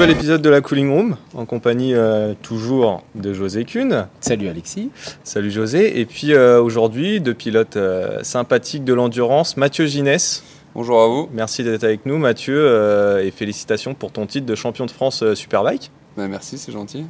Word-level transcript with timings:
Nouvel 0.00 0.16
épisode 0.16 0.40
de 0.40 0.48
la 0.48 0.62
Cooling 0.62 0.90
Room 0.90 1.16
en 1.34 1.44
compagnie 1.44 1.92
euh, 1.92 2.32
toujours 2.40 3.02
de 3.14 3.34
José 3.34 3.66
Kuhn. 3.66 4.06
Salut 4.20 4.48
Alexis. 4.48 4.90
Salut 5.24 5.50
José. 5.50 6.00
Et 6.00 6.06
puis 6.06 6.32
euh, 6.32 6.58
aujourd'hui, 6.58 7.20
deux 7.20 7.34
pilotes 7.34 7.76
euh, 7.76 8.20
sympathiques 8.22 8.84
de 8.84 8.94
l'endurance, 8.94 9.58
Mathieu 9.58 9.84
Ginès. 9.84 10.42
Bonjour 10.74 11.02
à 11.02 11.06
vous. 11.06 11.28
Merci 11.34 11.64
d'être 11.64 11.84
avec 11.84 12.06
nous 12.06 12.16
Mathieu 12.16 12.56
euh, 12.56 13.22
et 13.22 13.30
félicitations 13.30 13.92
pour 13.92 14.10
ton 14.10 14.24
titre 14.24 14.46
de 14.46 14.54
champion 14.54 14.86
de 14.86 14.90
France 14.90 15.22
euh, 15.22 15.34
Superbike. 15.34 15.90
Ben, 16.16 16.28
merci, 16.28 16.56
c'est 16.56 16.72
gentil. 16.72 17.04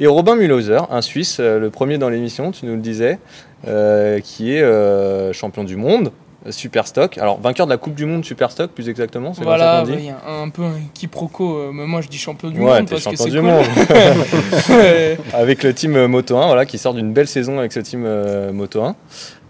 Et 0.00 0.08
Robin 0.08 0.34
Mulhauser, 0.34 0.80
un 0.90 1.02
Suisse, 1.02 1.36
euh, 1.38 1.60
le 1.60 1.70
premier 1.70 1.98
dans 1.98 2.08
l'émission, 2.08 2.50
tu 2.50 2.66
nous 2.66 2.74
le 2.74 2.80
disais, 2.80 3.20
euh, 3.68 4.18
qui 4.18 4.52
est 4.52 4.62
euh, 4.62 5.32
champion 5.32 5.62
du 5.62 5.76
monde, 5.76 6.10
Superstock. 6.50 7.18
Alors 7.18 7.40
vainqueur 7.40 7.66
de 7.66 7.72
la 7.72 7.78
Coupe 7.78 7.94
du 7.94 8.04
Monde 8.06 8.24
Superstock 8.24 8.70
plus 8.72 8.88
exactement, 8.88 9.32
c'est 9.34 9.42
Voilà, 9.44 9.78
comme 9.84 9.86
ça 9.86 9.92
qu'on 9.94 10.00
dit 10.00 10.10
un, 10.10 10.42
un 10.44 10.48
peu 10.50 10.62
un 10.62 10.72
quiproquo. 10.92 11.56
euh, 11.56 11.70
mais 11.72 11.86
moi, 11.86 12.00
je 12.00 12.08
dis 12.08 12.18
champion 12.18 12.50
du 12.50 12.60
Ouais, 12.60 12.80
monde 12.80 12.90
parce 12.90 13.04
que 13.04 13.16
c'est 13.16 13.30
du 13.30 13.40
cool. 13.40 13.46
monde. 13.50 13.64
Avec 15.32 15.62
le 15.62 15.72
team 15.74 15.96
euh, 15.96 16.08
Moto 16.08 16.36
1, 16.36 16.46
voilà, 16.46 16.66
qui 16.66 16.78
sort 16.78 16.94
d'une 16.94 17.12
belle 17.12 17.28
saison 17.28 17.58
avec 17.58 17.72
ce 17.72 17.80
team 17.80 18.04
euh, 18.06 18.52
Moto 18.52 18.82
1. 18.82 18.94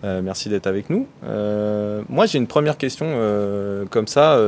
Euh, 0.05 0.21
merci 0.23 0.49
d'être 0.49 0.67
avec 0.67 0.91
nous. 0.91 1.07
Euh, 1.25 2.03
moi, 2.09 2.27
j'ai 2.27 2.39
une 2.39 2.47
première 2.47 2.77
question 2.77 3.07
euh, 3.09 3.85
comme 3.91 4.07
ça. 4.07 4.39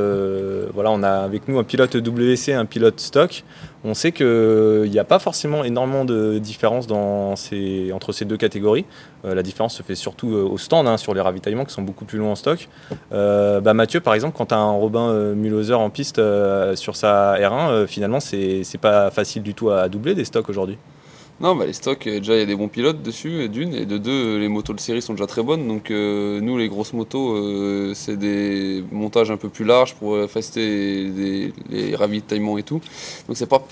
voilà, 0.73 0.91
on 0.91 1.03
a 1.03 1.09
avec 1.09 1.47
nous 1.47 1.57
un 1.57 1.63
pilote 1.63 1.95
WC, 1.95 2.53
un 2.53 2.65
pilote 2.65 2.99
stock. 2.99 3.43
On 3.83 3.93
sait 3.93 4.11
qu'il 4.11 4.89
n'y 4.89 4.99
a 4.99 5.03
pas 5.03 5.19
forcément 5.19 5.63
énormément 5.63 6.05
de 6.05 6.39
différence 6.39 6.87
entre 6.91 8.11
ces 8.11 8.25
deux 8.25 8.37
catégories. 8.37 8.85
La 9.23 9.43
différence 9.43 9.75
se 9.75 9.83
fait 9.83 9.95
surtout 9.95 10.29
au 10.29 10.57
stand, 10.57 10.87
hein, 10.87 10.97
sur 10.97 11.13
les 11.13 11.21
ravitaillements 11.21 11.65
qui 11.65 11.73
sont 11.73 11.81
beaucoup 11.81 12.05
plus 12.05 12.19
longs 12.19 12.31
en 12.31 12.35
stock. 12.35 12.67
Bah, 13.11 13.73
Mathieu, 13.73 13.99
par 13.99 14.13
exemple, 14.13 14.35
quand 14.37 14.47
tu 14.47 14.53
as 14.53 14.59
un 14.59 14.71
Robin 14.71 15.33
Mulhauser 15.33 15.73
en 15.73 15.89
piste 15.89 16.21
sur 16.75 16.95
sa 16.95 17.35
R1, 17.35 17.69
euh, 17.69 17.87
finalement, 17.87 18.19
c'est 18.19 18.63
pas 18.79 19.09
facile 19.11 19.43
du 19.43 19.53
tout 19.53 19.69
à 19.69 19.89
doubler 19.89 20.15
des 20.15 20.25
stocks 20.25 20.49
aujourd'hui. 20.49 20.77
Non, 21.39 21.55
bah, 21.55 21.67
les 21.67 21.73
stocks, 21.73 22.07
euh, 22.07 22.17
déjà 22.17 22.33
il 22.35 22.39
y 22.39 22.41
a 22.41 22.45
des 22.47 22.55
bons 22.55 22.67
pilotes 22.67 23.03
dessus, 23.03 23.43
et 23.43 23.47
d'une, 23.47 23.73
et 23.75 23.85
de 23.85 23.99
deux, 23.99 24.37
euh, 24.37 24.39
les 24.39 24.47
motos 24.47 24.73
de 24.73 24.79
série 24.79 25.03
sont 25.03 25.13
déjà 25.13 25.27
très 25.27 25.43
bonnes. 25.43 25.67
Donc 25.67 25.91
euh, 25.91 26.41
nous, 26.41 26.57
les 26.57 26.67
grosses 26.67 26.93
motos, 26.93 27.35
euh, 27.35 27.93
c'est 27.93 28.17
des 28.17 28.83
montages 28.91 29.29
un 29.29 29.37
peu 29.37 29.49
plus 29.49 29.63
larges 29.63 29.93
pour 29.95 30.15
euh, 30.15 30.27
faciliter 30.27 31.53
les, 31.69 31.95
ravitaillements 31.95 32.57
et 32.57 32.63
tout. 32.63 32.81
Donc 33.27 33.37
c'est 33.37 33.45
pas 33.45 33.63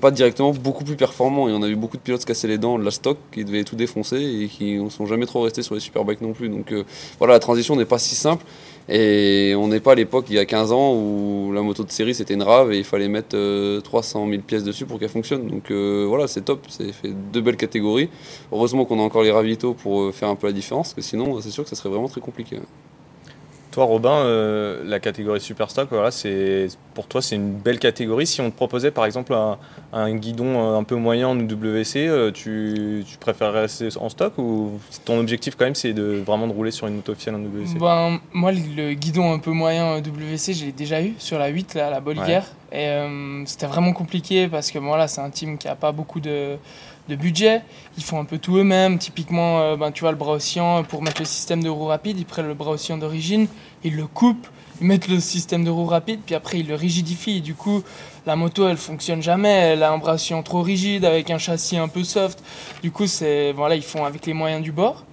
pas 0.00 0.10
directement 0.10 0.52
beaucoup 0.52 0.84
plus 0.84 0.96
performant 0.96 1.48
et 1.48 1.52
on 1.52 1.62
a 1.62 1.66
vu 1.66 1.76
beaucoup 1.76 1.96
de 1.96 2.02
pilotes 2.02 2.20
se 2.20 2.26
casser 2.26 2.46
les 2.48 2.58
dents 2.58 2.78
de 2.78 2.84
la 2.84 2.90
stock 2.90 3.18
qui 3.32 3.44
devaient 3.44 3.64
tout 3.64 3.76
défoncer 3.76 4.16
et 4.16 4.48
qui 4.48 4.78
ne 4.78 4.88
sont 4.90 5.06
jamais 5.06 5.26
trop 5.26 5.42
restés 5.42 5.62
sur 5.62 5.74
les 5.74 5.80
superbikes 5.80 6.20
non 6.20 6.32
plus. 6.32 6.48
Donc 6.48 6.72
euh, 6.72 6.84
voilà, 7.18 7.34
la 7.34 7.40
transition 7.40 7.76
n'est 7.76 7.84
pas 7.84 7.98
si 7.98 8.14
simple 8.14 8.44
et 8.92 9.54
on 9.56 9.68
n'est 9.68 9.78
pas 9.78 9.92
à 9.92 9.94
l'époque 9.94 10.26
il 10.30 10.34
y 10.34 10.38
a 10.40 10.44
15 10.44 10.72
ans 10.72 10.94
où 10.94 11.52
la 11.52 11.62
moto 11.62 11.84
de 11.84 11.90
série 11.92 12.12
c'était 12.12 12.34
une 12.34 12.42
rave 12.42 12.72
et 12.72 12.78
il 12.78 12.84
fallait 12.84 13.08
mettre 13.08 13.36
euh, 13.36 13.80
300 13.80 14.28
000 14.28 14.42
pièces 14.42 14.64
dessus 14.64 14.84
pour 14.84 14.98
qu'elle 14.98 15.08
fonctionne. 15.08 15.46
Donc 15.46 15.70
euh, 15.70 16.06
voilà, 16.08 16.26
c'est 16.26 16.42
top, 16.42 16.66
c'est 16.68 16.92
fait 16.92 17.12
deux 17.32 17.40
belles 17.40 17.56
catégories. 17.56 18.08
Heureusement 18.50 18.84
qu'on 18.84 18.98
a 18.98 19.02
encore 19.02 19.22
les 19.22 19.30
ravitaux 19.30 19.74
pour 19.74 20.02
euh, 20.02 20.12
faire 20.12 20.28
un 20.28 20.34
peu 20.34 20.48
la 20.48 20.52
différence 20.52 20.88
parce 20.88 20.94
que 20.94 21.02
sinon 21.02 21.40
c'est 21.40 21.50
sûr 21.50 21.62
que 21.62 21.70
ça 21.70 21.76
serait 21.76 21.88
vraiment 21.88 22.08
très 22.08 22.20
compliqué. 22.20 22.58
Toi, 23.70 23.84
Robin, 23.84 24.10
euh, 24.10 24.82
la 24.84 24.98
catégorie 24.98 25.40
Superstock, 25.40 25.88
voilà, 25.90 26.10
c'est 26.10 26.68
pour 26.94 27.06
toi, 27.06 27.22
c'est 27.22 27.36
une 27.36 27.52
belle 27.52 27.78
catégorie. 27.78 28.26
Si 28.26 28.40
on 28.40 28.50
te 28.50 28.56
proposait, 28.56 28.90
par 28.90 29.04
exemple, 29.04 29.32
un, 29.32 29.58
un 29.92 30.14
guidon 30.14 30.76
un 30.76 30.82
peu 30.82 30.96
moyen 30.96 31.28
en 31.28 31.36
WC, 31.36 32.08
euh, 32.08 32.32
tu, 32.32 33.04
tu 33.08 33.16
préférerais 33.18 33.62
rester 33.62 33.88
en 33.98 34.08
stock 34.08 34.36
ou 34.38 34.80
ton 35.04 35.18
objectif, 35.18 35.54
quand 35.56 35.64
même, 35.64 35.74
c'est 35.74 35.92
de 35.92 36.22
vraiment 36.26 36.48
de 36.48 36.52
rouler 36.52 36.72
sur 36.72 36.86
une 36.86 36.96
moto 36.96 37.12
officielle 37.12 37.36
en 37.36 37.38
WC 37.38 37.78
Ben, 37.78 38.18
moi, 38.32 38.52
le 38.52 38.94
guidon 38.94 39.32
un 39.32 39.38
peu 39.38 39.50
moyen 39.50 39.96
euh, 39.96 40.00
WC, 40.00 40.52
je 40.52 40.64
l'ai 40.66 40.72
déjà 40.72 41.02
eu 41.02 41.14
sur 41.18 41.38
la 41.38 41.48
8, 41.48 41.74
là, 41.74 41.86
à 41.86 41.90
la 41.90 42.00
Bolliger. 42.00 42.40
Et 42.72 42.86
euh, 42.86 43.44
c'était 43.46 43.66
vraiment 43.66 43.92
compliqué 43.92 44.48
parce 44.48 44.70
que 44.70 44.78
voilà, 44.78 45.08
c'est 45.08 45.20
un 45.20 45.30
team 45.30 45.58
qui 45.58 45.66
a 45.66 45.74
pas 45.74 45.90
beaucoup 45.90 46.20
de, 46.20 46.56
de 47.10 47.16
budget. 47.16 47.62
Ils 47.98 48.02
font 48.02 48.18
un 48.18 48.24
peu 48.24 48.38
tout 48.38 48.56
eux-mêmes. 48.56 48.98
Typiquement, 48.98 49.60
euh, 49.60 49.76
ben, 49.76 49.92
tu 49.92 50.00
vois, 50.00 50.12
le 50.12 50.16
bras 50.16 50.32
oscillant, 50.32 50.82
pour 50.84 51.02
mettre 51.02 51.20
le 51.20 51.26
système 51.26 51.62
de 51.62 51.68
roue 51.68 51.84
rapide, 51.86 52.18
ils 52.18 52.24
prennent 52.24 52.48
le 52.48 52.54
bras 52.54 52.70
oscillant 52.70 52.96
d'origine, 52.96 53.46
ils 53.84 53.96
le 53.96 54.06
coupent, 54.06 54.46
ils 54.80 54.86
mettent 54.86 55.08
le 55.08 55.20
système 55.20 55.64
de 55.64 55.70
roue 55.70 55.84
rapide, 55.84 56.20
puis 56.24 56.34
après, 56.34 56.60
ils 56.60 56.66
le 56.66 56.74
rigidifient. 56.74 57.42
Du 57.42 57.54
coup, 57.54 57.82
la 58.24 58.36
moto, 58.36 58.66
elle 58.66 58.78
fonctionne 58.78 59.22
jamais. 59.22 59.50
Elle 59.72 59.82
a 59.82 59.92
un 59.92 59.98
bras 59.98 60.14
oscillant 60.14 60.42
trop 60.42 60.62
rigide 60.62 61.04
avec 61.04 61.30
un 61.30 61.38
châssis 61.38 61.76
un 61.76 61.88
peu 61.88 62.04
soft. 62.04 62.42
Du 62.82 62.90
coup, 62.90 63.06
c'est 63.06 63.52
voilà, 63.52 63.74
ils 63.74 63.82
font 63.82 64.04
avec 64.06 64.24
les 64.24 64.32
moyens 64.32 64.62
du 64.62 64.72
bord. 64.72 65.04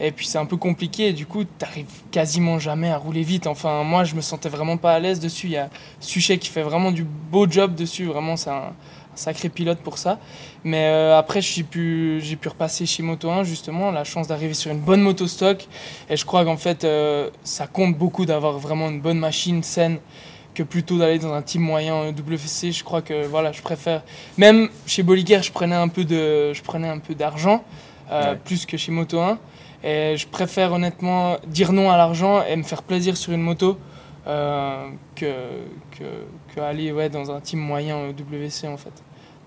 Et 0.00 0.10
puis 0.10 0.26
c'est 0.26 0.38
un 0.38 0.46
peu 0.46 0.56
compliqué, 0.56 1.12
du 1.12 1.24
coup, 1.24 1.44
t'arrives 1.44 1.86
quasiment 2.10 2.58
jamais 2.58 2.90
à 2.90 2.98
rouler 2.98 3.22
vite. 3.22 3.46
Enfin, 3.46 3.84
moi, 3.84 4.02
je 4.02 4.16
me 4.16 4.20
sentais 4.20 4.48
vraiment 4.48 4.76
pas 4.76 4.92
à 4.92 4.98
l'aise 4.98 5.20
dessus. 5.20 5.46
Il 5.46 5.52
y 5.52 5.56
a 5.56 5.70
Suchet 6.00 6.38
qui 6.38 6.48
fait 6.50 6.62
vraiment 6.62 6.90
du 6.90 7.04
beau 7.04 7.48
job 7.48 7.76
dessus, 7.76 8.06
vraiment, 8.06 8.36
c'est 8.36 8.50
un, 8.50 8.72
un 9.14 9.16
sacré 9.16 9.48
pilote 9.48 9.78
pour 9.78 9.98
ça. 9.98 10.18
Mais 10.64 10.86
euh, 10.88 11.18
après, 11.18 11.40
j'ai 11.40 11.62
pu, 11.62 12.20
j'ai 12.22 12.36
pu 12.36 12.48
repasser 12.48 12.86
chez 12.86 13.02
Moto 13.02 13.30
1, 13.30 13.44
justement, 13.44 13.90
la 13.90 14.04
chance 14.04 14.28
d'arriver 14.28 14.54
sur 14.54 14.70
une 14.70 14.80
bonne 14.80 15.00
moto 15.00 15.26
stock. 15.26 15.66
Et 16.10 16.16
je 16.16 16.24
crois 16.24 16.44
qu'en 16.44 16.56
fait, 16.56 16.84
euh, 16.84 17.30
ça 17.44 17.66
compte 17.66 17.96
beaucoup 17.96 18.26
d'avoir 18.26 18.58
vraiment 18.58 18.88
une 18.88 19.00
bonne 19.00 19.18
machine 19.18 19.62
saine 19.62 19.98
que 20.54 20.62
plutôt 20.62 20.98
d'aller 20.98 21.18
dans 21.18 21.32
un 21.32 21.42
team 21.42 21.62
moyen 21.62 22.10
WC. 22.12 22.72
Je 22.72 22.84
crois 22.84 23.02
que 23.02 23.26
voilà, 23.26 23.52
je 23.52 23.62
préfère. 23.62 24.02
Même 24.38 24.68
chez 24.86 25.02
Bolliger, 25.02 25.42
je 25.42 25.50
prenais 25.52 25.74
un 25.74 25.88
peu 25.88 26.04
de, 26.04 26.52
je 26.52 26.62
prenais 26.62 26.88
un 26.88 26.98
peu 26.98 27.14
d'argent, 27.14 27.64
euh, 28.10 28.32
Ouais. 28.32 28.38
plus 28.44 28.66
que 28.66 28.76
chez 28.76 28.92
Moto 28.92 29.20
1. 29.20 29.38
Et 29.82 30.16
je 30.16 30.26
préfère 30.26 30.72
honnêtement 30.72 31.36
dire 31.46 31.72
non 31.72 31.90
à 31.90 31.96
l'argent 31.96 32.42
et 32.48 32.56
me 32.56 32.62
faire 32.62 32.82
plaisir 32.82 33.16
sur 33.16 33.32
une 33.32 33.42
moto 33.42 33.76
euh, 34.26 34.86
que, 35.14 35.26
que, 35.90 36.04
aller 36.62 36.92
ouais, 36.92 37.08
dans 37.08 37.30
un 37.30 37.40
team 37.40 37.60
moyen 37.60 37.96
euh, 37.96 38.12
WC 38.12 38.68
en 38.68 38.76
fait. 38.76 38.92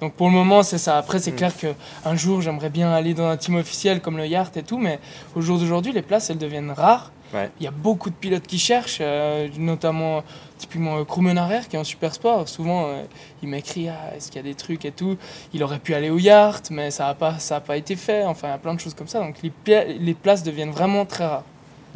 Donc 0.02 0.14
pour 0.14 0.28
le 0.28 0.34
moment 0.34 0.62
c'est 0.64 0.78
ça. 0.78 0.98
Après 0.98 1.20
c'est 1.20 1.32
Mm. 1.32 1.36
clair 1.36 1.58
que 1.58 1.68
un 2.06 2.16
jour 2.16 2.42
j'aimerais 2.42 2.70
bien 2.70 2.92
aller 2.92 3.14
dans 3.14 3.28
un 3.28 3.38
team 3.38 3.56
officiel 3.56 4.00
comme 4.02 4.18
le 4.18 4.28
Yart 4.28 4.56
et 4.56 4.64
tout, 4.64 4.78
mais 4.78 5.00
au 5.36 5.42
jour 5.42 5.58
d'aujourd'hui 5.58 5.92
les 5.92 6.02
places 6.04 6.30
elles 6.30 6.38
deviennent 6.38 6.72
rares. 6.72 7.12
Ouais. 7.34 7.50
Il 7.60 7.66
y 7.66 7.68
a 7.68 7.72
beaucoup 7.72 8.10
de 8.10 8.16
pilotes 8.16 8.48
qui 8.48 8.58
cherchent, 8.58 9.00
euh, 9.02 9.50
notamment 9.58 10.24
typiquement 10.58 10.98
euh, 10.98 11.04
Krummenarer 11.04 11.62
qui 11.70 11.76
est 11.76 11.80
en 11.80 11.84
super 11.84 12.14
sport. 12.14 12.48
Souvent 12.48 12.86
euh, 12.88 13.04
il 13.44 13.50
m'écrit 13.50 13.90
ah, 13.90 14.16
est-ce 14.16 14.28
qu'il 14.32 14.38
y 14.38 14.46
a 14.46 14.48
des 14.48 14.56
trucs 14.56 14.86
et 14.86 14.92
tout? 14.92 15.18
Il 15.54 15.62
aurait 15.64 15.80
pu 15.80 15.94
aller 15.94 16.10
au 16.10 16.20
Yart, 16.20 16.62
mais 16.72 16.90
ça 16.90 17.08
n'a 17.08 17.16
pas, 17.16 17.38
ça 17.40 17.58
a 17.58 17.60
pas 17.60 17.76
été 17.76 17.96
fait. 17.98 18.24
Enfin 18.24 18.48
il 18.48 18.52
y 18.52 18.54
a 18.54 18.58
plein 18.60 18.76
de 18.76 18.80
choses 18.80 18.94
comme 18.94 19.08
ça. 19.10 19.20
Donc 19.20 19.36
les 19.42 20.14
places 20.14 20.44
deviennent 20.44 20.72
vraiment 20.72 21.06
très 21.06 21.26
rares. 21.26 21.44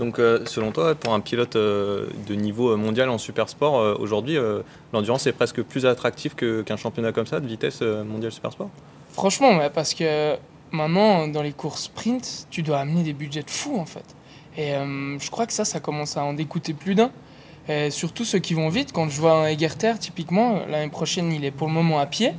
Donc, 0.01 0.17
euh, 0.17 0.39
selon 0.47 0.71
toi, 0.71 0.95
pour 0.95 1.13
un 1.13 1.19
pilote 1.19 1.55
euh, 1.55 2.07
de 2.27 2.33
niveau 2.33 2.71
euh, 2.71 2.75
mondial 2.75 3.07
en 3.09 3.19
supersport, 3.19 3.99
aujourd'hui, 3.99 4.35
l'endurance 4.93 5.27
est 5.27 5.31
presque 5.31 5.61
plus 5.61 5.85
attractive 5.85 6.33
que- 6.33 6.63
qu'un 6.63 6.75
championnat 6.75 7.11
comme 7.11 7.27
ça 7.27 7.39
de 7.39 7.45
vitesse 7.45 7.79
euh, 7.83 8.03
mondial 8.03 8.31
supersport? 8.31 8.69
Franchement, 9.11 9.59
parce 9.71 9.93
que 9.93 10.37
maintenant, 10.71 11.27
dans 11.27 11.43
les 11.43 11.51
courses 11.51 11.83
sprint, 11.83 12.47
tu 12.49 12.63
dois 12.63 12.79
amener 12.79 13.03
des 13.03 13.13
budgets 13.13 13.43
de 13.43 13.49
fou, 13.51 13.77
en 13.77 13.85
fait. 13.85 14.05
Et 14.57 14.71
je 15.19 15.29
crois 15.29 15.45
que 15.45 15.53
ça, 15.53 15.65
ça 15.65 15.79
commence 15.79 16.17
à 16.17 16.23
en 16.23 16.33
décoûter 16.33 16.73
plus 16.73 16.95
d'un. 16.95 17.11
Surtout 17.89 18.25
ceux 18.25 18.39
qui 18.39 18.53
vont 18.53 18.69
vite. 18.69 18.91
Quand 18.93 19.07
je 19.09 19.19
vois 19.21 19.33
un 19.33 19.47
Egerter, 19.47 19.93
typiquement, 19.99 20.61
l'année 20.69 20.89
prochaine, 20.89 21.31
il 21.31 21.45
est 21.45 21.51
pour 21.51 21.67
le 21.67 21.73
moment 21.73 21.99
à 21.99 22.05
pied. 22.05 22.31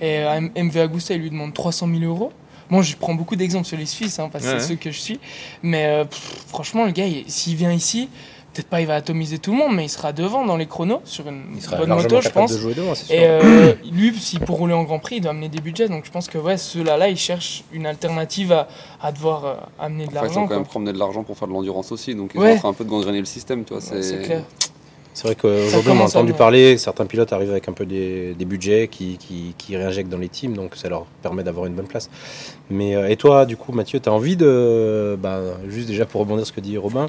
Et 0.00 0.24
MV 0.56 0.76
Agusta, 0.80 1.14
il 1.14 1.20
lui 1.22 1.30
demande 1.30 1.52
300 1.54 1.88
000 1.88 2.02
euros. 2.04 2.32
Bon, 2.72 2.80
je 2.82 2.96
prends 2.96 3.14
beaucoup 3.14 3.36
d'exemples 3.36 3.66
sur 3.66 3.76
les 3.76 3.84
Suisses, 3.86 4.18
hein, 4.18 4.30
parce 4.32 4.44
que 4.44 4.48
Ouais, 4.50 4.56
c'est 4.58 4.62
ouais. 4.64 4.68
ceux 4.70 4.76
que 4.76 4.90
je 4.90 4.98
suis. 4.98 5.20
Mais 5.62 5.84
euh, 5.86 6.04
pff, 6.04 6.44
franchement, 6.48 6.86
le 6.86 6.92
gars, 6.92 7.04
il- 7.06 7.24
s'il 7.30 7.54
vient 7.54 7.70
ici, 7.72 8.08
peut-être 8.54 8.66
pas 8.68 8.80
il 8.80 8.86
va 8.86 8.94
atomiser 8.96 9.38
tout 9.38 9.50
le 9.52 9.58
monde, 9.58 9.74
mais 9.76 9.84
il 9.84 9.88
sera 9.90 10.12
devant 10.14 10.44
dans 10.46 10.56
les 10.56 10.64
chronos 10.66 11.02
sur 11.04 11.28
une 11.28 11.42
Il 11.54 11.60
sera 11.62 11.76
bonne 11.76 11.90
moto, 11.90 12.20
je 12.22 12.30
pense. 12.30 12.50
de 12.52 12.58
jouer 12.58 12.72
devant, 12.74 12.94
c'est 12.94 13.04
sûr. 13.06 13.14
Et 13.14 13.26
euh, 13.26 13.74
lui, 13.92 14.14
si 14.18 14.38
pour 14.38 14.56
rouler 14.56 14.72
en 14.74 14.84
Grand 14.84 14.98
Prix, 15.00 15.16
il 15.16 15.20
doit 15.20 15.32
amener 15.32 15.50
des 15.50 15.60
budgets. 15.60 15.88
Donc 15.88 16.06
je 16.06 16.10
pense 16.10 16.28
que 16.28 16.38
ouais, 16.38 16.56
ceux-là, 16.56 16.96
là, 16.96 17.08
ils 17.10 17.18
cherchent 17.18 17.62
une 17.72 17.84
alternative 17.86 18.52
à, 18.52 18.68
à 19.02 19.12
devoir 19.12 19.44
euh, 19.44 19.54
amener 19.78 20.04
de 20.06 20.10
Enfin, 20.10 20.20
ils 20.20 20.24
l'argent. 20.24 20.42
ont 20.44 20.46
quand 20.48 20.54
même 20.54 20.62
quoi. 20.64 20.70
promener 20.70 20.92
de 20.94 20.98
l'argent 20.98 21.24
pour 21.24 21.36
faire 21.36 21.48
de 21.48 21.52
l'endurance 21.52 21.92
aussi, 21.92 22.14
donc 22.14 22.30
ils 22.34 22.40
Ouais. 22.40 22.52
sont 22.52 22.56
en 22.56 22.60
train 22.60 22.68
un 22.70 22.72
peu 22.74 22.84
de 22.84 22.90
gangréner 22.90 23.20
le 23.20 23.26
système. 23.26 23.64
Tu 23.64 23.74
vois, 23.74 23.82
Ouais, 23.82 24.02
C'est 24.02 24.22
clair. 24.22 24.42
C'est 25.14 25.26
vrai 25.26 25.34
qu'aujourd'hui, 25.36 25.92
on 25.92 26.00
a 26.00 26.04
entendu 26.04 26.32
parler, 26.32 26.78
certains 26.78 27.04
pilotes 27.04 27.34
arrivent 27.34 27.50
avec 27.50 27.68
un 27.68 27.74
peu 27.74 27.84
des, 27.84 28.32
des 28.32 28.46
budgets 28.46 28.88
qui, 28.88 29.18
qui, 29.18 29.54
qui 29.58 29.76
réinjectent 29.76 30.08
dans 30.08 30.16
les 30.16 30.30
teams, 30.30 30.54
donc 30.54 30.74
ça 30.74 30.88
leur 30.88 31.04
permet 31.22 31.42
d'avoir 31.42 31.66
une 31.66 31.74
bonne 31.74 31.86
place. 31.86 32.08
Mais, 32.70 32.96
euh, 32.96 33.08
et 33.08 33.16
toi, 33.16 33.44
du 33.44 33.56
coup, 33.56 33.72
Mathieu, 33.72 34.00
tu 34.00 34.08
as 34.08 34.12
envie 34.12 34.36
de. 34.36 35.16
bah, 35.20 35.40
juste 35.68 35.88
déjà 35.88 36.06
pour 36.06 36.20
rebondir 36.20 36.46
sur 36.46 36.54
ce 36.54 36.60
que 36.60 36.60
dit 36.60 36.78
Robin, 36.78 37.06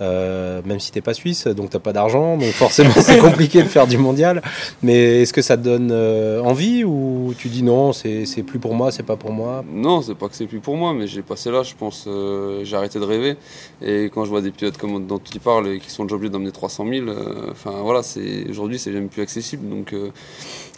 euh, 0.00 0.60
même 0.64 0.80
si 0.80 0.90
tu 0.92 1.02
pas 1.02 1.14
suisse, 1.14 1.46
donc 1.46 1.70
tu 1.70 1.78
pas 1.78 1.92
d'argent, 1.92 2.36
donc 2.36 2.50
forcément 2.50 2.94
c'est 3.00 3.18
compliqué 3.28 3.62
de 3.62 3.68
faire 3.68 3.86
du 3.86 3.98
mondial. 3.98 4.42
Mais 4.82 5.22
est-ce 5.22 5.32
que 5.32 5.42
ça 5.42 5.56
te 5.56 5.62
donne 5.62 5.90
euh, 5.92 6.40
envie 6.42 6.84
ou 6.84 7.34
tu 7.36 7.48
dis 7.48 7.62
non, 7.62 7.92
c'est 7.92 8.24
plus 8.46 8.58
pour 8.58 8.74
moi, 8.74 8.90
c'est 8.90 9.02
pas 9.02 9.16
pour 9.16 9.32
moi? 9.32 9.64
Non, 9.70 10.02
c'est 10.02 10.14
pas 10.14 10.28
que 10.28 10.36
c'est 10.36 10.46
plus 10.46 10.60
pour 10.60 10.76
moi, 10.76 10.92
mais 10.94 11.06
j'ai 11.06 11.22
passé 11.22 11.50
là, 11.50 11.62
je 11.62 11.74
pense, 11.74 12.04
euh, 12.06 12.64
j'ai 12.64 12.76
arrêté 12.76 12.98
de 12.98 13.04
rêver. 13.04 13.36
Et 13.82 14.10
quand 14.12 14.24
je 14.24 14.30
vois 14.30 14.40
des 14.40 14.50
pilotes 14.50 14.78
comme 14.78 15.06
dont 15.06 15.18
tu 15.18 15.38
parles 15.38 15.68
et 15.68 15.78
qui 15.78 15.90
sont 15.90 16.04
déjà 16.04 16.16
obligés 16.16 16.30
d'emmener 16.30 16.52
300 16.52 16.86
000, 16.88 17.08
euh, 17.08 17.50
enfin 17.50 17.72
voilà, 17.82 18.02
c'est 18.02 18.48
aujourd'hui 18.48 18.78
c'est 18.78 18.90
même 18.90 19.08
plus 19.08 19.22
accessible. 19.22 19.68
Donc 19.68 19.94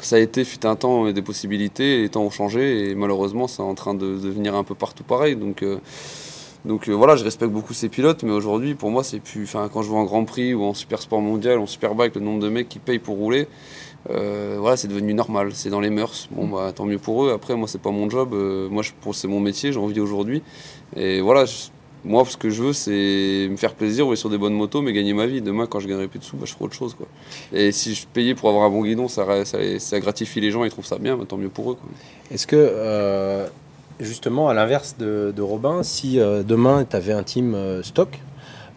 ça 0.00 0.16
a 0.16 0.18
été, 0.18 0.44
fut 0.44 0.66
un 0.66 0.76
temps, 0.76 1.10
des 1.10 1.22
possibilités, 1.22 2.02
les 2.02 2.08
temps 2.08 2.22
ont 2.22 2.30
changé 2.30 2.90
et 2.90 2.94
malheureusement 2.94 3.48
c'est 3.48 3.62
en 3.62 3.74
train 3.74 3.94
de 3.94 4.16
devenir 4.18 4.54
un 4.54 4.64
peu 4.64 4.74
partout 4.74 5.04
pareil. 5.04 5.36
Donc 5.36 5.62
euh, 5.62 5.78
donc 6.64 6.88
euh, 6.88 6.92
voilà, 6.92 7.16
je 7.16 7.24
respecte 7.24 7.52
beaucoup 7.52 7.74
ces 7.74 7.88
pilotes, 7.88 8.22
mais 8.22 8.32
aujourd'hui 8.32 8.74
pour 8.74 8.90
moi 8.90 9.04
c'est 9.04 9.20
plus, 9.20 9.44
enfin 9.44 9.68
quand 9.72 9.82
je 9.82 9.88
vois 9.88 10.00
en 10.00 10.04
Grand 10.04 10.24
Prix 10.24 10.54
ou 10.54 10.64
en 10.64 10.74
Super 10.74 11.00
Sport 11.00 11.20
mondial, 11.20 11.58
en 11.58 11.66
Superbike, 11.66 12.14
le 12.14 12.20
nombre 12.20 12.40
de 12.40 12.48
mecs 12.48 12.68
qui 12.68 12.78
payent 12.78 12.98
pour 12.98 13.16
rouler. 13.16 13.48
Euh, 14.10 14.56
voilà, 14.60 14.76
c'est 14.76 14.88
devenu 14.88 15.14
normal, 15.14 15.50
c'est 15.54 15.70
dans 15.70 15.80
les 15.80 15.90
mœurs. 15.90 16.28
Bon, 16.30 16.46
bah, 16.46 16.72
tant 16.72 16.84
mieux 16.84 16.98
pour 16.98 17.24
eux. 17.24 17.32
Après, 17.32 17.56
moi, 17.56 17.66
c'est 17.68 17.80
pas 17.80 17.90
mon 17.90 18.08
job. 18.08 18.34
Euh, 18.34 18.68
moi, 18.68 18.82
c'est 19.12 19.28
mon 19.28 19.40
métier, 19.40 19.72
j'ai 19.72 19.80
envie 19.80 20.00
aujourd'hui. 20.00 20.42
Et 20.94 21.20
voilà, 21.20 21.44
moi, 22.06 22.24
ce 22.24 22.36
que 22.36 22.50
je 22.50 22.62
veux, 22.62 22.72
c'est 22.72 23.48
me 23.50 23.56
faire 23.56 23.74
plaisir, 23.74 24.04
rouler 24.04 24.16
sur 24.16 24.30
des 24.30 24.38
bonnes 24.38 24.54
motos, 24.54 24.80
mais 24.80 24.92
gagner 24.92 25.12
ma 25.12 25.26
vie. 25.26 25.42
Demain, 25.42 25.66
quand 25.66 25.80
je 25.80 25.88
gagnerai 25.88 26.08
plus 26.08 26.18
de 26.18 26.24
sous, 26.24 26.36
bah, 26.36 26.44
je 26.46 26.52
ferai 26.52 26.64
autre 26.64 26.74
chose. 26.74 26.94
Quoi. 26.94 27.06
Et 27.52 27.72
si 27.72 27.94
je 27.94 28.06
payais 28.06 28.34
pour 28.34 28.48
avoir 28.48 28.64
un 28.64 28.70
bon 28.70 28.82
guidon, 28.82 29.08
ça, 29.08 29.44
ça, 29.44 30.00
gratifie 30.00 30.40
les 30.40 30.50
gens, 30.50 30.64
ils 30.64 30.70
trouvent 30.70 30.86
ça 30.86 30.98
bien, 30.98 31.16
bah, 31.16 31.24
tant 31.28 31.36
mieux 31.36 31.48
pour 31.48 31.72
eux. 31.72 31.76
Est-ce 32.30 32.46
que, 32.46 32.56
euh, 32.56 33.46
justement, 34.00 34.48
à 34.48 34.54
l'inverse 34.54 34.96
de, 34.98 35.42
Robin, 35.42 35.82
si 35.82 36.16
demain, 36.16 36.86
tu 36.88 36.96
avais 36.96 37.12
un 37.12 37.22
team 37.22 37.56
stock, 37.82 38.20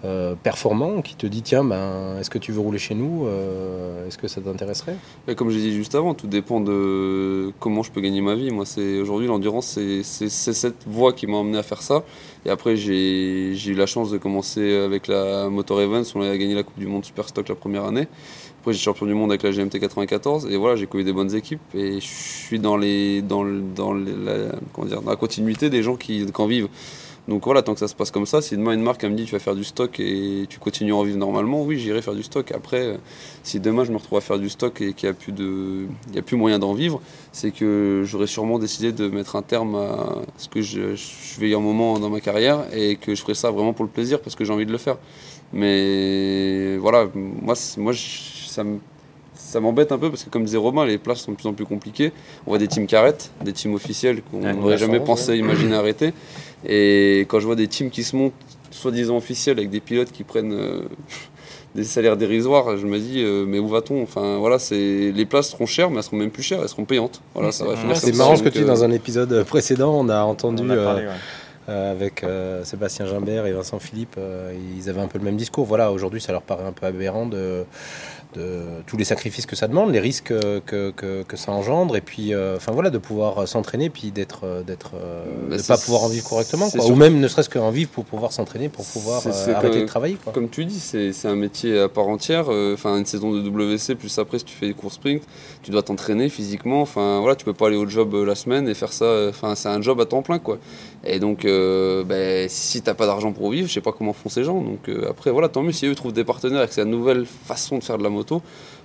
euh, 0.05 0.33
performant 0.41 1.01
qui 1.01 1.15
te 1.15 1.27
dit 1.27 1.41
tiens 1.41 1.65
ben 1.65 2.15
est-ce 2.21 2.29
que 2.29 2.37
tu 2.37 2.53
veux 2.53 2.61
rouler 2.61 2.79
chez 2.79 2.95
nous 2.95 3.25
euh, 3.25 4.07
est-ce 4.07 4.17
que 4.17 4.29
ça 4.29 4.39
t'intéresserait? 4.39 4.95
Comme 5.35 5.49
j'ai 5.49 5.59
dit 5.59 5.73
juste 5.73 5.93
avant 5.93 6.13
tout 6.13 6.25
dépend 6.25 6.61
de 6.61 7.51
comment 7.59 7.83
je 7.83 7.91
peux 7.91 7.99
gagner 7.99 8.21
ma 8.21 8.33
vie 8.35 8.49
moi 8.49 8.65
c'est 8.65 8.97
aujourd'hui 9.01 9.27
l'endurance 9.27 9.77
c'est 10.03 10.29
cette 10.29 10.87
voie 10.87 11.11
qui 11.11 11.27
m'a 11.27 11.35
emmené 11.35 11.57
à 11.57 11.63
faire 11.63 11.81
ça 11.81 12.05
et 12.45 12.49
après 12.49 12.75
j'ai 12.77 13.53
eu 13.53 13.73
la 13.73 13.85
chance 13.85 14.11
de 14.11 14.17
commencer 14.17 14.75
avec 14.77 15.07
la 15.07 15.49
Motor 15.49 15.81
Evans 15.81 16.03
on 16.15 16.21
a 16.21 16.37
gagné 16.37 16.55
la 16.55 16.63
Coupe 16.63 16.79
du 16.79 16.87
Monde 16.87 17.05
Super 17.05 17.27
Stock 17.27 17.47
la 17.49 17.55
première 17.55 17.85
année. 17.85 18.07
Après 18.61 18.73
j'ai 18.73 18.79
champion 18.79 19.05
du 19.05 19.13
monde 19.13 19.31
avec 19.31 19.43
la 19.43 19.51
GMT 19.51 19.79
94 19.79 20.47
et 20.47 20.57
voilà 20.57 20.75
j'ai 20.75 20.85
connu 20.85 21.03
des 21.03 21.13
bonnes 21.13 21.33
équipes 21.33 21.61
et 21.73 22.01
je 22.01 22.05
suis 22.05 22.59
dans 22.59 22.75
les 22.75 23.21
dans, 23.21 23.45
dans 23.45 23.93
la, 23.93 24.53
comment 24.73 24.87
dire, 24.87 25.01
dans 25.01 25.11
la 25.11 25.15
continuité 25.15 25.69
des 25.69 25.81
gens 25.81 25.95
qui, 25.95 26.25
qui 26.25 26.41
en 26.41 26.47
vivent 26.47 26.67
donc 27.29 27.45
voilà, 27.45 27.61
tant 27.61 27.73
que 27.75 27.79
ça 27.79 27.87
se 27.87 27.93
passe 27.93 28.09
comme 28.09 28.25
ça, 28.25 28.41
si 28.41 28.57
demain 28.57 28.73
une 28.73 28.81
marque 28.81 29.03
me 29.03 29.13
dit 29.13 29.25
tu 29.25 29.33
vas 29.33 29.39
faire 29.39 29.53
du 29.53 29.63
stock 29.63 29.99
et 29.99 30.45
tu 30.49 30.57
continues 30.57 30.93
à 30.93 30.95
en 30.95 31.03
vivre 31.03 31.19
normalement, 31.19 31.61
oui, 31.61 31.77
j'irai 31.77 32.01
faire 32.01 32.15
du 32.15 32.23
stock. 32.23 32.51
Après, 32.51 32.97
si 33.43 33.59
demain 33.59 33.83
je 33.83 33.91
me 33.91 33.97
retrouve 33.97 34.17
à 34.17 34.21
faire 34.21 34.39
du 34.39 34.49
stock 34.49 34.81
et 34.81 34.93
qu'il 34.93 35.07
n'y 35.07 35.11
a, 35.11 35.13
plus 35.13 35.31
de, 35.31 35.85
il 36.11 36.17
a 36.17 36.23
plus 36.23 36.37
moyen 36.37 36.57
d'en 36.57 36.73
vivre, 36.73 36.99
c'est 37.31 37.51
que 37.51 38.01
j'aurais 38.03 38.25
sûrement 38.25 38.57
décidé 38.57 38.91
de 38.91 39.07
mettre 39.07 39.35
un 39.35 39.43
terme 39.43 39.75
à 39.75 40.23
ce 40.37 40.49
que 40.49 40.61
je, 40.61 40.95
je 40.95 41.39
vais 41.39 41.53
un 41.53 41.59
moment 41.59 41.99
dans 41.99 42.09
ma 42.09 42.19
carrière 42.19 42.65
et 42.73 42.95
que 42.95 43.13
je 43.13 43.21
ferai 43.21 43.35
ça 43.35 43.51
vraiment 43.51 43.73
pour 43.73 43.85
le 43.85 43.91
plaisir 43.91 44.21
parce 44.21 44.35
que 44.35 44.43
j'ai 44.43 44.51
envie 44.51 44.65
de 44.65 44.71
le 44.71 44.79
faire. 44.79 44.97
Mais 45.53 46.77
voilà, 46.77 47.09
moi, 47.13 47.53
moi 47.77 47.93
ça 47.93 48.63
me 48.63 48.79
ça 49.39 49.59
m'embête 49.59 49.91
un 49.91 49.97
peu 49.97 50.09
parce 50.09 50.23
que 50.23 50.29
comme 50.29 50.43
disait 50.43 50.57
Romain, 50.57 50.85
les 50.85 50.97
places 50.97 51.21
sont 51.21 51.31
de 51.31 51.37
plus 51.37 51.47
en 51.47 51.53
plus 51.53 51.65
compliquées. 51.65 52.11
On 52.45 52.51
voit 52.51 52.59
des 52.59 52.67
teams 52.67 52.85
qui 52.85 52.95
arrêtent, 52.95 53.31
des 53.43 53.53
teams 53.53 53.73
officiels 53.73 54.21
qu'on 54.21 54.39
n'aurait 54.39 54.77
jamais 54.77 54.99
pensé 54.99 55.35
imaginer 55.37 55.75
arrêter. 55.75 56.13
Et 56.67 57.21
quand 57.29 57.39
je 57.39 57.45
vois 57.45 57.55
des 57.55 57.67
teams 57.67 57.89
qui 57.89 58.03
se 58.03 58.15
montent, 58.15 58.33
soi-disant 58.69 59.17
officiels, 59.17 59.57
avec 59.57 59.69
des 59.69 59.79
pilotes 59.79 60.11
qui 60.11 60.23
prennent 60.23 60.53
euh, 60.53 60.81
des 61.75 61.83
salaires 61.83 62.17
dérisoires, 62.17 62.77
je 62.77 62.85
me 62.85 62.99
dis, 62.99 63.23
euh, 63.23 63.45
mais 63.47 63.59
où 63.59 63.67
va-t-on? 63.67 64.03
Enfin 64.03 64.37
voilà, 64.37 64.59
c'est 64.59 65.11
les 65.11 65.25
places 65.25 65.49
seront 65.51 65.65
chères, 65.65 65.89
mais 65.89 65.97
elles 65.97 66.03
seront 66.03 66.17
même 66.17 66.31
plus 66.31 66.43
chères, 66.43 66.59
elles 66.61 66.69
seront 66.69 66.85
payantes. 66.85 67.21
Voilà, 67.33 67.51
ça 67.51 67.65
va 67.65 67.95
C'est 67.95 68.15
marrant 68.15 68.35
ce 68.35 68.43
que 68.43 68.49
tu 68.49 68.59
dis 68.59 68.65
dans 68.65 68.83
un 68.83 68.91
épisode 68.91 69.43
précédent, 69.45 69.93
on 69.93 70.09
a 70.09 70.21
entendu. 70.21 70.63
Euh, 70.69 71.11
avec 71.91 72.25
Sébastien 72.63 73.05
Gimbert 73.05 73.45
et 73.45 73.51
Vincent 73.51 73.77
Philippe, 73.77 74.19
ils 74.75 74.89
avaient 74.89 75.01
un 75.01 75.07
peu 75.07 75.19
le 75.19 75.23
même 75.23 75.35
discours. 75.35 75.65
Voilà, 75.67 75.91
aujourd'hui, 75.91 76.19
ça 76.19 76.31
leur 76.31 76.41
paraît 76.41 76.65
un 76.65 76.71
peu 76.71 76.87
aberrant 76.87 77.27
de, 77.27 77.63
de 78.35 78.61
tous 78.85 78.95
les 78.95 79.05
sacrifices 79.05 79.45
que 79.45 79.55
ça 79.55 79.67
demande, 79.67 79.91
les 79.91 79.99
risques 79.99 80.33
que, 80.65 80.91
que, 80.91 81.23
que 81.23 81.37
ça 81.37 81.51
engendre, 81.51 81.95
et 81.95 82.01
puis 82.01 82.33
euh, 82.33 82.57
enfin 82.57 82.71
voilà, 82.71 82.91
de 82.91 82.99
pouvoir 82.99 83.47
s'entraîner, 83.47 83.89
puis 83.89 84.11
d'être, 84.11 84.41
euh, 84.43 84.61
d'être, 84.61 84.91
euh, 84.95 85.25
bah, 85.49 85.57
de 85.57 85.63
pas 85.63 85.77
pouvoir 85.77 86.03
en 86.03 86.09
vivre 86.09 86.27
correctement, 86.27 86.69
quoi. 86.69 86.85
ou 86.85 86.95
même 86.95 87.19
ne 87.19 87.27
serait-ce 87.27 87.49
qu'en 87.49 87.71
vivre 87.71 87.89
pour 87.89 88.05
pouvoir 88.05 88.31
s'entraîner, 88.31 88.69
pour 88.69 88.85
pouvoir 88.85 89.23
arrêter 89.55 89.81
de 89.81 89.85
travailler. 89.87 90.17
Quoi. 90.23 90.31
Comme 90.31 90.49
tu 90.49 90.65
dis, 90.65 90.79
c'est, 90.79 91.25
un 91.25 91.35
métier 91.35 91.79
à 91.79 91.89
part 91.89 92.07
entière. 92.07 92.49
Enfin, 92.49 92.97
une 92.97 93.05
saison 93.05 93.31
de 93.31 93.41
WC, 93.41 93.95
plus 93.95 94.17
après, 94.19 94.39
si 94.39 94.45
tu 94.45 94.55
fais 94.55 94.67
des 94.67 94.73
courses 94.73 94.95
sprint, 94.95 95.23
tu 95.61 95.71
dois 95.71 95.83
t'entraîner 95.83 96.29
physiquement. 96.29 96.81
Enfin 96.81 97.19
voilà, 97.19 97.35
tu 97.35 97.45
peux 97.45 97.53
pas 97.53 97.67
aller 97.67 97.75
au 97.75 97.87
job 97.87 98.13
la 98.13 98.35
semaine 98.35 98.67
et 98.67 98.73
faire 98.73 98.93
ça. 98.93 99.27
Enfin, 99.29 99.55
c'est 99.55 99.69
un 99.69 99.81
job 99.81 99.99
à 100.01 100.05
temps 100.05 100.21
plein, 100.21 100.39
quoi. 100.39 100.57
Et 101.03 101.19
donc, 101.19 101.43
ben, 101.45 102.49
si 102.49 102.81
t'as 102.81 102.93
pas 102.93 103.05
d'argent 103.05 103.31
pour 103.31 103.51
vivre, 103.51 103.67
je 103.67 103.73
sais 103.73 103.81
pas 103.81 103.91
comment 103.91 104.13
font 104.13 104.29
ces 104.29 104.43
gens. 104.43 104.61
Donc 104.61 104.89
après, 105.07 105.31
voilà, 105.31 105.47
tant 105.47 105.61
mieux 105.61 105.71
si 105.71 105.85
eux 105.85 105.95
trouvent 105.95 106.13
des 106.13 106.25
partenaires 106.25 106.63
et 106.63 106.67
que 106.67 106.73
c'est 106.73 106.81
une 106.83 106.89
nouvelle 106.89 107.25
façon 107.25 107.77
de 107.77 107.83
faire 107.83 107.97
de 107.97 108.03
la 108.03 108.09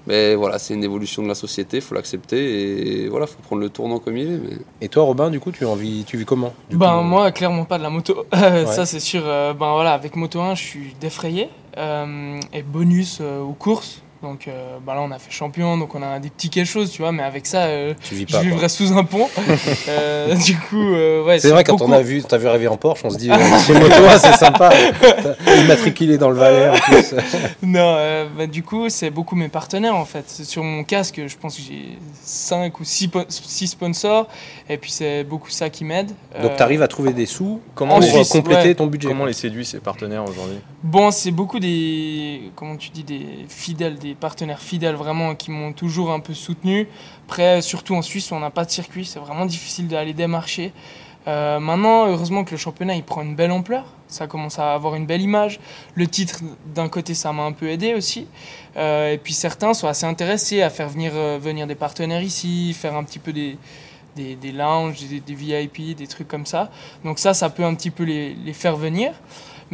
mais 0.07 0.35
voilà, 0.35 0.59
c'est 0.59 0.75
une 0.75 0.85
évolution 0.85 1.23
de 1.23 1.29
la 1.29 1.35
société, 1.35 1.79
il 1.79 1.83
faut 1.83 1.95
l'accepter 1.95 3.05
et 3.05 3.09
voilà, 3.09 3.27
faut 3.27 3.41
prendre 3.41 3.63
le 3.63 3.71
tournant 3.71 3.99
comme 3.99 4.17
il 4.17 4.33
est. 4.33 4.37
Mais... 4.37 4.57
Et 4.83 4.89
toi, 4.89 5.05
Robin, 5.05 5.31
du 5.31 5.41
coup, 5.41 5.51
tu, 5.51 5.65
vis, 5.77 6.05
tu 6.05 6.19
vis 6.19 6.27
comment 6.27 6.53
Ben 6.71 7.01
moi, 7.03 7.33
clairement 7.33 7.65
pas 7.65 7.79
de 7.79 7.83
la 7.83 7.91
moto. 7.91 8.27
Ça, 8.33 8.85
c'est 8.85 9.01
sûr. 9.01 9.23
Euh, 9.25 9.55
ben 9.55 9.73
voilà, 9.73 9.93
avec 9.93 10.17
Moto 10.17 10.41
1, 10.41 10.55
je 10.57 10.63
suis 10.63 10.95
défrayé. 11.01 11.49
Euh, 11.77 12.39
et 12.53 12.63
bonus 12.63 13.19
euh, 13.21 13.41
aux 13.41 13.55
courses, 13.55 14.03
donc 14.25 14.49
euh, 14.49 14.79
bah 14.85 14.95
là, 14.95 15.03
on 15.03 15.11
a 15.11 15.19
fait 15.19 15.31
champion, 15.31 15.77
donc 15.77 15.95
on 15.95 16.03
a 16.03 16.19
des 16.19 16.31
petits 16.31 16.49
quelque 16.49 16.67
chose, 16.67 16.91
tu 16.91 17.03
vois. 17.03 17.13
Mais 17.13 17.23
avec 17.23 17.47
ça, 17.47 17.67
euh, 17.67 17.93
je 18.11 18.15
vivrais 18.15 18.69
sous 18.69 18.97
un 18.97 19.05
pont. 19.05 19.29
Euh, 19.87 20.35
du 20.35 20.57
coup, 20.57 20.93
ouais. 21.27 21.39
C'est 21.39 21.51
vrai, 21.51 21.63
quand 21.63 21.81
on 21.83 21.93
a 21.93 22.01
vu, 22.01 22.23
t'as 22.23 22.39
vu 22.39 22.47
rêver 22.47 22.69
en 22.69 22.77
Porsche, 22.77 23.05
on 23.05 23.11
se 23.11 23.19
dit, 23.19 23.29
chez 23.67 23.75
Moto, 23.75 23.95
c'est 24.19 24.37
sympa. 24.37 24.73
Immatriculé 25.59 26.17
dans 26.17 26.31
le 26.31 26.37
Valais 26.37 26.71
en 26.71 26.75
plus. 26.75 27.15
non, 27.63 27.97
bah, 28.37 28.47
du 28.47 28.63
coup, 28.63 28.89
c'est 28.89 29.11
beaucoup 29.11 29.37
mes 29.37 29.49
partenaires 29.49 29.97
en 29.97 30.05
fait. 30.05 30.29
Sur 30.29 30.63
mon 30.65 30.85
casque, 30.85 31.21
je 31.27 31.37
pense 31.37 31.57
que 31.57 31.63
j'ai 31.63 31.99
5 32.23 32.81
ou 32.81 32.85
6, 32.85 33.11
sponsors. 33.67 34.29
Et 34.69 34.79
puis, 34.79 34.91
c'est 34.91 35.25
beaucoup 35.25 35.51
ça 35.51 35.69
qui 35.69 35.85
m'aide. 35.85 36.13
Donc, 36.41 36.57
tu 36.57 36.63
arrives 36.63 36.83
à 36.83 36.89
trouver 36.89 37.13
des 37.13 37.27
sous 37.27 37.61
comment 37.75 38.01
pour 38.01 38.29
compléter 38.29 38.75
ton 38.75 38.87
budget 38.87 39.09
Comment 39.09 39.27
les 39.27 39.33
séduit 39.33 39.67
ces 39.67 39.81
partenaires 39.81 40.25
aujourd'hui? 40.25 40.59
Bon, 40.83 41.11
c'est 41.11 41.31
beaucoup 41.31 41.61
des. 41.61 42.51
Comment 42.57 42.77
tu 42.77 42.91
dis 42.91 43.05
Des 43.05 43.47
fidèles, 43.49 43.99
des 43.99 44.14
partenaires 44.15 44.61
fidèles 44.61 44.95
vraiment 44.95 45.35
qui 45.35 45.51
m'ont 45.51 45.73
toujours 45.73 46.13
un 46.13 46.21
peu 46.21 46.35
soutenu. 46.35 46.89
Après, 47.27 47.63
surtout 47.63 47.95
en 47.95 48.03
Suisse, 48.03 48.31
on 48.33 48.41
n'a 48.41 48.51
pas 48.51 48.65
de 48.65 48.71
circuit, 48.71 49.05
c'est 49.05 49.19
vraiment 49.19 49.47
difficile 49.47 49.89
d'aller 49.89 50.13
démarcher. 50.13 50.73
Euh, 51.27 51.59
maintenant, 51.59 52.07
heureusement 52.07 52.45
que 52.45 52.51
le 52.51 52.59
championnat 52.59 52.97
il 52.97 53.03
prend 53.03 53.23
une 53.23 53.35
belle 53.35 53.51
ampleur, 53.51 53.85
ça 54.09 54.27
commence 54.27 54.59
à 54.59 54.75
avoir 54.75 54.95
une 54.95 55.07
belle 55.07 55.23
image. 55.23 55.59
Le 55.95 56.07
titre, 56.07 56.41
d'un 56.75 56.89
côté, 56.89 57.15
ça 57.15 57.33
m'a 57.33 57.45
un 57.45 57.53
peu 57.53 57.69
aidé 57.71 57.95
aussi. 57.95 58.27
Euh, 58.77 59.13
et 59.13 59.19
puis 59.19 59.33
certains 59.33 59.73
sont 59.73 59.89
assez 59.89 60.05
intéressés 60.05 60.63
à 60.63 60.71
faire 60.71 60.89
venir, 60.89 61.13
euh, 61.15 61.39
venir 61.41 61.67
des 61.67 61.75
partenaires 61.75 62.23
ici, 62.23 62.75
faire 62.75 62.95
un 62.95 63.05
petit 63.05 63.19
peu 63.19 63.33
des, 63.33 63.57
des, 64.17 64.37
des 64.37 64.53
lounges, 64.53 65.01
des, 65.09 65.21
des, 65.21 65.35
VIP, 65.35 65.97
des 65.97 66.07
trucs 66.07 66.29
comme 66.29 66.47
ça. 66.47 66.71
Donc 67.05 67.19
ça, 67.19 67.33
ça 67.33 67.49
peut 67.49 67.65
un 67.65 67.75
petit 67.75 67.91
peu 67.91 68.05
les, 68.05 68.35
les 68.35 68.53
faire 68.53 68.77
venir. 68.77 69.13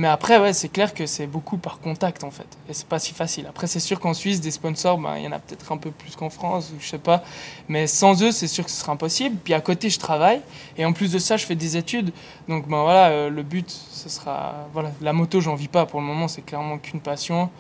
Mais 0.01 0.09
après, 0.09 0.39
ouais, 0.39 0.55
c'est 0.55 0.71
clair 0.71 0.95
que 0.95 1.05
c'est 1.05 1.27
beaucoup 1.27 1.59
par 1.59 1.79
contact 1.79 2.25
en 2.25 2.31
fait. 2.31 2.47
Et 2.71 2.73
c'est 2.73 2.87
pas 2.87 2.99
si 2.99 3.13
facile. 3.13 3.45
Après, 3.47 3.67
c'est 3.67 3.81
sûr 3.81 4.01
qu'en 4.01 4.15
Suisse, 4.15 4.41
des 4.41 4.51
sponsors, 4.51 4.97
ben, 4.97 5.19
il 5.19 5.25
y 5.25 5.29
en 5.29 5.33
a 5.33 5.39
peut-être 5.39 5.71
un 5.73 5.77
peu 5.77 5.91
plus 5.91 6.17
qu'en 6.17 6.31
France, 6.31 6.73
ou 6.75 6.81
je 6.81 6.89
sais 6.89 6.99
pas. 6.99 7.23
Mais 7.69 7.87
sans 7.87 8.23
eux, 8.23 8.33
c'est 8.33 8.47
sûr 8.47 8.65
que 8.65 8.71
ce 8.71 8.81
sera 8.81 8.93
impossible. 8.93 9.37
Puis 9.45 9.53
à 9.53 9.61
côté, 9.61 9.91
je 9.91 9.99
travaille. 9.99 10.41
Et 10.79 10.87
en 10.87 10.95
plus 10.95 11.13
de 11.13 11.19
ça, 11.19 11.37
je 11.37 11.45
fais 11.45 11.55
des 11.55 11.77
études. 11.77 12.15
Donc 12.49 12.67
ben 12.67 12.83
voilà, 12.83 13.09
euh, 13.11 13.29
le 13.29 13.43
but, 13.43 13.69
ce 13.69 14.09
sera. 14.09 14.69
Voilà, 14.73 14.91
la 15.03 15.13
moto, 15.13 15.43
j'en 15.43 15.55
vis 15.55 15.69
pas 15.69 15.85
pour 15.85 16.01
le 16.01 16.07
moment, 16.07 16.29
c'est 16.29 16.47
clairement 16.47 16.79
qu'une 16.79 17.01
passion. 17.01 17.51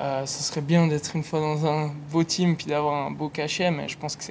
Euh, 0.00 0.26
ce 0.26 0.42
serait 0.42 0.62
bien 0.62 0.88
d'être 0.88 1.14
une 1.14 1.22
fois 1.22 1.38
dans 1.38 1.66
un 1.66 1.92
beau 2.10 2.24
team 2.24 2.56
puis 2.56 2.66
d'avoir 2.66 3.06
un 3.06 3.12
beau 3.12 3.28
cachet, 3.28 3.70
mais 3.70 3.88
je 3.88 3.96
pense 3.96 4.16
que 4.16 4.24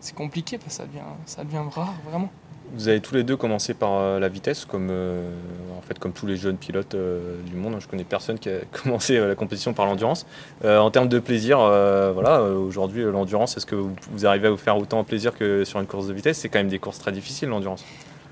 c'est 0.00 0.14
compliqué 0.14 0.56
parce 0.56 0.78
que 0.78 0.82
ça 0.82 0.86
devient, 0.86 1.12
ça 1.26 1.44
devient 1.44 1.62
rare, 1.74 1.92
vraiment. 2.08 2.30
Vous 2.74 2.88
avez 2.88 3.00
tous 3.00 3.14
les 3.14 3.22
deux 3.22 3.36
commencé 3.36 3.74
par 3.74 3.90
euh, 3.92 4.18
la 4.18 4.28
vitesse, 4.28 4.64
comme, 4.64 4.88
euh, 4.90 5.30
en 5.76 5.82
fait, 5.82 5.98
comme 5.98 6.12
tous 6.12 6.26
les 6.26 6.36
jeunes 6.36 6.56
pilotes 6.56 6.94
euh, 6.94 7.36
du 7.44 7.54
monde. 7.54 7.76
Je 7.78 7.86
connais 7.86 8.04
personne 8.04 8.38
qui 8.38 8.48
a 8.48 8.60
commencé 8.82 9.18
la 9.18 9.34
compétition 9.34 9.74
par 9.74 9.84
l'endurance. 9.84 10.26
en 10.64 10.90
termes 10.90 11.08
de 11.08 11.18
plaisir, 11.18 11.58
voilà, 11.58 12.42
aujourd'hui, 12.42 13.02
l'endurance, 13.02 13.56
est-ce 13.56 13.66
que 13.66 13.74
vous, 13.74 14.26
arrivez 14.26 14.48
à 14.48 14.50
vous 14.50 14.56
faire 14.56 14.78
autant 14.78 15.04
plaisir 15.04 15.36
que 15.36 15.64
sur 15.64 15.80
une 15.80 15.86
course 15.86 16.06
de 16.06 16.14
vitesse? 16.14 16.38
C'est 16.38 16.48
quand 16.48 16.60
même 16.60 16.68
des 16.68 16.78
courses 16.78 16.98
très 16.98 17.12
difficiles, 17.12 17.48
l'endurance. 17.48 17.84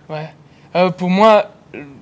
Ouais. 0.08 0.30
pour 0.96 1.10
moi, 1.10 1.46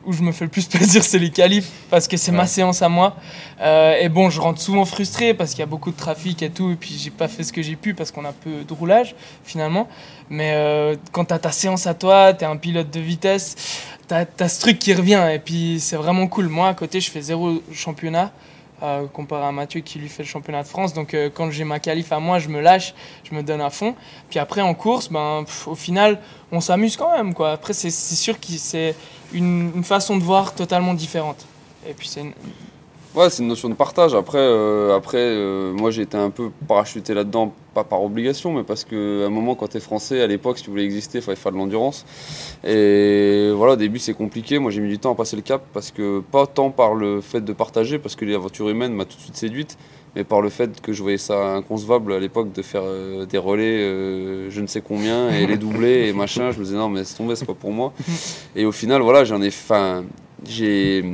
où 0.04 0.12
je 0.12 0.22
me 0.22 0.32
fais 0.32 0.44
le 0.44 0.50
plus 0.50 0.66
plaisir, 0.68 1.04
c'est 1.04 1.18
les 1.18 1.30
qualifs, 1.30 1.70
parce 1.90 2.08
que 2.08 2.16
c'est 2.16 2.32
ma 2.32 2.46
séance 2.46 2.82
à 2.82 2.88
moi. 2.88 3.16
Euh, 3.60 3.98
et 4.00 4.08
bon, 4.08 4.30
je 4.30 4.40
rentre 4.40 4.60
souvent 4.60 4.84
frustré 4.84 5.34
parce 5.34 5.50
qu'il 5.50 5.60
y 5.60 5.62
a 5.62 5.66
beaucoup 5.66 5.90
de 5.90 5.96
trafic 5.96 6.42
et 6.42 6.50
tout, 6.50 6.70
et 6.70 6.76
puis 6.76 6.96
j'ai 6.98 7.10
pas 7.10 7.28
fait 7.28 7.42
ce 7.42 7.52
que 7.52 7.62
j'ai 7.62 7.76
pu 7.76 7.94
parce 7.94 8.10
qu'on 8.10 8.24
a 8.24 8.32
peu 8.32 8.64
de 8.66 8.72
roulage 8.72 9.14
finalement. 9.44 9.88
Mais 10.30 10.52
euh, 10.54 10.96
quand 11.12 11.26
tu 11.26 11.34
as 11.34 11.38
ta 11.38 11.52
séance 11.52 11.86
à 11.86 11.94
toi, 11.94 12.32
tu 12.34 12.44
es 12.44 12.46
un 12.46 12.56
pilote 12.56 12.90
de 12.90 13.00
vitesse, 13.00 13.56
tu 14.08 14.14
as, 14.14 14.48
ce 14.48 14.60
truc 14.60 14.78
qui 14.78 14.94
revient, 14.94 15.28
et 15.32 15.38
puis 15.38 15.78
c'est 15.80 15.96
vraiment 15.96 16.26
cool. 16.28 16.48
Moi, 16.48 16.68
à 16.68 16.74
côté, 16.74 17.00
je 17.00 17.10
fais 17.10 17.20
zéro 17.20 17.62
championnat. 17.72 18.32
Euh, 18.80 19.08
comparé 19.08 19.44
à 19.44 19.50
Mathieu 19.50 19.80
qui 19.80 19.98
lui 19.98 20.08
fait 20.08 20.22
le 20.22 20.28
championnat 20.28 20.62
de 20.62 20.68
France. 20.68 20.94
Donc 20.94 21.12
euh, 21.12 21.30
quand 21.34 21.50
j'ai 21.50 21.64
ma 21.64 21.80
qualif 21.80 22.12
à 22.12 22.20
moi, 22.20 22.38
je 22.38 22.48
me 22.48 22.60
lâche, 22.60 22.94
je 23.28 23.34
me 23.34 23.42
donne 23.42 23.60
à 23.60 23.70
fond. 23.70 23.96
Puis 24.30 24.38
après 24.38 24.60
en 24.60 24.72
course, 24.72 25.10
ben, 25.10 25.44
au 25.66 25.74
final, 25.74 26.20
on 26.52 26.60
s'amuse 26.60 26.96
quand 26.96 27.10
même. 27.10 27.34
Quoi. 27.34 27.50
Après, 27.50 27.72
c'est 27.72 27.90
sûr 27.90 28.38
que 28.38 28.46
c'est 28.56 28.94
une, 29.32 29.82
façon 29.82 30.16
de 30.16 30.22
voir 30.22 30.54
totalement 30.54 30.94
différente. 30.94 31.44
Et 31.88 31.92
puis 31.92 32.06
c'est 32.06 32.22
Ouais, 33.14 33.30
c'est 33.30 33.42
une 33.42 33.48
notion 33.48 33.70
de 33.70 33.74
partage. 33.74 34.14
Après, 34.14 34.38
euh, 34.38 34.94
après 34.94 35.18
euh, 35.18 35.72
moi 35.72 35.90
j'ai 35.90 36.02
été 36.02 36.16
un 36.16 36.28
peu 36.28 36.50
parachuté 36.68 37.14
là-dedans, 37.14 37.54
pas 37.72 37.82
par 37.82 38.02
obligation, 38.02 38.52
mais 38.52 38.64
parce 38.64 38.84
qu'à 38.84 38.96
un 38.96 39.30
moment, 39.30 39.54
quand 39.54 39.68
tu 39.68 39.78
es 39.78 39.80
français, 39.80 40.20
à 40.20 40.26
l'époque, 40.26 40.58
si 40.58 40.64
tu 40.64 40.70
voulais 40.70 40.84
exister, 40.84 41.18
il 41.18 41.22
fallait 41.22 41.36
faire 41.36 41.52
de 41.52 41.56
l'endurance. 41.56 42.04
Et 42.64 43.50
voilà, 43.54 43.72
au 43.72 43.76
début 43.76 43.98
c'est 43.98 44.12
compliqué. 44.12 44.58
Moi 44.58 44.70
j'ai 44.70 44.82
mis 44.82 44.90
du 44.90 44.98
temps 44.98 45.12
à 45.12 45.14
passer 45.14 45.36
le 45.36 45.42
cap, 45.42 45.62
parce 45.72 45.90
que 45.90 46.20
pas 46.20 46.46
tant 46.46 46.70
par 46.70 46.94
le 46.94 47.22
fait 47.22 47.40
de 47.40 47.52
partager, 47.54 47.98
parce 47.98 48.14
que 48.14 48.26
l'aventure 48.26 48.68
humaine 48.68 48.92
m'a 48.92 49.06
tout 49.06 49.16
de 49.16 49.22
suite 49.22 49.36
séduite, 49.36 49.78
mais 50.14 50.22
par 50.22 50.42
le 50.42 50.50
fait 50.50 50.78
que 50.82 50.92
je 50.92 51.02
voyais 51.02 51.18
ça 51.18 51.54
inconcevable 51.54 52.12
à 52.12 52.20
l'époque 52.20 52.52
de 52.52 52.60
faire 52.60 52.82
euh, 52.84 53.24
des 53.24 53.38
relais, 53.38 54.50
je 54.50 54.60
ne 54.60 54.66
sais 54.66 54.82
combien, 54.82 55.30
et 55.30 55.46
les 55.46 55.56
doubler 55.56 56.08
et 56.08 56.12
machin. 56.12 56.50
Je 56.50 56.58
me 56.58 56.64
disais 56.64 56.76
non, 56.76 56.90
mais 56.90 57.04
c'est 57.04 57.16
tombé, 57.16 57.36
c'est 57.36 57.46
pas 57.46 57.54
pour 57.54 57.72
moi. 57.72 57.94
Et 58.54 58.66
au 58.66 58.72
final, 58.72 59.00
voilà, 59.00 59.24
j'en 59.24 59.40
ai. 59.40 59.50
Fin, 59.50 60.04
j'ai 60.46 61.04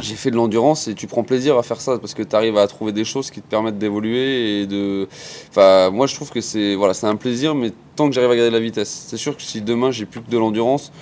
j'ai 0.00 0.14
fait 0.16 0.30
de 0.30 0.36
l'endurance 0.36 0.88
et 0.88 0.94
tu 0.94 1.06
prends 1.06 1.22
plaisir 1.22 1.56
à 1.56 1.62
faire 1.62 1.80
ça 1.80 1.98
parce 1.98 2.14
que 2.14 2.22
tu 2.22 2.34
arrives 2.34 2.56
à 2.58 2.66
trouver 2.66 2.92
des 2.92 3.04
choses 3.04 3.30
qui 3.30 3.40
te 3.40 3.48
permettent 3.48 3.78
d'évoluer 3.78 4.60
et 4.60 4.66
de 4.66 5.08
enfin 5.50 5.90
moi 5.90 6.06
je 6.06 6.14
trouve 6.14 6.30
que 6.30 6.40
c'est 6.40 6.74
voilà 6.74 6.94
c'est 6.94 7.06
un 7.06 7.16
plaisir 7.16 7.54
mais 7.54 7.72
tant 7.96 8.08
que 8.08 8.14
j'arrive 8.14 8.30
à 8.30 8.36
garder 8.36 8.50
la 8.50 8.60
vitesse. 8.60 9.06
C'est 9.08 9.16
sûr 9.16 9.36
que 9.36 9.42
si 9.42 9.60
demain 9.60 9.90
j'ai 9.90 10.06
plus 10.06 10.20
que 10.20 10.30
de 10.30 10.38
l'endurance 10.38 10.92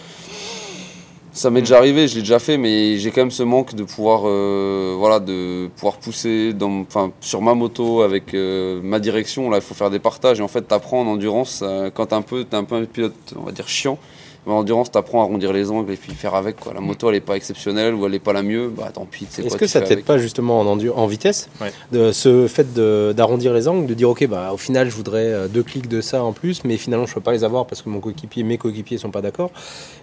ça 1.33 1.49
m'est 1.49 1.61
déjà 1.61 1.79
arrivé 1.79 2.09
je 2.09 2.17
l'ai 2.17 2.21
déjà 2.21 2.39
fait 2.39 2.59
mais 2.59 2.99
j'ai 2.99 3.11
quand 3.11 3.23
même 3.23 3.31
ce 3.31 3.43
manque 3.43 3.75
de 3.75 3.85
pouvoir 3.85 4.23
euh, 4.27 4.95
voilà 4.99 5.19
de 5.19 5.69
pouvoir 5.77 5.97
pousser 5.97 6.53
dans 6.53 6.83
enfin 6.83 7.11
sur 7.21 7.41
ma 7.41 7.55
moto 7.55 8.03
avec 8.03 8.35
euh, 8.35 8.81
ma 8.83 9.01
direction. 9.01 9.49
Là 9.49 9.57
il 9.57 9.63
faut 9.63 9.75
faire 9.75 9.91
des 9.91 9.99
partages 9.99 10.41
et 10.41 10.43
en 10.43 10.49
fait 10.49 10.69
tu 10.69 10.75
apprends 10.75 11.01
en 11.01 11.07
endurance 11.07 11.63
euh, 11.63 11.91
quand 11.93 12.07
tu 12.07 12.15
un 12.15 12.23
peu 12.23 12.47
es 12.51 12.55
un 12.55 12.65
peu 12.65 12.75
un 12.75 12.85
pilote 12.85 13.15
on 13.37 13.45
va 13.45 13.53
dire 13.53 13.67
chiant 13.67 13.99
en 14.47 14.53
endurance, 14.53 14.91
tu 14.91 14.99
apprends 14.99 15.21
à 15.21 15.25
arrondir 15.25 15.53
les 15.53 15.71
angles 15.71 15.93
et 15.93 15.97
puis 15.97 16.13
faire 16.13 16.35
avec. 16.35 16.57
Quoi. 16.57 16.75
La 16.75 16.81
moto, 16.81 17.09
elle 17.09 17.15
n'est 17.15 17.21
pas 17.21 17.37
exceptionnelle 17.37 17.95
ou 17.95 18.05
elle 18.07 18.13
n'est 18.13 18.19
pas 18.19 18.33
la 18.33 18.43
mieux, 18.43 18.69
bah 18.69 18.91
tant 18.93 19.05
pis. 19.05 19.27
Est-ce 19.39 19.57
que 19.57 19.67
ça 19.67 19.81
t'aide 19.81 20.05
pas 20.05 20.19
justement 20.19 20.61
en, 20.61 20.67
en 20.67 21.07
vitesse 21.07 21.49
de 21.93 22.13
Ce 22.13 22.47
fait 22.49 22.73
d'arrondir 22.75 23.53
les 23.53 23.69
angles, 23.69 23.87
de 23.87 23.95
dire, 23.95 24.11
ok, 24.11 24.27
bah, 24.27 24.51
au 24.53 24.57
final, 24.57 24.91
je 24.91 24.97
voudrais 24.97 25.27
euh, 25.27 25.49
deux 25.49 25.63
clics 25.63 25.89
de 25.89 26.01
ça 26.01 26.23
en 26.25 26.33
plus, 26.33 26.65
mais 26.65 26.77
finalement, 26.77 27.07
je 27.07 27.13
ne 27.13 27.15
peux 27.15 27.21
pas 27.21 27.33
les 27.33 27.45
avoir 27.45 27.67
parce 27.67 27.83
que 27.83 27.89
mon 27.89 28.01
coéquipier, 28.01 28.43
mes 28.43 28.59
coéquipiers 28.59 28.97
ne 28.97 29.01
sont 29.01 29.11
pas 29.11 29.23
d'accord. 29.23 29.51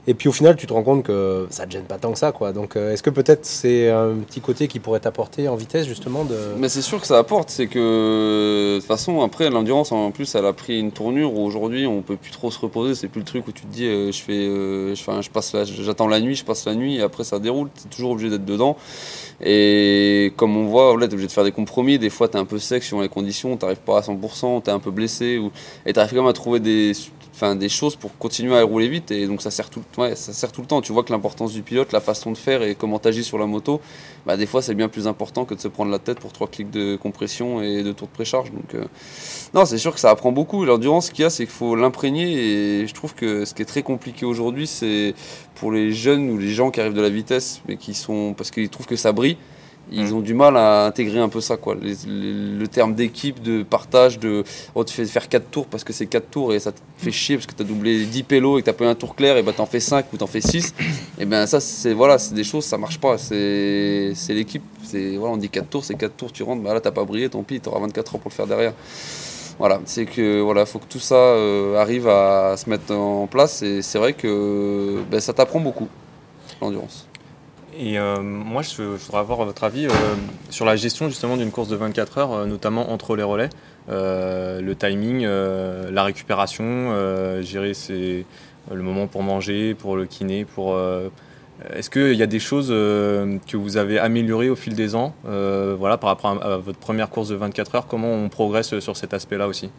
Et 0.07 0.13
puis 0.13 0.29
au 0.29 0.31
final, 0.31 0.55
tu 0.55 0.65
te 0.65 0.73
rends 0.73 0.83
compte 0.83 1.03
que 1.03 1.47
ça 1.49 1.63
ne 1.63 1.67
te 1.67 1.73
gêne 1.73 1.83
pas 1.83 1.97
tant 1.97 2.11
que 2.11 2.17
ça. 2.17 2.31
Quoi. 2.31 2.51
Donc 2.51 2.75
euh, 2.75 2.93
est-ce 2.93 3.03
que 3.03 3.09
peut-être 3.09 3.45
c'est 3.45 3.89
un 3.89 4.15
petit 4.27 4.41
côté 4.41 4.67
qui 4.67 4.79
pourrait 4.79 5.01
t'apporter 5.01 5.47
en 5.47 5.55
vitesse 5.55 5.85
justement 5.85 6.23
de... 6.23 6.35
Mais 6.57 6.69
c'est 6.69 6.81
sûr 6.81 6.99
que 6.99 7.07
ça 7.07 7.17
apporte. 7.17 7.49
C'est 7.49 7.67
que 7.67 8.75
de 8.75 8.79
toute 8.79 8.87
façon, 8.87 9.21
après, 9.21 9.49
l'endurance 9.49 9.91
en 9.91 10.11
plus, 10.11 10.33
elle 10.35 10.45
a 10.45 10.53
pris 10.53 10.79
une 10.79 10.91
tournure 10.91 11.33
où 11.33 11.45
aujourd'hui, 11.45 11.85
on 11.85 12.01
peut 12.01 12.15
plus 12.15 12.31
trop 12.31 12.49
se 12.49 12.59
reposer. 12.59 12.95
C'est 12.95 13.07
plus 13.07 13.19
le 13.19 13.25
truc 13.25 13.47
où 13.47 13.51
tu 13.51 13.63
te 13.63 13.71
dis, 13.71 13.85
euh, 13.85 14.11
je 14.11 14.21
fais, 14.29 15.21
je, 15.21 15.29
passe, 15.29 15.55
j'attends 15.65 16.07
la 16.07 16.19
nuit, 16.19 16.35
je 16.35 16.45
passe 16.45 16.65
la 16.65 16.75
nuit 16.75 16.97
et 16.97 17.01
après 17.01 17.23
ça 17.23 17.39
déroule. 17.39 17.69
Tu 17.75 17.87
es 17.87 17.89
toujours 17.89 18.11
obligé 18.11 18.29
d'être 18.29 18.45
dedans. 18.45 18.77
Et 19.41 20.33
comme 20.35 20.57
on 20.57 20.65
voit, 20.65 20.93
tu 20.97 21.01
es 21.01 21.05
obligé 21.05 21.27
de 21.27 21.31
faire 21.31 21.43
des 21.43 21.51
compromis. 21.51 21.97
Des 21.97 22.09
fois, 22.09 22.27
tu 22.27 22.37
es 22.37 22.39
un 22.39 22.45
peu 22.45 22.59
sec 22.59 22.83
sur 22.83 23.01
les 23.01 23.09
conditions, 23.09 23.57
tu 23.57 23.65
n'arrives 23.65 23.79
pas 23.79 23.99
à 23.99 24.01
100%, 24.01 24.63
tu 24.63 24.69
es 24.69 24.73
un 24.73 24.79
peu 24.79 24.91
blessé. 24.91 25.37
Ou... 25.37 25.51
Et 25.85 25.93
tu 25.93 25.99
arrives 25.99 26.11
quand 26.11 26.21
même 26.21 26.27
à 26.27 26.33
trouver 26.33 26.59
des, 26.59 26.93
des 27.55 27.69
choses 27.69 27.95
pour 27.95 28.17
continuer 28.17 28.57
à 28.57 28.63
rouler 28.63 28.87
vite. 28.87 29.11
Et 29.11 29.27
donc, 29.27 29.41
ça 29.41 29.51
sert 29.51 29.69
tout, 29.69 29.83
ça 29.95 30.15
sert 30.15 30.51
tout 30.51 30.61
le 30.61 30.67
temps. 30.67 30.81
Tu 30.81 30.91
vois 30.91 31.03
que 31.03 31.11
l'importance 31.11 31.53
du 31.53 31.61
pilote, 31.61 31.91
la 31.91 32.01
façon 32.01 32.31
de 32.31 32.37
faire 32.37 32.63
et 32.63 32.75
comment 32.75 32.99
tu 32.99 33.07
agis 33.07 33.23
sur 33.23 33.37
la 33.37 33.45
moto, 33.45 33.81
bah, 34.25 34.37
des 34.37 34.45
fois, 34.45 34.61
c'est 34.61 34.75
bien 34.75 34.89
plus 34.89 35.07
important 35.07 35.45
que 35.45 35.53
de 35.53 35.59
se 35.59 35.67
prendre 35.67 35.91
la 35.91 35.99
tête 35.99 36.19
pour 36.19 36.33
trois 36.33 36.47
clics 36.47 36.69
de 36.71 36.95
compression 36.95 37.61
et 37.61 37.83
deux 37.83 37.93
tours 37.93 38.07
de 38.07 38.13
précharge. 38.13 38.51
Donc, 38.51 38.75
euh, 38.75 38.85
non, 39.53 39.65
c'est 39.65 39.77
sûr 39.77 39.93
que 39.93 39.99
ça 39.99 40.09
apprend 40.09 40.31
beaucoup. 40.31 40.65
L'endurance 40.65 41.09
qu'il 41.09 41.23
y 41.23 41.25
a, 41.25 41.29
c'est 41.29 41.45
qu'il 41.45 41.53
faut 41.53 41.75
l'imprégner. 41.75 42.81
Et 42.81 42.87
je 42.87 42.93
trouve 42.93 43.15
que 43.15 43.45
ce 43.45 43.53
qui 43.53 43.61
est 43.61 43.65
très 43.65 43.83
compliqué 43.83 44.25
aujourd'hui, 44.25 44.67
c'est 44.67 45.13
pour 45.55 45.71
les 45.71 45.91
jeunes 45.91 46.29
ou 46.29 46.37
les 46.37 46.49
gens 46.49 46.71
qui 46.71 46.81
arrivent 46.81 46.93
de 46.93 47.01
la 47.01 47.09
vitesse, 47.09 47.61
mais 47.67 47.77
qui 47.77 47.93
sont. 47.93 48.33
parce 48.37 48.51
qu'ils 48.51 48.69
trouvent 48.69 48.87
que 48.87 48.95
ça 48.95 49.11
brille 49.11 49.37
ils 49.91 50.11
mm. 50.11 50.13
ont 50.13 50.19
du 50.19 50.33
mal 50.33 50.57
à 50.57 50.85
intégrer 50.85 51.19
un 51.19 51.29
peu 51.29 51.41
ça, 51.41 51.57
quoi. 51.57 51.75
le 51.75 52.65
terme 52.67 52.93
d'équipe, 52.93 53.41
de 53.41 53.63
partage, 53.63 54.19
de 54.19 54.43
oh, 54.75 54.83
tu 54.83 54.93
fais 54.93 55.05
faire 55.05 55.27
4 55.27 55.49
tours 55.49 55.67
parce 55.67 55.83
que 55.83 55.93
c'est 55.93 56.05
4 56.05 56.29
tours 56.29 56.53
et 56.53 56.59
ça 56.59 56.71
te 56.71 56.79
fait 56.97 57.11
chier 57.11 57.37
parce 57.37 57.47
que 57.47 57.53
tu 57.53 57.61
as 57.61 57.65
doublé 57.65 58.05
10 58.05 58.23
pélos 58.23 58.57
et 58.57 58.61
que 58.61 58.65
tu 58.65 58.69
as 58.69 58.73
pas 58.73 58.87
un 58.87 58.95
tour 58.95 59.15
clair 59.15 59.37
et 59.37 59.43
bah 59.43 59.53
t'en 59.55 59.65
fais 59.65 59.79
5 59.79 60.11
ou 60.13 60.17
t'en 60.17 60.27
fais 60.27 60.41
6. 60.41 60.73
Et 61.19 61.25
bien 61.25 61.45
ça, 61.45 61.59
c'est 61.59 61.93
voilà, 61.93 62.17
des 62.31 62.43
choses, 62.43 62.65
ça 62.65 62.77
marche 62.77 62.99
pas. 62.99 63.17
C'est 63.17 64.13
l'équipe. 64.29 64.63
Voilà, 64.91 65.33
on 65.33 65.37
dit 65.37 65.49
4 65.49 65.69
tours, 65.69 65.85
c'est 65.85 65.95
4 65.95 66.15
tours, 66.15 66.31
tu 66.31 66.43
rentres, 66.43 66.61
bah 66.61 66.73
là 66.73 66.81
t'as 66.81 66.91
pas 66.91 67.03
brillé, 67.03 67.29
tant 67.29 67.43
pis, 67.43 67.59
tu 67.59 67.69
auras 67.69 67.79
24 67.79 68.15
heures 68.15 68.21
pour 68.21 68.31
le 68.31 68.35
faire 68.35 68.47
derrière. 68.47 68.73
Voilà, 69.59 69.81
c'est 69.83 70.05
que 70.05 70.39
voilà, 70.39 70.65
faut 70.65 70.79
que 70.79 70.87
tout 70.87 70.99
ça 70.99 71.15
euh, 71.15 71.75
arrive 71.75 72.07
à 72.07 72.55
se 72.55 72.69
mettre 72.69 72.93
en 72.93 73.27
place 73.27 73.61
et 73.61 73.81
c'est 73.81 73.97
vrai 73.97 74.13
que 74.13 75.01
ben, 75.11 75.19
ça 75.19 75.33
t'apprend 75.33 75.59
beaucoup, 75.59 75.89
l'endurance. 76.61 77.08
Et 77.79 77.97
euh, 77.97 78.21
moi, 78.21 78.61
je, 78.61 78.81
voudrais 78.81 79.19
avoir 79.19 79.45
votre 79.45 79.63
avis 79.63 79.87
euh, 79.87 79.91
sur 80.49 80.65
la 80.65 80.75
gestion 80.75 81.07
justement 81.07 81.37
d'une 81.37 81.49
course 81.49 81.69
de 81.69 81.77
24 81.77 82.17
heures, 82.17 82.33
euh, 82.33 82.45
notamment 82.45 82.91
entre 82.91 83.15
les 83.15 83.23
relais, 83.23 83.49
le 83.87 84.73
timing, 84.73 85.25
la 85.25 86.03
récupération, 86.03 87.41
gérer 87.41 87.71
le 88.71 88.83
moment 88.83 89.07
pour 89.07 89.23
manger, 89.23 89.73
pour 89.73 89.95
le 89.95 90.05
kiné, 90.05 90.45
pour 90.45 90.77
est-ce 91.73 91.89
qu'il 91.89 92.13
y 92.13 92.21
a 92.21 92.27
des 92.27 92.39
choses 92.39 92.67
que 92.67 93.57
vous 93.57 93.77
avez 93.77 93.97
améliorées 93.97 94.51
au 94.51 94.55
fil 94.55 94.75
des 94.75 94.93
ans, 94.93 95.15
voilà, 95.23 95.97
par 95.97 96.11
rapport 96.11 96.39
à, 96.43 96.57
votre 96.57 96.77
première 96.77 97.09
course 97.09 97.29
de 97.29 97.35
24 97.35 97.75
heures? 97.75 97.87
Comment 97.87 98.13
on 98.13 98.29
progresse 98.29 98.77
sur 98.77 98.95
cet 98.95 99.15
aspect-là 99.15 99.47
aussi? 99.47 99.71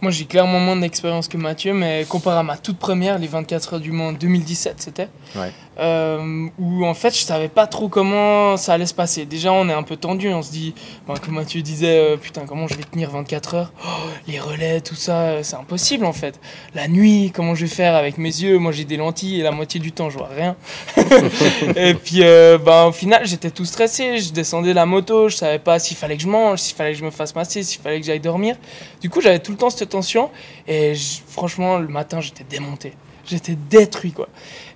Moi, 0.00 0.12
j'ai 0.12 0.26
clairement 0.26 0.60
moins 0.60 0.76
d'expérience 0.76 1.26
que 1.26 1.36
Mathieu, 1.36 1.74
mais 1.74 2.06
comparé 2.08 2.38
à 2.38 2.44
ma 2.44 2.56
toute 2.56 2.78
première, 2.78 3.18
les 3.18 3.26
24 3.26 3.74
heures 3.74 3.80
du 3.80 3.90
Mans 3.90 4.12
2017, 4.12 4.76
c'était. 4.78 5.08
Ouais 5.34 5.52
euh, 5.78 6.48
où 6.58 6.84
en 6.84 6.94
fait 6.94 7.14
je 7.16 7.22
savais 7.22 7.48
pas 7.48 7.66
trop 7.66 7.88
comment 7.88 8.56
ça 8.56 8.74
allait 8.74 8.86
se 8.86 8.94
passer. 8.94 9.26
Déjà 9.26 9.52
on 9.52 9.68
est 9.68 9.72
un 9.72 9.82
peu 9.82 9.96
tendu, 9.96 10.28
on 10.28 10.42
se 10.42 10.50
dit, 10.50 10.74
ben, 11.06 11.14
comme 11.16 11.34
Mathieu 11.34 11.62
disait, 11.62 11.98
euh, 11.98 12.16
putain 12.16 12.42
comment 12.46 12.66
je 12.66 12.74
vais 12.74 12.84
tenir 12.84 13.10
24 13.10 13.54
heures, 13.54 13.72
oh, 13.84 13.88
les 14.26 14.40
relais, 14.40 14.80
tout 14.80 14.94
ça, 14.94 15.20
euh, 15.20 15.42
c'est 15.42 15.56
impossible 15.56 16.04
en 16.04 16.12
fait. 16.12 16.40
La 16.74 16.88
nuit, 16.88 17.30
comment 17.34 17.54
je 17.54 17.66
vais 17.66 17.74
faire 17.74 17.94
avec 17.94 18.18
mes 18.18 18.28
yeux, 18.28 18.58
moi 18.58 18.72
j'ai 18.72 18.84
des 18.84 18.96
lentilles 18.96 19.40
et 19.40 19.42
la 19.42 19.52
moitié 19.52 19.80
du 19.80 19.92
temps 19.92 20.10
je 20.10 20.18
vois 20.18 20.30
rien. 20.34 20.56
et 21.76 21.94
puis 21.94 22.22
euh, 22.22 22.58
ben, 22.58 22.86
au 22.86 22.92
final 22.92 23.26
j'étais 23.26 23.50
tout 23.50 23.64
stressé, 23.64 24.18
je 24.18 24.32
descendais 24.32 24.74
la 24.74 24.86
moto, 24.86 25.28
je 25.28 25.36
savais 25.36 25.58
pas 25.58 25.78
s'il 25.78 25.96
fallait 25.96 26.16
que 26.16 26.22
je 26.22 26.28
mange, 26.28 26.58
s'il 26.58 26.76
fallait 26.76 26.92
que 26.92 26.98
je 26.98 27.04
me 27.04 27.10
fasse 27.10 27.34
masser, 27.34 27.62
s'il 27.62 27.80
fallait 27.80 28.00
que 28.00 28.06
j'aille 28.06 28.20
dormir. 28.20 28.56
Du 29.00 29.10
coup 29.10 29.20
j'avais 29.20 29.38
tout 29.38 29.52
le 29.52 29.58
temps 29.58 29.70
cette 29.70 29.88
tension 29.90 30.30
et 30.66 30.94
franchement 31.28 31.78
le 31.78 31.88
matin 31.88 32.20
j'étais 32.20 32.44
démonté 32.44 32.94
j'étais 33.28 33.56
détruit 33.68 34.12
quoi. 34.12 34.28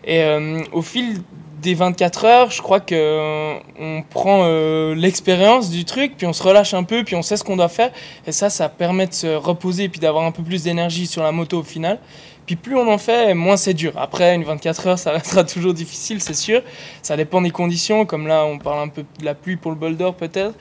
Et 0.05 0.23
euh, 0.23 0.63
au 0.73 0.83
fil 0.83 1.23
des 1.61 1.75
24 1.75 2.25
heures, 2.25 2.51
je 2.51 2.61
crois 2.61 2.81
que 2.81 2.95
euh, 2.95 3.55
on 3.79 4.03
prend 4.03 4.43
euh, 4.43 4.97
l'expérience 4.97 5.71
du 5.71 5.85
truc, 5.85 6.17
puis 6.17 6.27
on 6.27 6.33
se 6.33 6.43
relâche 6.43 6.75
un 6.75 6.83
peu, 6.83 7.05
puis 7.05 7.15
on 7.15 7.23
sait 7.23 7.37
ce 7.37 7.45
qu'on 7.45 7.57
doit 7.57 7.69
faire. 7.69 7.93
Et 8.27 8.33
ça, 8.33 8.51
ça 8.51 8.69
permet 8.69 9.07
de 9.07 9.15
se 9.15 9.29
reposer, 9.29 9.89
puis 9.89 10.01
d'avoir 10.01 10.25
un 10.25 10.33
peu 10.33 10.43
plus 10.43 10.65
d'énergie 10.65 11.07
sur 11.07 11.23
la 11.23 11.31
moto 11.31 11.61
au 11.61 11.63
final. 11.63 12.01
Puis 12.47 12.57
plus 12.57 12.75
on 12.75 12.93
en 12.93 12.99
fait, 12.99 13.33
moins 13.35 13.57
c'est 13.57 13.75
dur. 13.75 13.93
Après, 13.97 14.35
une 14.35 14.43
24 14.43 14.87
heures, 14.89 14.99
ça 14.99 15.13
restera 15.13 15.45
toujours 15.45 15.73
difficile, 15.73 16.21
c'est 16.21 16.35
sûr. 16.35 16.63
Ça 17.01 17.17
dépend 17.17 17.41
des 17.41 17.53
conditions, 17.53 18.05
comme 18.07 18.27
là, 18.27 18.45
on 18.45 18.59
parle 18.59 18.81
un 18.81 18.89
peu 18.89 19.05
de 19.21 19.25
la 19.25 19.35
pluie 19.35 19.57
pour 19.57 19.71
le 19.71 19.77
bol 19.77 19.97
d'or 19.97 20.15
peut-être. 20.15 20.55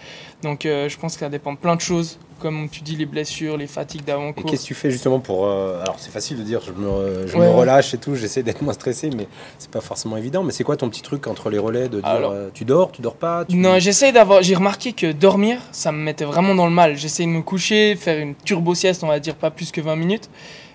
Donc 0.43 0.61
je 0.63 0.97
pense 0.97 1.13
que 1.13 1.19
ça 1.19 1.29
dépend 1.29 1.53
de 1.53 1.57
plein 1.57 1.75
de 1.75 1.81
choses 1.81 2.19
comme 2.41 2.67
tu 2.69 2.81
dis, 2.81 2.95
les 2.95 3.05
blessures, 3.05 3.55
les 3.55 3.67
fatigues 3.67 4.03
d'avant-course. 4.03 4.45
Et 4.45 4.49
qu'est-ce 4.49 4.63
que 4.63 4.67
tu 4.67 4.73
fais 4.73 4.91
justement 4.91 5.19
pour. 5.19 5.45
Euh, 5.45 5.81
alors, 5.81 5.95
c'est 5.99 6.11
facile 6.11 6.37
de 6.37 6.43
dire, 6.43 6.61
je 6.65 6.71
me, 6.71 7.27
je 7.27 7.37
me 7.37 7.49
relâche 7.49 7.93
et 7.93 7.97
tout, 7.97 8.15
j'essaie 8.15 8.43
d'être 8.43 8.61
moins 8.61 8.73
stressé, 8.73 9.09
mais 9.15 9.27
c'est 9.59 9.71
pas 9.71 9.81
forcément 9.81 10.17
évident. 10.17 10.43
Mais 10.43 10.51
c'est 10.51 10.63
quoi 10.63 10.75
ton 10.75 10.89
petit 10.89 11.01
truc 11.01 11.27
entre 11.27 11.49
les 11.49 11.59
relais 11.59 11.87
de 11.87 12.01
dire 12.01 12.09
euh, 12.09 12.49
tu 12.53 12.65
dors, 12.65 12.91
tu 12.91 13.01
dors 13.01 13.15
pas 13.15 13.45
Non, 13.49 13.79
j'essaie 13.79 14.11
d'avoir. 14.11 14.41
J'ai 14.41 14.55
remarqué 14.55 14.93
que 14.93 15.11
dormir, 15.11 15.59
ça 15.71 15.91
me 15.91 15.99
mettait 15.99 16.25
vraiment 16.25 16.55
dans 16.55 16.65
le 16.65 16.73
mal. 16.73 16.97
J'essaie 16.97 17.23
de 17.23 17.29
me 17.29 17.41
coucher, 17.41 17.95
faire 17.95 18.17
une 18.17 18.35
turbo 18.35 18.73
sieste, 18.73 19.03
on 19.03 19.07
va 19.07 19.19
dire 19.19 19.35
pas 19.35 19.51
plus 19.51 19.71
que 19.71 19.81
20 19.81 19.95
minutes. 19.95 20.29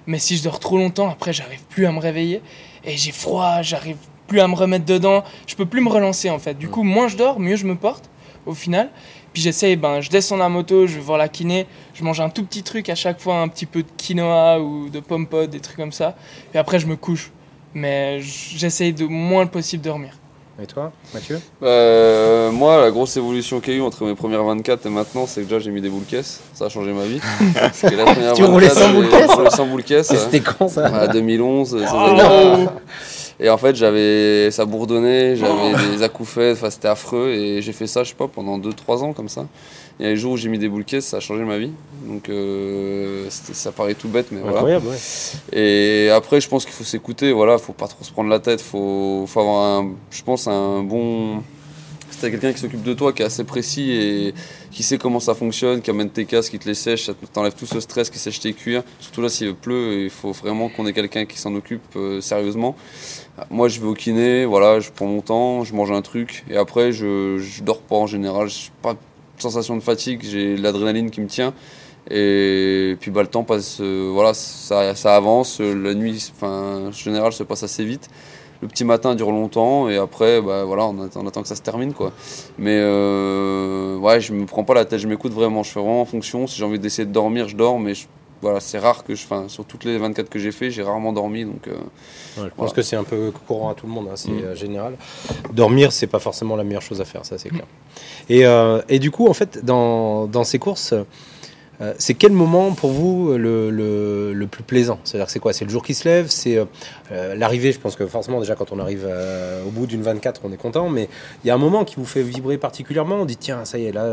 Mais 0.06 0.18
si 0.18 0.36
je 0.36 0.44
dors 0.44 0.60
trop 0.60 0.78
longtemps, 0.78 1.10
après, 1.10 1.32
j'arrive 1.32 1.64
plus 1.68 1.86
à 1.86 1.92
me 1.92 1.98
réveiller. 1.98 2.40
Et 2.84 2.96
j'ai 2.96 3.10
froid, 3.10 3.62
j'arrive 3.62 3.96
plus 4.28 4.40
à 4.40 4.48
me 4.48 4.54
remettre 4.54 4.84
dedans. 4.84 5.24
Je 5.46 5.56
peux 5.56 5.66
plus 5.66 5.80
me 5.80 5.90
relancer 5.90 6.30
en 6.30 6.38
fait. 6.38 6.54
Du 6.54 6.68
mm. 6.68 6.70
coup, 6.70 6.82
moins 6.82 7.08
je 7.08 7.16
dors, 7.16 7.40
mieux 7.40 7.56
je 7.56 7.66
me 7.66 7.74
porte 7.74 8.08
au 8.46 8.54
final. 8.54 8.90
Puis 9.36 9.42
j'essaye, 9.42 9.76
ben, 9.76 10.00
je 10.00 10.08
descends 10.08 10.38
la 10.38 10.48
moto, 10.48 10.86
je 10.86 10.94
vais 10.94 11.02
voir 11.02 11.18
la 11.18 11.28
kiné, 11.28 11.66
je 11.92 12.02
mange 12.02 12.22
un 12.22 12.30
tout 12.30 12.42
petit 12.42 12.62
truc 12.62 12.88
à 12.88 12.94
chaque 12.94 13.20
fois, 13.20 13.36
un 13.36 13.48
petit 13.48 13.66
peu 13.66 13.82
de 13.82 13.88
quinoa 13.98 14.58
ou 14.60 14.88
de 14.88 14.98
pomme 14.98 15.26
pote, 15.26 15.50
des 15.50 15.60
trucs 15.60 15.76
comme 15.76 15.92
ça. 15.92 16.16
Et 16.54 16.56
après, 16.56 16.78
je 16.78 16.86
me 16.86 16.96
couche. 16.96 17.30
Mais 17.74 18.18
j'essaye 18.22 18.94
de 18.94 19.04
moins 19.04 19.44
le 19.44 19.50
possible 19.50 19.82
dormir. 19.82 20.12
Et 20.62 20.64
toi, 20.64 20.90
Mathieu? 21.12 21.38
Bah, 21.60 22.50
Moi, 22.50 22.80
la 22.80 22.90
grosse 22.90 23.18
évolution 23.18 23.60
qu'il 23.60 23.74
y 23.74 23.76
a 23.76 23.80
eu 23.80 23.82
entre 23.82 24.06
mes 24.06 24.14
premières 24.14 24.42
24 24.42 24.86
et 24.86 24.88
maintenant, 24.88 25.26
c'est 25.26 25.42
que 25.42 25.44
déjà 25.44 25.58
j'ai 25.58 25.70
mis 25.70 25.82
des 25.82 25.90
boules 25.90 26.06
caisses. 26.06 26.40
Ça 26.54 26.64
a 26.64 26.68
changé 26.70 26.94
ma 26.94 27.04
vie. 27.04 27.20
tu 28.34 28.42
roulais 28.42 28.70
sans 28.70 28.90
boules 28.90 29.10
caisses 29.10 29.54
sans 29.54 29.66
boules 29.66 29.84
caisses. 29.84 30.14
C'était 30.16 30.40
quand 30.40 30.68
ça? 30.68 31.08
2011. 31.08 31.84
Oh 31.92 32.68
et 33.38 33.50
en 33.50 33.58
fait, 33.58 33.76
j'avais, 33.76 34.50
ça 34.50 34.64
bourdonnait, 34.64 35.36
j'avais 35.36 35.52
oh. 35.52 35.92
des 35.92 36.02
acouphènes, 36.02 36.52
enfin, 36.52 36.70
c'était 36.70 36.88
affreux. 36.88 37.28
Et 37.30 37.60
j'ai 37.60 37.72
fait 37.72 37.86
ça, 37.86 38.02
je 38.02 38.10
sais 38.10 38.14
pas, 38.14 38.28
pendant 38.28 38.58
2-3 38.58 39.02
ans 39.02 39.12
comme 39.12 39.28
ça. 39.28 39.46
Il 39.98 40.04
y 40.04 40.06
a 40.06 40.10
les 40.10 40.16
jours 40.16 40.32
où 40.32 40.36
j'ai 40.36 40.48
mis 40.48 40.58
des 40.58 40.68
boules 40.68 40.84
ça 41.00 41.18
a 41.18 41.20
changé 41.20 41.42
ma 41.44 41.58
vie. 41.58 41.72
Donc 42.06 42.28
euh, 42.28 43.26
ça 43.30 43.72
paraît 43.72 43.94
tout 43.94 44.08
bête, 44.08 44.28
mais 44.30 44.40
Incroyable, 44.40 44.84
voilà. 44.84 44.98
Ouais. 44.98 45.58
Et 45.58 46.10
après, 46.10 46.40
je 46.40 46.48
pense 46.48 46.64
qu'il 46.64 46.74
faut 46.74 46.84
s'écouter. 46.84 47.32
Voilà, 47.32 47.58
faut 47.58 47.72
pas 47.72 47.88
trop 47.88 48.04
se 48.04 48.12
prendre 48.12 48.30
la 48.30 48.38
tête. 48.38 48.60
Faut, 48.60 49.24
faut 49.26 49.40
avoir, 49.40 49.80
un, 49.80 49.90
je 50.10 50.22
pense, 50.22 50.48
un 50.48 50.82
bon 50.82 51.42
Si 52.16 52.22
t'as 52.22 52.30
quelqu'un 52.30 52.54
qui 52.54 52.60
s'occupe 52.60 52.82
de 52.82 52.94
toi, 52.94 53.12
qui 53.12 53.20
est 53.20 53.26
assez 53.26 53.44
précis 53.44 53.90
et 53.90 54.34
qui 54.70 54.82
sait 54.82 54.96
comment 54.96 55.20
ça 55.20 55.34
fonctionne, 55.34 55.82
qui 55.82 55.90
amène 55.90 56.08
tes 56.08 56.24
casques, 56.24 56.52
qui 56.52 56.58
te 56.58 56.66
les 56.66 56.74
sèche, 56.74 57.10
t'enlève 57.34 57.52
tout 57.52 57.66
ce 57.66 57.78
stress, 57.78 58.08
qui 58.08 58.18
sèche 58.18 58.40
tes 58.40 58.54
cuirs. 58.54 58.84
Surtout 59.00 59.20
là, 59.20 59.28
s'il 59.28 59.54
pleut, 59.54 60.04
il 60.04 60.08
faut 60.08 60.32
vraiment 60.32 60.70
qu'on 60.70 60.86
ait 60.86 60.94
quelqu'un 60.94 61.26
qui 61.26 61.36
s'en 61.36 61.54
occupe 61.54 61.82
euh, 61.94 62.22
sérieusement. 62.22 62.74
Moi, 63.50 63.68
je 63.68 63.80
vais 63.82 63.86
au 63.86 63.92
kiné, 63.92 64.46
voilà, 64.46 64.80
je 64.80 64.88
prends 64.92 65.04
mon 65.04 65.20
temps, 65.20 65.62
je 65.62 65.74
mange 65.74 65.92
un 65.92 66.00
truc 66.00 66.46
et 66.48 66.56
après, 66.56 66.90
je, 66.90 67.36
je 67.36 67.62
dors 67.62 67.82
pas 67.82 67.96
en 67.96 68.06
général. 68.06 68.48
J'ai 68.48 68.70
pas 68.80 68.94
de 68.94 68.98
sensation 69.36 69.76
de 69.76 69.82
fatigue, 69.82 70.20
j'ai 70.22 70.56
l'adrénaline 70.56 71.10
qui 71.10 71.20
me 71.20 71.26
tient. 71.26 71.52
Et 72.10 72.96
puis 72.98 73.10
bah, 73.10 73.20
le 73.20 73.28
temps 73.28 73.44
passe, 73.44 73.76
euh, 73.82 74.08
voilà, 74.10 74.32
ça, 74.32 74.94
ça 74.94 75.16
avance. 75.16 75.60
La 75.60 75.92
nuit, 75.92 76.32
en 76.40 76.92
général, 76.92 77.34
se 77.34 77.42
passe 77.42 77.62
assez 77.62 77.84
vite 77.84 78.08
le 78.62 78.68
petit 78.68 78.84
matin 78.84 79.14
dure 79.14 79.30
longtemps 79.30 79.88
et 79.88 79.96
après 79.96 80.40
bah, 80.40 80.64
voilà 80.64 80.86
on 80.86 81.26
attend, 81.26 81.42
que 81.42 81.48
ça 81.48 81.56
se 81.56 81.62
termine 81.62 81.92
quoi. 81.92 82.12
Mais 82.58 82.78
euh, 82.80 83.96
ouais 83.96 84.20
je 84.20 84.32
me 84.32 84.46
prends 84.46 84.64
pas 84.64 84.74
la 84.74 84.84
tête 84.84 85.00
je 85.00 85.08
m'écoute 85.08 85.32
vraiment 85.32 85.62
je 85.62 85.70
fais 85.70 85.80
vraiment 85.80 86.02
en 86.02 86.06
fonction. 86.06 86.46
Si 86.46 86.58
j'ai 86.58 86.64
envie 86.64 86.78
d'essayer 86.78 87.06
de 87.06 87.12
dormir 87.12 87.48
je 87.48 87.56
dors 87.56 87.78
mais 87.78 87.92
voilà 88.42 88.60
c'est 88.60 88.78
rare 88.78 89.04
que 89.04 89.14
je 89.14 89.24
enfin 89.24 89.48
sur 89.48 89.64
toutes 89.64 89.84
les 89.84 89.96
24 89.96 90.28
que 90.28 90.38
j'ai 90.38 90.52
fait 90.52 90.70
j'ai 90.70 90.82
rarement 90.82 91.12
dormi 91.12 91.46
donc 91.46 91.68
euh, 91.68 91.74
je 92.36 92.48
pense 92.54 92.74
que 92.74 92.82
c'est 92.82 92.96
un 92.96 93.04
peu 93.04 93.32
courant 93.46 93.70
à 93.70 93.74
tout 93.74 93.86
le 93.86 93.92
monde 93.92 94.08
hein, 94.10 94.16
c'est 94.16 94.30
mm. 94.30 94.44
euh, 94.44 94.54
général. 94.54 94.96
Dormir 95.52 95.92
c'est 95.92 96.06
pas 96.06 96.18
forcément 96.18 96.56
la 96.56 96.64
meilleure 96.64 96.82
chose 96.82 97.00
à 97.00 97.04
faire 97.04 97.24
ça 97.24 97.38
c'est 97.38 97.50
clair. 97.50 97.66
Et, 98.28 98.44
et, 98.94 98.98
du 98.98 99.10
coup 99.10 99.28
en 99.28 99.34
fait 99.34 99.64
dans, 99.64 100.26
dans 100.26 100.44
ces 100.44 100.58
courses 100.58 100.94
euh, 101.80 101.92
c'est 101.98 102.14
quel 102.14 102.32
moment 102.32 102.72
pour 102.72 102.90
vous 102.90 103.36
le, 103.36 103.70
le, 103.70 104.46
plus 104.46 104.62
plaisant? 104.62 104.98
C'est-à-dire 105.04 105.28
c'est 105.28 105.40
quoi? 105.40 105.52
C'est 105.52 105.64
le 105.64 105.70
jour 105.70 105.82
qui 105.82 105.94
se 105.94 106.08
lève? 106.08 106.26
C'est 106.28 106.56
euh, 106.56 106.64
euh, 107.12 107.34
l'arrivée 107.34 107.72
Je 107.72 107.80
pense 107.80 107.96
que 107.96 108.06
forcément 108.06 108.40
déjà 108.40 108.54
quand 108.54 108.72
on 108.72 108.78
arrive 108.78 109.06
au 109.66 109.70
bout 109.70 109.86
d'une 109.86 110.02
24 110.02 110.42
on 110.44 110.52
est 110.52 110.56
content, 110.56 110.88
mais 110.88 111.08
il 111.44 111.48
y 111.48 111.50
a 111.50 111.54
un 111.54 111.58
moment 111.58 111.84
qui 111.84 111.96
vous 111.96 112.04
fait 112.04 112.22
vibrer 112.22 112.58
particulièrement. 112.58 113.16
On 113.16 113.24
dit 113.24 113.36
tiens 113.36 113.64
ça 113.64 113.78
y 113.78 113.86
est 113.86 113.92
là, 113.92 114.06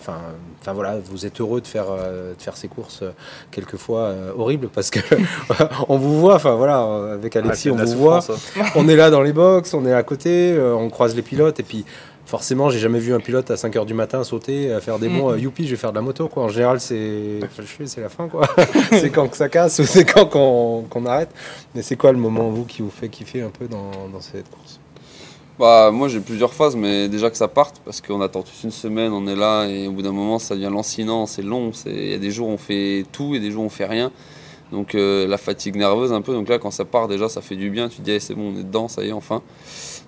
enfin 0.00 0.18
enfin 0.60 0.72
voilà 0.72 0.96
vous 1.04 1.26
êtes 1.26 1.40
heureux 1.40 1.60
de 1.60 1.66
faire 1.66 1.86
de 1.86 2.42
faire 2.42 2.56
ces 2.56 2.68
courses 2.68 3.04
quelquefois 3.50 4.14
horribles 4.36 4.68
parce 4.68 4.90
que 4.90 5.00
on 5.88 5.98
vous 5.98 6.18
voit. 6.18 6.36
Enfin 6.36 6.54
voilà 6.54 7.12
avec 7.12 7.36
Alexis 7.36 7.70
on 7.70 7.76
vous 7.76 7.96
voit. 7.96 8.20
on 8.74 8.88
est 8.88 8.96
là 8.96 9.10
dans 9.10 9.22
les 9.22 9.32
box, 9.32 9.74
on 9.74 9.86
est 9.86 9.94
à 9.94 10.02
côté, 10.02 10.58
on 10.58 10.88
croise 10.90 11.14
les 11.14 11.22
pilotes 11.22 11.60
et 11.60 11.64
puis 11.64 11.84
forcément, 12.32 12.70
j'ai 12.70 12.78
jamais 12.78 12.98
vu 12.98 13.12
un 13.12 13.20
pilote 13.20 13.50
à 13.50 13.56
5h 13.56 13.84
du 13.84 13.92
matin 13.92 14.24
sauter, 14.24 14.72
à 14.72 14.80
faire 14.80 14.98
des 14.98 15.10
bons, 15.10 15.32
mm. 15.32 15.38
youpi, 15.44 15.66
je 15.66 15.72
vais 15.72 15.76
faire 15.76 15.90
de 15.90 15.96
la 15.96 16.00
moto. 16.00 16.28
Quoi. 16.28 16.44
En 16.44 16.48
général, 16.48 16.80
c'est 16.80 17.40
c'est 17.84 18.00
la 18.00 18.08
fin. 18.08 18.26
quoi. 18.26 18.48
c'est 18.90 19.10
quand 19.10 19.28
que 19.28 19.36
ça 19.36 19.50
casse 19.50 19.78
ou 19.80 19.84
c'est 19.84 20.06
quand 20.06 20.24
qu'on 20.24 21.04
arrête. 21.04 21.28
Mais 21.74 21.82
c'est 21.82 21.96
quoi 21.96 22.10
le 22.10 22.16
moment, 22.16 22.48
vous, 22.48 22.64
qui 22.64 22.80
vous 22.80 22.88
fait 22.88 23.10
kiffer 23.10 23.42
un 23.42 23.50
peu 23.50 23.68
dans, 23.68 23.90
dans 24.10 24.20
cette 24.22 24.48
course? 24.48 24.80
Bah, 25.58 25.90
moi 25.92 26.08
j'ai 26.08 26.20
plusieurs 26.20 26.54
phases, 26.54 26.74
mais 26.74 27.06
déjà 27.10 27.28
que 27.28 27.36
ça 27.36 27.48
parte, 27.48 27.82
parce 27.84 28.00
qu'on 28.00 28.22
attend 28.22 28.40
toute 28.40 28.64
une 28.64 28.70
semaine, 28.70 29.12
on 29.12 29.26
est 29.26 29.36
là, 29.36 29.66
et 29.66 29.86
au 29.86 29.92
bout 29.92 30.00
d'un 30.00 30.12
moment 30.12 30.38
ça 30.38 30.54
devient 30.54 30.70
lancinant, 30.72 31.26
c'est 31.26 31.42
long. 31.42 31.70
Il 31.84 32.12
y 32.12 32.14
a 32.14 32.18
des 32.18 32.30
jours 32.30 32.48
où 32.48 32.52
on 32.52 32.56
fait 32.56 33.04
tout 33.12 33.34
et 33.34 33.40
des 33.40 33.50
jours 33.50 33.64
où 33.64 33.66
on 33.66 33.68
fait 33.68 33.84
rien. 33.84 34.10
Donc 34.72 34.94
euh, 34.94 35.28
la 35.28 35.36
fatigue 35.36 35.76
nerveuse 35.76 36.12
un 36.12 36.22
peu. 36.22 36.32
Donc 36.32 36.48
là, 36.48 36.58
quand 36.58 36.70
ça 36.70 36.84
part, 36.84 37.06
déjà, 37.06 37.28
ça 37.28 37.42
fait 37.42 37.56
du 37.56 37.70
bien. 37.70 37.88
Tu 37.88 37.98
te 37.98 38.02
dis, 38.02 38.18
c'est 38.18 38.34
bon, 38.34 38.52
on 38.54 38.58
est 38.58 38.64
dedans, 38.64 38.88
ça 38.88 39.04
y 39.04 39.08
est, 39.08 39.12
enfin. 39.12 39.42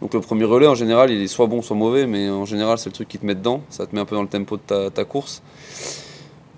Donc 0.00 0.14
le 0.14 0.20
premier 0.20 0.44
relais, 0.44 0.66
en 0.66 0.74
général, 0.74 1.10
il 1.10 1.22
est 1.22 1.28
soit 1.28 1.46
bon, 1.46 1.62
soit 1.62 1.76
mauvais, 1.76 2.06
mais 2.06 2.30
en 2.30 2.46
général, 2.46 2.78
c'est 2.78 2.88
le 2.88 2.94
truc 2.94 3.06
qui 3.06 3.18
te 3.18 3.26
met 3.26 3.34
dedans. 3.34 3.60
Ça 3.68 3.86
te 3.86 3.94
met 3.94 4.00
un 4.00 4.06
peu 4.06 4.16
dans 4.16 4.22
le 4.22 4.28
tempo 4.28 4.56
de 4.56 4.88
ta, 4.88 5.04
course. 5.04 5.42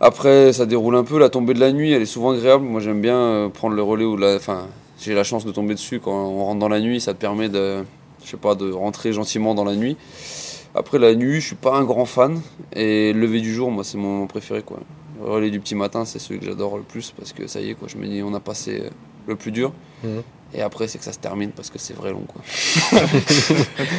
Après, 0.01 0.53
ça 0.53 0.67
déroule 0.67 0.95
un 0.95 1.05
peu. 1.05 1.19
La 1.19 1.29
tombée 1.29 1.53
de 1.53 1.61
la 1.61 1.73
nuit, 1.73 1.93
elle 1.93 2.03
est 2.03 2.07
souvent 2.07 2.31
agréable. 2.31 2.65
Moi, 2.65 2.81
j'aime 2.81 3.01
bien 3.01 3.17
euh, 3.17 3.49
prendre 3.49 3.75
le 3.75 3.83
relais 3.83 4.05
ou 4.05 4.17
la. 4.17 4.37
Enfin, 4.37 4.69
j'ai 5.01 5.15
la 5.15 5.25
chance 5.25 5.45
de 5.45 5.51
tomber 5.51 5.75
dessus 5.75 5.99
quand 5.99 6.13
on 6.13 6.45
rentre 6.45 6.61
dans 6.61 6.69
la 6.69 6.81
nuit. 6.81 7.01
Ça 7.01 7.13
te 7.13 7.19
permet 7.19 7.49
de, 7.49 7.83
je 8.25 8.31
sais 8.31 8.37
pas, 8.37 8.55
de 8.55 8.71
rentrer 8.71 9.13
gentiment 9.13 9.55
dans 9.55 9.65
la 9.65 9.75
nuit. 9.75 9.97
Après 10.77 10.99
la 10.99 11.15
nuit, 11.15 11.41
je 11.41 11.47
suis 11.47 11.57
pas 11.57 11.75
un 11.75 11.83
grand 11.83 12.07
fan. 12.07 12.41
Et 12.73 13.13
le 13.13 13.21
lever 13.21 13.41
du 13.41 13.53
jour, 13.53 13.73
moi, 13.73 13.83
c'est 13.83 13.99
mon 13.99 14.29
préféré, 14.29 14.63
quoi. 14.63 14.79
Le 15.23 15.31
relais 15.31 15.51
du 15.51 15.61
petit 15.61 15.75
matin, 15.75 16.05
c'est 16.05 16.19
celui 16.19 16.41
que 16.41 16.47
j'adore 16.47 16.77
le 16.77 16.83
plus 16.83 17.13
parce 17.17 17.33
que 17.33 17.47
ça 17.47 17.61
y 17.61 17.71
est, 17.71 17.75
quoi. 17.75 17.89
Je 17.89 17.97
me 17.97 18.07
dis, 18.07 18.23
on 18.23 18.35
a 18.35 18.41
passé 18.41 18.91
le 19.27 19.37
plus 19.37 19.53
dur. 19.53 19.73
Mhm. 20.05 20.23
Et 20.55 20.63
après, 20.63 20.87
c'est 20.87 20.99
que 20.99 21.05
ça 21.05 21.13
se 21.13 21.19
termine 21.19 21.51
parce 21.51 21.71
que 21.71 21.79
c'est 21.79 21.95
vrai 21.95 22.13
long. 22.13 22.25
Quoi. 22.27 22.41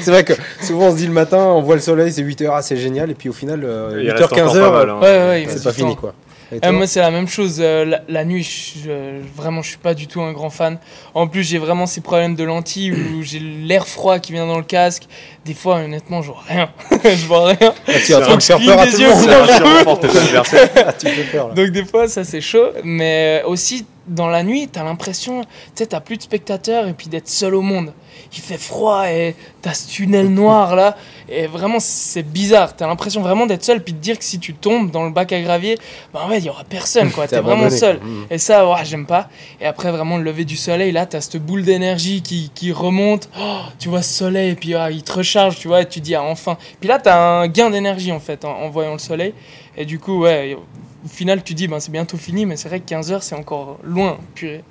c'est 0.01 0.11
vrai 0.11 0.23
que 0.23 0.33
souvent 0.61 0.87
on 0.87 0.91
se 0.91 0.97
dit 0.97 1.05
le 1.07 1.13
matin, 1.13 1.37
on 1.37 1.61
voit 1.61 1.75
le 1.75 1.81
soleil, 1.81 2.11
c'est 2.11 2.23
8h, 2.23 2.49
ah, 2.51 2.61
c'est 2.61 2.77
génial. 2.77 3.11
Et 3.11 3.15
puis 3.15 3.27
au 3.29 3.33
final, 3.33 3.61
8h, 3.61 4.29
15h, 4.29 5.47
c'est 5.49 5.63
pas 5.63 5.73
fini. 5.73 5.95
quoi. 5.95 6.13
Euh, 6.51 6.71
moi, 6.71 6.87
c'est 6.87 7.01
la 7.01 7.11
même 7.11 7.27
chose. 7.27 7.57
Euh, 7.59 7.97
la, 8.07 8.25
nuit, 8.25 8.43
je, 8.43 9.19
vraiment, 9.35 9.61
je 9.61 9.69
suis 9.69 9.77
pas 9.77 9.93
du 9.93 10.07
tout 10.07 10.21
un 10.21 10.31
grand 10.31 10.49
fan. 10.49 10.77
En 11.13 11.27
plus, 11.27 11.43
j'ai 11.43 11.57
vraiment 11.57 11.85
ces 11.85 12.01
problèmes 12.01 12.35
de 12.35 12.43
lentilles 12.43 12.91
où 12.93 13.21
j'ai 13.21 13.39
l'air 13.39 13.87
froid 13.87 14.19
qui 14.19 14.31
vient 14.31 14.47
dans 14.47 14.57
le 14.57 14.63
casque. 14.63 15.03
Des 15.45 15.53
fois, 15.53 15.77
honnêtement, 15.77 16.21
je 16.21 16.31
vois 16.31 16.43
rien. 16.47 16.69
je 17.03 17.25
vois 17.25 17.47
rien. 17.47 17.73
Ah, 17.87 17.91
tu 18.05 18.11
vas 18.13 18.39
faire 18.39 18.59
peur 18.59 18.79
à 18.79 18.87
tout 18.87 18.97
le 18.97 19.85
monde. 19.85 21.55
Donc, 21.55 21.69
des 21.71 21.85
fois, 21.85 22.07
ça, 22.07 22.23
c'est 22.23 22.41
chaud. 22.41 22.69
Mais 22.83 23.43
aussi, 23.45 23.85
dans 24.07 24.27
la 24.27 24.43
nuit, 24.43 24.69
tu 24.71 24.79
as 24.79 24.83
l'impression, 24.83 25.41
tu 25.41 25.47
sais, 25.75 25.87
t'as 25.87 25.99
plus 25.99 26.17
de 26.17 26.21
spectateurs 26.21 26.87
et 26.87 26.93
puis 26.93 27.07
d'être 27.07 27.27
seul 27.27 27.55
au 27.55 27.61
monde. 27.61 27.91
Il 28.33 28.39
fait 28.39 28.57
froid 28.57 29.09
et 29.09 29.35
t'as 29.61 29.73
ce 29.73 29.87
tunnel 29.89 30.29
noir 30.29 30.75
là. 30.75 30.95
Et 31.29 31.45
vraiment, 31.47 31.79
c'est 31.79 32.23
bizarre. 32.23 32.75
T'as 32.75 32.87
l'impression 32.87 33.21
vraiment 33.21 33.45
d'être 33.45 33.63
seul 33.63 33.83
puis 33.83 33.93
de 33.93 33.99
dire 33.99 34.17
que 34.17 34.23
si 34.23 34.39
tu 34.39 34.53
tombes 34.53 34.91
dans 34.91 35.03
le 35.03 35.11
bac 35.11 35.33
à 35.33 35.41
gravier, 35.41 35.77
bah 36.13 36.27
ouais, 36.29 36.37
il 36.37 36.45
y 36.45 36.49
aura 36.49 36.63
personne 36.63 37.11
quoi. 37.11 37.27
T'es 37.27 37.39
vraiment 37.39 37.69
seul. 37.69 37.97
Mmh. 37.97 38.25
Et 38.29 38.37
ça, 38.37 38.67
ouais, 38.67 38.85
j'aime 38.85 39.05
pas. 39.05 39.29
Et 39.59 39.65
après, 39.65 39.91
vraiment, 39.91 40.17
le 40.17 40.23
lever 40.23 40.45
du 40.45 40.55
soleil, 40.55 40.91
là, 40.91 41.05
t'as 41.05 41.21
cette 41.21 41.37
boule 41.37 41.63
d'énergie 41.63 42.21
qui, 42.21 42.51
qui, 42.53 42.71
remonte. 42.71 43.29
Oh, 43.39 43.59
tu 43.79 43.89
vois 43.89 44.01
ce 44.01 44.13
soleil 44.13 44.51
et 44.51 44.55
puis 44.55 44.73
ah, 44.75 44.89
il 44.91 45.03
te 45.03 45.13
recharge, 45.13 45.57
tu 45.57 45.67
vois, 45.67 45.81
et 45.81 45.87
tu 45.87 45.99
dis 45.99 46.15
ah, 46.15 46.23
enfin. 46.23 46.57
Puis 46.79 46.87
là, 46.87 46.99
t'as 46.99 47.19
un 47.19 47.47
gain 47.47 47.69
d'énergie 47.69 48.11
en 48.11 48.19
fait 48.19 48.45
en, 48.45 48.51
en 48.51 48.69
voyant 48.69 48.93
le 48.93 48.99
soleil. 48.99 49.33
Et 49.75 49.85
du 49.85 49.99
coup, 49.99 50.21
ouais, 50.21 50.57
au 51.05 51.09
final, 51.09 51.43
tu 51.43 51.53
dis, 51.53 51.67
ben, 51.67 51.79
c'est 51.79 51.91
bientôt 51.91 52.17
fini, 52.17 52.45
mais 52.45 52.57
c'est 52.57 52.67
vrai 52.67 52.79
que 52.79 52.85
15 52.85 53.11
heures, 53.11 53.23
c'est 53.23 53.35
encore 53.35 53.79
loin, 53.83 54.17
purée. 54.35 54.63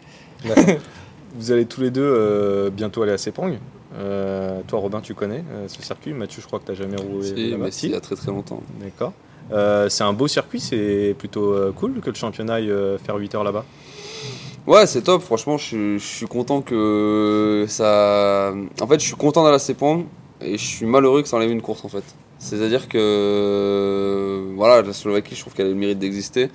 Vous 1.37 1.53
allez 1.53 1.67
tous 1.67 1.81
les 1.81 1.91
deux 1.91 2.03
euh, 2.03 2.71
bientôt 2.71 3.03
aller 3.03 3.13
à 3.13 3.19
Sepang. 3.19 3.53
Euh, 3.99 4.61
toi, 4.67 4.81
Robin, 4.81 5.01
tu 5.01 5.15
connais 5.15 5.45
euh, 5.53 5.69
ce 5.69 5.83
circuit. 5.83 6.13
Mathieu, 6.13 6.41
je 6.41 6.47
crois 6.47 6.59
que 6.59 6.65
tu 6.65 6.71
n'as 6.71 6.79
jamais 6.79 6.97
roulé 6.97 7.51
là-bas. 7.51 7.69
il 7.83 7.91
y 7.91 7.95
a 7.95 8.01
très 8.01 8.17
très 8.17 8.31
longtemps. 8.31 8.63
D'accord. 8.81 9.13
c'est 9.91 10.05
un 10.05 10.13
beau 10.13 10.29
circuit, 10.29 10.61
c'est 10.61 11.15
plutôt 11.19 11.55
cool 11.77 12.01
que 12.01 12.11
le 12.11 12.17
championnat 12.17 12.55
aille 12.55 12.73
faire 13.05 13.17
8 13.17 13.35
heures 13.35 13.45
là-bas. 13.45 13.65
Ouais, 14.67 14.87
c'est 14.87 15.03
top. 15.03 15.23
Franchement, 15.23 15.59
je, 15.59 15.99
suis 15.99 16.27
content 16.27 16.61
que 16.61 17.67
ça. 17.69 18.53
En 18.81 18.87
fait, 18.87 18.99
je 18.99 19.07
suis 19.07 19.17
content 19.17 19.45
d'aller 19.45 19.57
à 19.57 19.61
Sepang 19.61 20.05
et 20.41 20.59
je 20.59 20.65
suis 20.65 20.87
malheureux 20.87 21.23
que 21.23 21.29
ça 21.29 21.37
enlève 21.37 21.53
une 21.53 21.63
course 21.63 21.85
en 21.85 21.89
fait. 21.89 22.05
C'est-à-dire 22.39 22.89
que 22.89 24.53
voilà, 24.57 24.83
la 24.83 24.93
Slovaquie, 24.93 25.35
je 25.35 25.41
trouve 25.41 25.55
qu'elle 25.55 25.67
a 25.67 25.71
le 25.71 25.75
mérite 25.75 25.99
d'exister. 25.99 26.49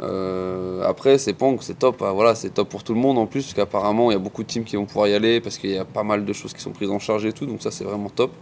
Euh, 0.00 0.82
après, 0.86 1.18
c'est 1.18 1.34
Pong, 1.34 1.58
c'est 1.60 1.78
top. 1.78 2.02
Hein. 2.02 2.12
voilà, 2.12 2.34
c'est 2.34 2.50
top 2.50 2.68
pour 2.68 2.82
tout 2.82 2.94
le 2.94 3.00
monde 3.00 3.18
en 3.18 3.26
plus, 3.26 3.42
parce 3.42 3.54
qu'apparemment, 3.54 4.10
il 4.10 4.14
y 4.14 4.16
a 4.16 4.20
beaucoup 4.20 4.42
de 4.42 4.48
teams 4.48 4.64
qui 4.64 4.76
vont 4.76 4.86
pouvoir 4.86 5.08
y 5.08 5.14
aller 5.14 5.40
parce 5.40 5.58
qu'il 5.58 5.70
y 5.70 5.78
a 5.78 5.84
pas 5.84 6.02
mal 6.02 6.24
de 6.24 6.32
choses 6.32 6.52
qui 6.52 6.60
sont 6.62 6.70
prises 6.70 6.90
en 6.90 6.98
charge 6.98 7.26
et 7.26 7.32
tout. 7.32 7.46
Donc 7.46 7.62
ça, 7.62 7.70
c'est 7.70 7.84
vraiment 7.84 8.08
top. 8.08 8.32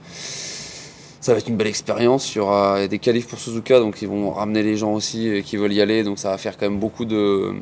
Ça 1.21 1.33
va 1.33 1.39
être 1.39 1.49
une 1.49 1.57
belle 1.57 1.67
expérience. 1.67 2.35
Il 2.35 2.39
y 2.39 2.41
aura 2.41 2.87
des 2.87 3.01
qualifs 3.01 3.27
pour 3.27 3.41
Suzuka, 3.41 3.81
donc 3.81 4.01
ils 4.01 4.09
vont 4.09 4.31
ramener 4.31 4.63
les 4.63 4.77
gens 4.77 4.93
aussi 4.93 5.29
euh, 5.29 5.41
qui 5.41 5.57
veulent 5.57 5.73
y 5.73 5.81
aller. 5.81 6.05
Donc 6.05 6.19
ça 6.21 6.31
va 6.31 6.39
faire 6.39 6.57
quand 6.57 6.69
même 6.69 6.79
beaucoup 6.79 7.05
de 7.05 7.53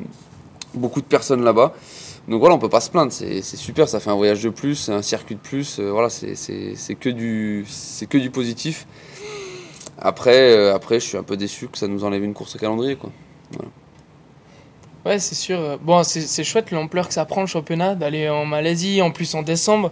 beaucoup 0.75 1.01
de 1.01 1.07
personnes 1.07 1.43
là-bas. 1.43 1.73
Donc 2.27 2.39
voilà, 2.39 2.55
on 2.55 2.59
peut 2.59 2.69
pas 2.69 2.81
se 2.81 2.89
plaindre, 2.89 3.11
c'est 3.11 3.43
super, 3.43 3.87
ça 3.87 3.99
fait 3.99 4.09
un 4.09 4.15
voyage 4.15 4.41
de 4.41 4.49
plus, 4.49 4.89
un 4.89 5.03
circuit 5.03 5.35
de 5.35 5.39
plus, 5.39 5.79
euh, 5.79 5.91
voilà, 5.91 6.09
c'est 6.09 6.95
que, 6.99 7.09
du, 7.09 7.65
que 8.09 8.17
du 8.17 8.31
positif. 8.31 8.87
Après, 9.97 10.51
euh, 10.51 10.75
après, 10.75 10.99
je 10.99 11.05
suis 11.05 11.17
un 11.17 11.23
peu 11.23 11.37
déçu 11.37 11.67
que 11.67 11.77
ça 11.77 11.87
nous 11.87 12.03
enlève 12.03 12.23
une 12.23 12.33
course 12.33 12.55
au 12.55 12.59
calendrier. 12.59 12.95
Quoi. 12.95 13.11
Ouais, 15.05 15.19
c'est 15.19 15.35
sûr. 15.35 15.77
Bon, 15.81 16.03
c'est 16.03 16.43
chouette 16.43 16.71
l'ampleur 16.71 17.07
que 17.07 17.13
ça 17.13 17.25
prend 17.25 17.41
le 17.41 17.47
championnat, 17.47 17.95
d'aller 17.95 18.27
en 18.27 18.45
Malaisie, 18.45 19.01
en 19.01 19.11
plus 19.11 19.35
en 19.35 19.43
décembre. 19.43 19.91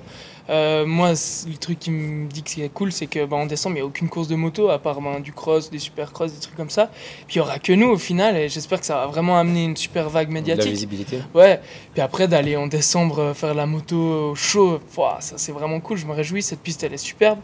Euh, 0.50 0.86
moi, 0.86 1.12
le 1.12 1.58
truc 1.58 1.80
qui 1.80 1.92
me 1.92 2.28
dit 2.28 2.44
que 2.44 2.50
c'est 2.50 2.70
cool, 2.70 2.92
c'est 2.92 3.08
que 3.08 3.26
bah, 3.26 3.38
en 3.38 3.46
décembre, 3.46 3.78
il 3.78 3.80
n'y 3.80 3.84
a 3.84 3.86
aucune 3.86 4.10
course 4.10 4.28
de 4.28 4.36
moto, 4.36 4.70
à 4.70 4.80
part 4.80 5.00
ben, 5.00 5.20
du 5.20 5.32
cross, 5.32 5.70
des 5.70 5.80
super 5.80 6.12
cross, 6.12 6.34
des 6.34 6.40
trucs 6.40 6.56
comme 6.56 6.70
ça. 6.70 6.90
Puis 7.28 7.36
il 7.36 7.38
n'y 7.38 7.42
aura 7.42 7.60
que 7.60 7.72
nous 7.74 7.88
au 7.88 7.98
final, 7.98 8.36
et 8.36 8.50
j'espère 8.50 8.80
que 8.80 8.86
ça 8.86 8.96
va 8.96 9.08
vraiment 9.08 9.38
amener 9.38 9.64
une 9.64 9.78
super 9.78 10.10
vague 10.10 10.30
médiatique. 10.30 10.66
La 10.66 10.72
visibilité. 10.72 11.20
Ouais. 11.34 11.62
Puis 11.94 12.02
après, 12.02 12.28
d'aller 12.28 12.58
en 12.58 12.68
décembre 12.68 13.20
euh, 13.20 13.34
faire 13.34 13.54
la 13.54 13.66
moto 13.66 14.36
chaud, 14.36 14.80
ça 15.20 15.38
c'est 15.38 15.52
vraiment 15.52 15.80
cool, 15.80 15.98
je 15.98 16.06
me 16.06 16.14
réjouis. 16.14 16.42
Cette 16.42 16.60
piste, 16.60 16.84
elle 16.84 16.94
est 16.94 16.98
superbe. 16.98 17.40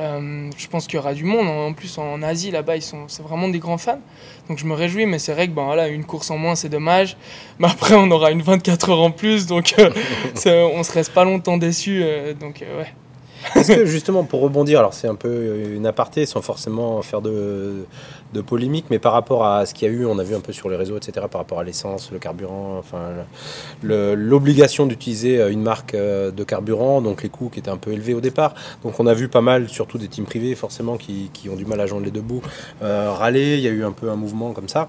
Euh, 0.00 0.50
je 0.56 0.66
pense 0.66 0.86
qu'il 0.86 0.94
y 0.94 0.98
aura 0.98 1.12
du 1.12 1.24
monde. 1.24 1.46
En 1.46 1.72
plus, 1.74 1.98
en 1.98 2.22
Asie, 2.22 2.50
là-bas, 2.50 2.76
ils 2.76 2.82
sont, 2.82 3.04
c'est 3.08 3.22
vraiment 3.22 3.48
des 3.48 3.58
grands 3.58 3.78
fans. 3.78 4.00
Donc 4.48 4.58
je 4.58 4.64
me 4.64 4.74
réjouis, 4.74 5.06
mais 5.06 5.18
c'est 5.18 5.32
vrai 5.32 5.46
que 5.46 5.52
ben, 5.52 5.64
voilà, 5.64 5.88
une 5.88 6.04
course 6.04 6.30
en 6.30 6.38
moins, 6.38 6.54
c'est 6.54 6.70
dommage. 6.70 7.16
Mais 7.58 7.68
après, 7.68 7.94
on 7.94 8.10
aura 8.10 8.30
une 8.30 8.42
24 8.42 8.90
heures 8.90 9.00
en 9.00 9.10
plus, 9.10 9.46
donc 9.46 9.74
euh, 9.78 9.90
on 10.74 10.78
ne 10.78 10.82
se 10.82 10.92
reste 10.92 11.12
pas 11.12 11.24
longtemps 11.24 11.58
déçu. 11.58 12.00
Euh, 12.02 12.32
donc 12.34 12.62
ouais. 12.62 12.92
Est-ce 13.56 13.72
que 13.72 13.86
justement, 13.86 14.24
pour 14.24 14.40
rebondir, 14.40 14.78
alors 14.78 14.94
c'est 14.94 15.08
un 15.08 15.14
peu 15.14 15.64
une 15.74 15.86
aparté 15.86 16.26
sans 16.26 16.42
forcément 16.42 17.02
faire 17.02 17.20
de, 17.20 17.84
de 18.32 18.40
polémique, 18.40 18.86
mais 18.90 18.98
par 18.98 19.12
rapport 19.12 19.44
à 19.44 19.66
ce 19.66 19.74
qu'il 19.74 19.88
y 19.88 19.90
a 19.90 19.94
eu, 19.94 20.06
on 20.06 20.18
a 20.18 20.24
vu 20.24 20.34
un 20.34 20.40
peu 20.40 20.52
sur 20.52 20.68
les 20.68 20.76
réseaux, 20.76 20.96
etc., 20.96 21.26
par 21.30 21.40
rapport 21.40 21.60
à 21.60 21.64
l'essence, 21.64 22.10
le 22.12 22.18
carburant, 22.18 22.76
enfin 22.78 22.98
l'obligation 23.82 24.86
d'utiliser 24.86 25.40
euh, 25.40 25.50
une 25.50 25.62
marque 25.62 25.94
euh, 25.94 26.30
de 26.30 26.44
carburant, 26.44 27.00
donc 27.00 27.22
les 27.22 27.28
coûts 27.28 27.48
qui 27.48 27.58
étaient 27.58 27.70
un 27.70 27.76
peu 27.76 27.92
élevés 27.92 28.14
au 28.14 28.20
départ. 28.20 28.54
Donc 28.82 29.00
on 29.00 29.06
a 29.06 29.14
vu 29.14 29.28
pas 29.28 29.40
mal, 29.40 29.68
surtout 29.68 29.98
des 29.98 30.08
teams 30.08 30.24
privés 30.24 30.54
forcément, 30.54 30.96
qui, 30.96 31.30
qui 31.32 31.48
ont 31.48 31.56
du 31.56 31.64
mal 31.64 31.80
à 31.80 31.86
joindre 31.86 32.04
les 32.04 32.10
deux 32.10 32.20
bouts, 32.20 32.42
euh, 32.82 33.10
râler. 33.10 33.56
Il 33.56 33.60
y 33.60 33.68
a 33.68 33.70
eu 33.70 33.84
un 33.84 33.92
peu 33.92 34.10
un 34.10 34.16
mouvement 34.16 34.52
comme 34.52 34.68
ça. 34.68 34.88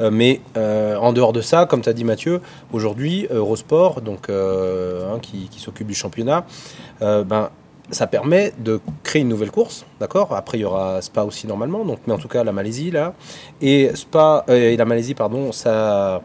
Euh, 0.00 0.10
mais 0.10 0.40
euh, 0.56 0.96
en 0.96 1.12
dehors 1.12 1.32
de 1.32 1.40
ça, 1.40 1.66
comme 1.66 1.82
tu 1.82 1.88
as 1.88 1.92
dit 1.92 2.04
Mathieu, 2.04 2.40
aujourd'hui, 2.72 3.26
Eurosport, 3.30 4.00
donc, 4.00 4.28
euh, 4.28 5.12
hein, 5.14 5.18
qui, 5.20 5.48
qui 5.48 5.60
s'occupe 5.60 5.86
du 5.86 5.94
championnat, 5.94 6.44
euh, 7.02 7.24
ben, 7.24 7.50
ça 7.90 8.06
permet 8.06 8.52
de 8.58 8.80
créer 9.02 9.22
une 9.22 9.28
nouvelle 9.28 9.50
course, 9.50 9.84
d'accord? 9.98 10.34
Après, 10.34 10.58
il 10.58 10.62
y 10.62 10.64
aura 10.64 11.02
Spa 11.02 11.22
aussi 11.24 11.46
normalement, 11.46 11.84
donc, 11.84 11.98
mais 12.06 12.12
en 12.12 12.18
tout 12.18 12.28
cas 12.28 12.44
la 12.44 12.52
Malaisie 12.52 12.90
là. 12.90 13.14
Et 13.60 13.90
Spa 13.94 14.44
euh, 14.48 14.70
et 14.72 14.76
la 14.76 14.84
Malaisie, 14.84 15.14
pardon, 15.14 15.52
ça, 15.52 16.22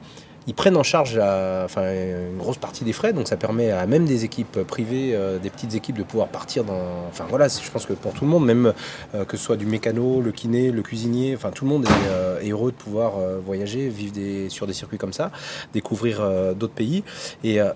ils 0.47 0.54
prennent 0.54 0.78
en 0.78 0.84
charge 0.84 1.17
la- 1.17 1.63
enfin, 1.65 1.82
une 1.91 2.38
grosse 2.38 2.58
partie 2.58 2.84
des 2.84 2.93
frais, 2.93 3.13
donc 3.13 3.28
ça 3.28 3.36
permet 3.36 3.71
à 3.71 3.88
même 3.88 4.06
des 4.06 4.25
équipes 4.25 4.60
privées, 4.63 5.12
euh, 5.15 5.39
des 5.39 5.49
petites 5.49 5.73
équipes 5.73 5.97
de 5.97 6.04
pouvoir 6.04 6.28
partir 6.28 6.63
dans. 6.63 7.08
Enfin 7.10 7.25
voilà, 7.28 7.47
je 7.47 7.71
pense 7.71 7.86
que 7.88 7.93
pour 7.93 8.13
tout 8.13 8.25
le 8.25 8.30
monde, 8.30 8.45
même 8.45 8.73
euh, 9.15 9.25
que 9.25 9.38
ce 9.38 9.43
soit 9.43 9.58
du 9.58 9.65
mécano, 9.65 10.21
le 10.21 10.32
kiné, 10.32 10.69
le 10.71 10.84
cuisinier, 10.84 11.34
enfin 11.36 11.49
tout 11.49 11.65
le 11.65 11.71
monde 11.71 11.86
est, 11.86 12.10
euh, 12.10 12.41
est 12.41 12.49
heureux 12.51 12.71
de 12.71 12.78
pouvoir 12.78 13.13
euh, 13.17 13.39
voyager, 13.43 13.89
vivre 13.89 14.13
des, 14.13 14.49
sur 14.49 14.67
des 14.67 14.73
circuits 14.73 14.99
comme 14.99 15.13
ça, 15.13 15.32
découvrir 15.73 16.19
euh, 16.21 16.54
d'autres 16.54 16.73
pays. 16.73 17.04
Et 17.43 17.60
euh, 17.60 17.71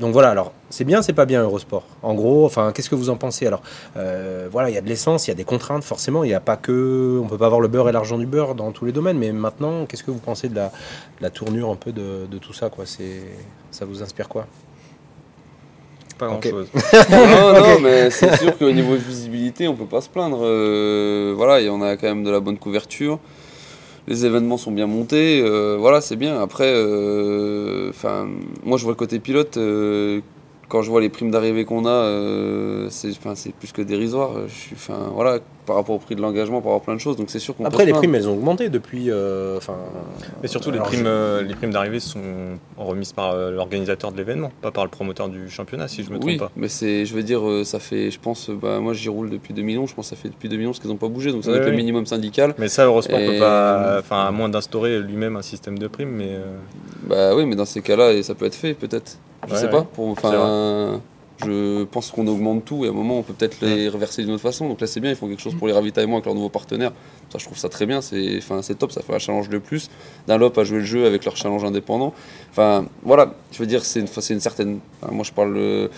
donc 0.00 0.12
voilà, 0.12 0.30
alors 0.30 0.52
c'est 0.70 0.84
bien, 0.84 1.02
c'est 1.02 1.12
pas 1.12 1.24
bien 1.24 1.42
Eurosport. 1.42 1.84
En 2.02 2.14
gros, 2.14 2.44
enfin, 2.44 2.72
qu'est-ce 2.72 2.90
que 2.90 2.96
vous 2.96 3.10
en 3.10 3.16
pensez? 3.16 3.46
Alors, 3.46 3.62
euh, 3.96 4.48
voilà, 4.50 4.68
il 4.70 4.74
y 4.74 4.78
a 4.78 4.80
de 4.80 4.88
l'essence, 4.88 5.26
il 5.26 5.30
y 5.30 5.32
a 5.32 5.36
des 5.36 5.44
contraintes, 5.44 5.84
forcément. 5.84 6.24
Il 6.24 6.28
n'y 6.28 6.34
a 6.34 6.40
pas 6.40 6.56
que, 6.56 7.20
on 7.22 7.28
peut 7.28 7.38
pas 7.38 7.46
avoir 7.46 7.60
le 7.60 7.68
beurre 7.68 7.88
et 7.88 7.92
l'argent 7.92 8.18
du 8.18 8.26
beurre 8.26 8.56
dans 8.56 8.72
tous 8.72 8.84
les 8.86 8.92
domaines. 8.92 9.18
Mais 9.18 9.30
maintenant, 9.32 9.86
qu'est-ce 9.86 10.02
que 10.02 10.10
vous 10.10 10.18
pensez 10.18 10.48
de 10.48 10.56
la, 10.56 10.66
de 10.66 11.22
la 11.22 11.30
tournure 11.30 11.70
un 11.70 11.76
peu 11.76 11.92
de, 11.92 12.26
de 12.28 12.38
tout 12.38 12.52
ça, 12.52 12.70
quoi? 12.70 12.86
C'est, 12.86 13.22
ça 13.70 13.84
vous 13.84 14.02
inspire 14.02 14.28
quoi? 14.28 14.46
Pas 16.18 16.28
Ok. 16.28 16.48
grand 16.48 16.50
chose. 16.50 16.68
non, 17.10 17.52
non, 17.52 17.80
mais 17.80 18.10
c'est 18.10 18.36
sûr 18.36 18.56
qu'au 18.58 18.70
niveau 18.72 18.92
de 18.94 19.00
visibilité, 19.02 19.68
on 19.68 19.74
peut 19.74 19.86
pas 19.86 20.00
se 20.00 20.08
plaindre. 20.08 20.40
Euh, 20.42 21.34
voilà, 21.36 21.60
et 21.60 21.68
on 21.68 21.82
a 21.82 21.96
quand 21.96 22.06
même 22.08 22.24
de 22.24 22.30
la 22.30 22.40
bonne 22.40 22.58
couverture. 22.58 23.18
Les 24.06 24.26
événements 24.26 24.58
sont 24.58 24.72
bien 24.72 24.86
montés. 24.86 25.40
euh, 25.42 25.76
voilà, 25.78 26.00
c'est 26.00 26.16
bien. 26.16 26.40
Après, 26.40 26.70
euh, 26.70 27.90
moi, 28.64 28.76
je 28.76 28.82
vois 28.84 28.92
le 28.92 28.96
côté 28.96 29.18
pilote. 29.18 29.56
euh, 29.56 30.20
quand 30.68 30.82
je 30.82 30.90
vois 30.90 31.00
les 31.00 31.10
primes 31.10 31.30
d'arrivée 31.30 31.64
qu'on 31.64 31.86
a, 31.86 32.88
c'est, 32.90 33.52
plus 33.52 33.72
que 33.72 33.82
dérisoire. 33.82 34.32
Par 35.66 35.76
rapport 35.76 35.96
au 35.96 35.98
prix 35.98 36.14
de 36.14 36.20
l'engagement, 36.20 36.60
par 36.60 36.72
rapport 36.72 36.82
à 36.82 36.84
plein 36.84 36.94
de 36.94 37.00
choses. 37.00 37.16
Donc 37.16 37.30
c'est 37.30 37.38
sûr 37.38 37.56
qu'on 37.56 37.64
Après, 37.64 37.84
les 37.84 37.92
primes, 37.92 38.14
elles 38.14 38.28
ont 38.28 38.32
augmenté 38.34 38.68
depuis. 38.68 39.10
euh, 39.10 39.56
Enfin. 39.56 39.74
Mais 40.42 40.48
surtout, 40.48 40.70
les 40.70 40.78
primes, 40.78 41.00
je- 41.00 41.06
euh, 41.06 41.42
les 41.42 41.54
primes 41.54 41.70
d'arrivée 41.72 42.00
sont 42.00 42.20
remises 42.76 43.12
par 43.12 43.32
euh, 43.32 43.50
l'organisateur 43.50 44.12
de 44.12 44.16
l'événement, 44.16 44.50
pas 44.62 44.70
par 44.70 44.84
le 44.84 44.90
promoteur 44.90 45.28
du 45.28 45.48
championnat, 45.48 45.88
si 45.88 46.02
je 46.02 46.10
me 46.10 46.16
trompe 46.18 46.24
Oui, 46.30 46.36
pas. 46.36 46.50
mais 46.56 46.68
c'est, 46.68 47.06
je 47.06 47.14
veux 47.14 47.22
dire, 47.22 47.42
ça 47.64 47.78
fait, 47.78 48.10
je 48.10 48.18
pense, 48.20 48.50
bah, 48.50 48.80
moi 48.80 48.92
j'y 48.94 49.08
roule 49.08 49.30
depuis 49.30 49.54
2011, 49.54 49.88
je 49.90 49.94
pense 49.94 50.10
que 50.10 50.16
ça 50.16 50.20
fait 50.22 50.28
depuis 50.28 50.48
2011 50.48 50.78
qu'ils 50.78 50.90
n'ont 50.90 50.96
pas 50.96 51.08
bougé, 51.08 51.32
donc 51.32 51.44
ça 51.44 51.50
doit 51.50 51.58
Ouais, 51.58 51.64
être 51.64 51.70
le 51.70 51.76
minimum 51.76 52.06
syndical. 52.06 52.54
Mais 52.58 52.68
ça, 52.68 52.84
Eurosport 52.84 53.18
Et- 53.18 53.26
peut 53.26 53.38
pas, 53.38 53.96
enfin, 54.00 54.24
à 54.26 54.30
moins 54.30 54.48
d'instaurer 54.48 55.00
lui-même 55.00 55.36
un 55.36 55.42
système 55.42 55.78
de 55.78 55.86
primes, 55.86 56.10
mais 56.10 56.38
Bah 57.08 57.34
oui, 57.34 57.44
mais 57.46 57.54
dans 57.56 57.64
ces 57.66 57.82
cas-là, 57.82 58.22
ça 58.22 58.34
peut 58.34 58.46
être 58.46 58.54
fait 58.54 58.74
peut-être. 58.74 59.18
Je 59.46 59.52
Ouais, 59.52 59.58
sais 59.58 59.64
ouais. 59.66 59.70
pas. 59.70 59.82
Pour, 59.82 60.08
enfin, 60.08 61.00
je 61.42 61.84
pense 61.84 62.10
qu'on 62.12 62.26
augmente 62.28 62.64
tout 62.64 62.84
et 62.84 62.88
à 62.88 62.90
un 62.90 62.94
moment 62.94 63.18
on 63.18 63.22
peut 63.22 63.32
peut-être 63.32 63.60
les 63.60 63.88
reverser 63.88 64.22
d'une 64.22 64.32
autre 64.32 64.42
façon. 64.42 64.68
Donc 64.68 64.80
là 64.80 64.86
c'est 64.86 65.00
bien, 65.00 65.10
ils 65.10 65.16
font 65.16 65.28
quelque 65.28 65.42
chose 65.42 65.54
pour 65.54 65.66
les 65.66 65.72
ravitaillements 65.72 66.14
avec 66.16 66.26
leurs 66.26 66.34
nouveaux 66.34 66.48
partenaires. 66.48 66.92
Ça 67.32 67.38
je 67.38 67.44
trouve 67.44 67.58
ça 67.58 67.68
très 67.68 67.86
bien, 67.86 68.00
c'est 68.00 68.38
enfin, 68.38 68.60
top, 68.78 68.92
ça 68.92 69.02
fait 69.02 69.14
un 69.14 69.18
challenge 69.18 69.48
de 69.48 69.58
plus. 69.58 69.90
Dunlop 70.28 70.56
a 70.58 70.64
joué 70.64 70.78
le 70.78 70.84
jeu 70.84 71.06
avec 71.06 71.24
leur 71.24 71.36
challenge 71.36 71.64
indépendant. 71.64 72.14
Enfin 72.50 72.86
voilà, 73.02 73.34
je 73.52 73.58
veux 73.58 73.66
dire 73.66 73.84
c'est 73.84 74.00
une, 74.00 74.06
certaine. 74.40 74.78
enfin, 75.02 75.12
moi 75.12 75.24
je 75.24 75.32
parle 75.32 75.56
euh, 75.56 75.88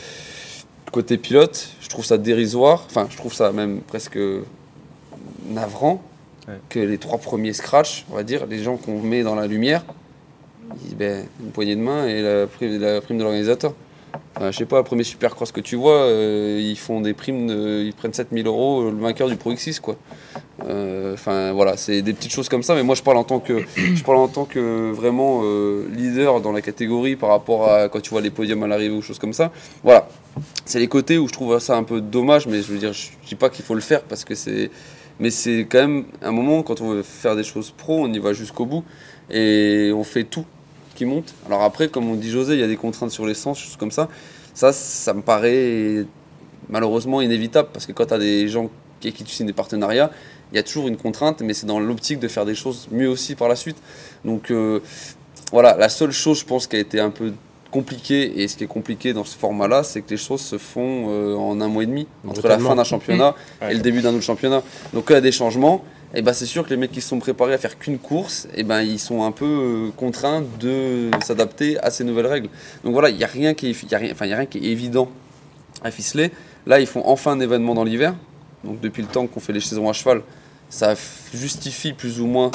côté 0.92 1.18
pilote, 1.18 1.68
je 1.81 1.88
trouve 1.88 2.05
ça 2.07 2.16
dérisoire. 2.18 2.85
Enfin 2.88 3.07
je 3.11 3.16
trouve 3.16 3.35
ça 3.35 3.53
même 3.53 3.81
presque 3.81 4.18
navrant 5.51 6.03
Ouais. 6.49 6.55
que 6.68 6.79
les 6.79 6.96
trois 6.99 7.18
premiers 7.18 7.53
scratch, 7.53 8.05
on 8.09 8.14
va 8.14 8.22
dire, 8.22 8.46
les 8.46 8.62
gens 8.62 8.77
qu'on 8.77 9.01
met 9.03 9.25
dans 9.25 9.35
la 9.35 9.49
lumière, 9.49 9.85
ils- 10.88 10.94
ben, 10.94 11.27
une 11.42 11.51
poignée 11.51 11.75
de 11.75 11.81
main 11.81 12.07
et 12.07 12.22
la 12.22 12.46
prime, 12.46 12.79
la 12.79 13.01
prime 13.01 13.18
de 13.18 13.25
l'organisateur. 13.25 13.75
Je 14.38 14.51
sais 14.51 14.66
pas, 14.66 14.79
le 14.79 14.85
premier 14.85 15.05
supercross 15.05 15.51
que 15.51 15.61
tu 15.61 15.77
vois, 15.77 16.03
euh, 16.03 16.61
ils 16.61 16.77
font 16.77 17.01
des 17.01 17.14
primes, 17.14 17.49
ils 17.49 17.94
prennent 17.94 18.12
7000 18.12 18.46
euros 18.46 18.90
le 18.90 18.99
vainqueur 18.99 19.29
du 19.29 19.37
Pro 19.37 19.53
X6 19.53 19.81
quoi. 19.81 19.96
Euh, 20.64 21.14
Enfin 21.14 21.53
voilà, 21.53 21.79
c'est 21.79 22.03
des 22.03 22.12
petites 22.12 22.33
choses 22.33 22.51
comme 22.51 22.62
ça, 22.62 22.75
mais 22.75 22.83
moi 22.83 22.94
je 22.94 23.03
parle 23.03 23.16
en 23.16 23.25
tant 23.25 23.40
que, 23.40 23.64
je 23.77 24.05
parle 24.05 24.18
en 24.18 24.29
tant 24.29 24.44
que 24.44 24.90
vraiment 24.92 25.40
euh, 25.44 25.88
leader 25.90 26.42
dans 26.42 26.53
la 26.53 26.61
catégorie 26.61 27.16
par 27.16 27.31
rapport 27.31 27.70
à 27.70 27.88
quand 27.88 28.01
tu 28.01 28.11
vois 28.11 28.20
les 28.20 28.31
podiums 28.31 28.62
à 28.62 28.66
l'arrivée 28.66 28.94
ou 28.94 29.01
choses 29.01 29.18
comme 29.18 29.33
ça. 29.33 29.51
Voilà, 29.83 30.07
c'est 30.66 30.79
les 30.79 30.88
côtés 30.88 31.16
où 31.16 31.27
je 31.27 31.33
trouve 31.33 31.59
ça 31.59 31.77
un 31.77 31.85
peu 31.85 32.03
dommage, 32.03 32.46
mais 32.46 32.61
je 32.61 32.70
veux 32.70 32.79
dire, 32.79 32.92
je 32.92 33.09
dis 33.27 33.35
pas 33.35 33.49
qu'il 33.49 33.64
faut 33.64 33.75
le 33.75 33.81
faire 33.81 34.03
parce 34.03 34.25
que 34.25 34.35
c'est, 34.35 34.70
mais 35.18 35.31
c'est 35.31 35.66
quand 35.70 35.79
même 35.79 36.05
un 36.20 36.33
moment 36.33 36.62
quand 36.62 36.83
on 36.83 36.90
veut 36.90 37.03
faire 37.03 37.37
des 37.37 37.44
choses 37.44 37.70
pro, 37.70 38.05
on 38.05 38.12
y 38.12 38.18
va 38.18 38.35
jusqu'au 38.35 38.66
bout 38.66 38.85
et 39.31 39.90
on 39.94 40.05
fait 40.05 40.25
tout 40.25 40.44
qui 40.96 41.04
monte. 41.04 41.35
Alors 41.46 41.62
après, 41.62 41.88
comme 41.88 42.11
on 42.11 42.16
dit 42.16 42.30
José, 42.30 42.54
il 42.54 42.61
y 42.61 42.64
a 42.64 42.66
des 42.66 42.76
contraintes 42.76 43.12
sur 43.12 43.26
l'essence, 43.26 43.61
choses 43.61 43.76
comme 43.76 43.92
ça. 43.92 44.09
Ça, 44.54 44.72
ça 44.72 45.14
me 45.14 45.22
paraît 45.22 46.04
malheureusement 46.68 47.20
inévitable 47.20 47.68
parce 47.72 47.87
que 47.87 47.92
quand 47.92 48.06
tu 48.06 48.14
as 48.14 48.18
des 48.18 48.48
gens 48.48 48.70
qui, 49.00 49.12
qui 49.12 49.22
tu 49.22 49.32
signes 49.32 49.46
des 49.46 49.52
partenariats, 49.52 50.11
il 50.52 50.56
y 50.56 50.59
a 50.59 50.62
toujours 50.62 50.88
une 50.88 50.96
contrainte, 50.96 51.42
mais 51.42 51.54
c'est 51.54 51.66
dans 51.66 51.80
l'optique 51.80 52.18
de 52.18 52.28
faire 52.28 52.44
des 52.44 52.54
choses 52.54 52.88
mieux 52.90 53.09
aussi 53.09 53.35
par 53.35 53.48
la 53.48 53.56
suite. 53.56 53.76
Donc 54.24 54.50
euh, 54.50 54.80
voilà, 55.52 55.76
la 55.76 55.88
seule 55.88 56.12
chose, 56.12 56.40
je 56.40 56.44
pense, 56.44 56.66
qui 56.66 56.76
a 56.76 56.78
été 56.78 56.98
un 57.00 57.11
peu 57.11 57.32
compliquée, 57.70 58.40
et 58.40 58.48
ce 58.48 58.56
qui 58.56 58.64
est 58.64 58.68
compliqué 58.68 59.12
dans 59.12 59.24
ce 59.24 59.37
format-là, 59.37 59.82
c'est 59.82 60.00
que 60.00 60.11
les 60.11 60.16
choses 60.16 60.40
se 60.40 60.56
font 60.56 61.06
euh, 61.11 61.35
en 61.35 61.61
un 61.61 61.68
mois 61.68 61.82
et 61.82 61.87
demi, 61.87 62.06
entre 62.26 62.48
la 62.48 62.59
fin 62.59 62.74
d'un 62.74 62.85
championnat 62.85 63.35
et 63.68 63.74
le 63.74 63.80
début 63.80 64.00
d'un 64.00 64.14
autre 64.14 64.22
championnat. 64.24 64.62
Donc 64.94 65.04
quand 65.04 65.14
il 65.14 65.16
y 65.16 65.18
a 65.18 65.20
des 65.20 65.32
changements, 65.32 65.85
et 66.16 66.22
ben 66.22 66.33
c'est 66.33 66.46
sûr 66.46 66.64
que 66.64 66.70
les 66.70 66.79
mecs 66.79 66.92
qui 66.92 67.02
sont 67.02 67.18
préparés 67.18 67.52
à 67.52 67.59
faire 67.59 67.79
qu'une 67.79 67.98
course, 67.98 68.48
et 68.55 68.62
ben 68.62 68.81
ils 68.81 68.98
sont 68.98 69.22
un 69.22 69.33
peu 69.33 69.44
euh, 69.44 69.90
contraints 69.94 70.42
de 70.59 71.11
s'adapter 71.22 71.79
à 71.81 71.90
ces 71.90 72.05
nouvelles 72.05 72.26
règles. 72.26 72.48
Donc 72.85 72.94
voilà, 72.94 73.11
il 73.11 73.18
n'y 73.18 73.24
a 73.24 73.26
rien 73.26 73.52
qui 73.52 73.68
est, 73.68 73.92
y 73.92 73.94
a 73.94 73.98
rien, 73.98 74.12
enfin, 74.12 74.31
a 74.31 74.37
rien 74.37 74.46
qui 74.46 74.57
est 74.57 74.70
évident 74.70 75.11
à 75.85 75.90
ficeler. 75.90 76.31
Là, 76.66 76.81
ils 76.81 76.87
font 76.87 77.02
enfin 77.05 77.33
un 77.33 77.40
événement 77.40 77.74
dans 77.74 77.85
l'hiver. 77.85 78.14
Donc 78.64 78.81
depuis 78.81 79.02
le 79.02 79.09
temps 79.09 79.26
qu'on 79.26 79.40
fait 79.40 79.52
les 79.52 79.61
saisons 79.61 79.90
à 79.90 79.92
cheval, 79.92 80.22
ça 80.70 80.94
justifie 81.35 81.92
plus 81.92 82.18
ou 82.18 82.26
moins 82.26 82.50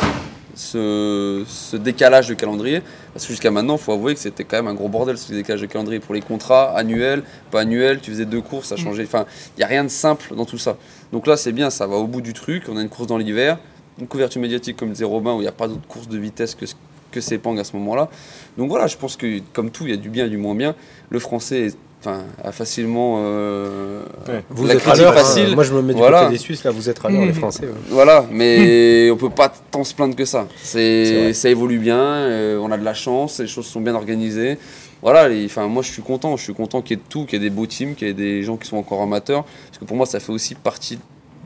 ce, 0.62 1.44
ce 1.48 1.76
décalage 1.76 2.28
de 2.30 2.34
calendrier. 2.34 2.82
Parce 3.14 3.26
que 3.26 3.32
jusqu'à 3.34 3.52
maintenant, 3.52 3.76
il 3.76 3.82
faut 3.82 3.92
avouer 3.92 4.14
que 4.14 4.20
c'était 4.20 4.44
quand 4.44 4.58
même 4.58 4.68
un 4.68 4.74
gros 4.74 4.88
bordel 4.88 5.18
ce 5.18 5.34
décalage 5.34 5.62
de 5.62 5.66
calendrier 5.66 6.00
pour 6.00 6.14
les 6.14 6.22
contrats 6.22 6.76
annuels, 6.78 7.24
pas 7.50 7.62
annuels. 7.62 8.00
Tu 8.02 8.12
faisais 8.12 8.26
deux 8.26 8.42
courses, 8.42 8.68
ça 8.70 8.76
changeait. 8.78 9.04
Enfin, 9.04 9.26
il 9.58 9.60
n'y 9.60 9.64
a 9.64 9.68
rien 9.68 9.84
de 9.84 9.90
simple 9.90 10.36
dans 10.36 10.46
tout 10.46 10.58
ça. 10.58 10.78
Donc 11.12 11.28
là, 11.28 11.36
c'est 11.36 11.52
bien, 11.52 11.70
ça 11.70 11.88
va 11.88 11.96
au 11.98 12.08
bout 12.08 12.22
du 12.22 12.34
truc. 12.34 12.64
On 12.70 12.78
a 12.78 12.82
une 12.82 12.90
course 12.90 13.08
dans 13.08 13.18
l'hiver, 13.18 13.58
une 14.00 14.08
couverture 14.08 14.40
médiatique 14.42 14.78
comme 14.78 14.92
disait 14.92 15.04
Robin, 15.06 15.34
où 15.34 15.38
il 15.40 15.42
n'y 15.44 15.48
a 15.48 15.52
pas 15.52 15.68
d'autre 15.68 15.86
course 15.88 16.08
de 16.08 16.18
vitesse 16.18 16.56
que, 16.56 16.66
que 17.12 17.20
Sepang 17.22 17.58
à 17.58 17.64
ce 17.64 17.76
moment-là. 17.78 18.10
Donc 18.58 18.70
voilà, 18.70 18.88
je 18.88 18.98
pense 18.98 19.18
que 19.18 19.40
comme 19.54 19.72
tout, 19.72 19.86
il 19.86 19.90
y 19.90 19.94
a 19.94 19.98
du 19.98 20.10
bien 20.10 20.26
et 20.28 20.30
du 20.30 20.38
moins 20.38 20.56
bien. 20.56 20.76
Le 21.10 21.20
français 21.20 21.62
est- 21.68 21.78
enfin, 22.02 22.24
a 22.44 22.52
facilement 22.52 23.18
euh, 23.20 24.04
Ouais. 24.28 24.44
Vous 24.50 24.66
la 24.66 24.74
êtes 24.76 24.88
à 24.88 24.92
hein. 24.92 25.12
facile. 25.14 25.56
Moi, 25.56 25.64
je 25.64 25.74
me 25.74 25.82
mets 25.82 25.94
du 25.94 26.00
Voilà. 26.00 26.22
côté 26.24 26.32
des 26.34 26.38
Suisses. 26.38 26.64
Là, 26.64 26.72
vous 26.72 26.90
êtes 26.90 27.04
à 27.06 27.10
l'heure, 27.10 27.22
les 27.22 27.28
Mhm. 27.28 27.34
Français. 27.34 27.64
ouais. 27.66 27.72
Voilà, 27.90 28.26
mais 28.32 29.10
on 29.12 29.18
peut 29.18 29.30
pas 29.30 29.52
tant 29.72 29.84
se 29.84 29.94
plaindre 29.94 30.16
que 30.16 30.26
ça. 30.26 30.48
C'est 30.62 31.34
ça 31.34 31.50
évolue 31.50 31.80
bien, 31.80 31.98
euh, 32.00 32.58
on 32.60 32.72
a 32.72 32.78
de 32.78 32.84
la 32.86 32.94
chance, 32.94 33.40
les 33.40 33.48
choses 33.48 33.66
sont 33.68 33.82
bien 33.82 33.96
organisées. 33.96 34.58
Voilà, 35.02 35.28
les- 35.30 35.46
enfin 35.46 35.68
moi 35.68 35.82
je 35.82 35.92
suis 35.92 36.04
content, 36.04 36.38
je 36.38 36.44
suis 36.44 36.54
content 36.54 36.82
qu'il 36.84 36.98
y 36.98 37.00
ait 37.00 37.04
de 37.04 37.10
tout, 37.10 37.26
qu'il 37.26 37.42
y 37.42 37.46
ait 37.46 37.50
des 37.50 37.56
beaux 37.56 37.66
teams, 37.66 37.96
qu'il 37.96 38.08
y 38.08 38.12
ait 38.12 38.14
des 38.14 38.44
gens 38.44 38.56
qui 38.58 38.68
sont 38.68 38.78
encore 38.78 39.02
amateurs, 39.02 39.46
parce 39.68 39.80
que 39.80 39.86
pour 39.86 39.98
moi 39.98 40.06
ça 40.06 40.20
fait 40.20 40.32
aussi 40.32 40.54
partie 40.54 41.00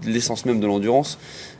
de 0.06 0.10
l'essence 0.12 0.46
même 0.46 0.60
de 0.60 0.68
l'endurance, 0.68 1.18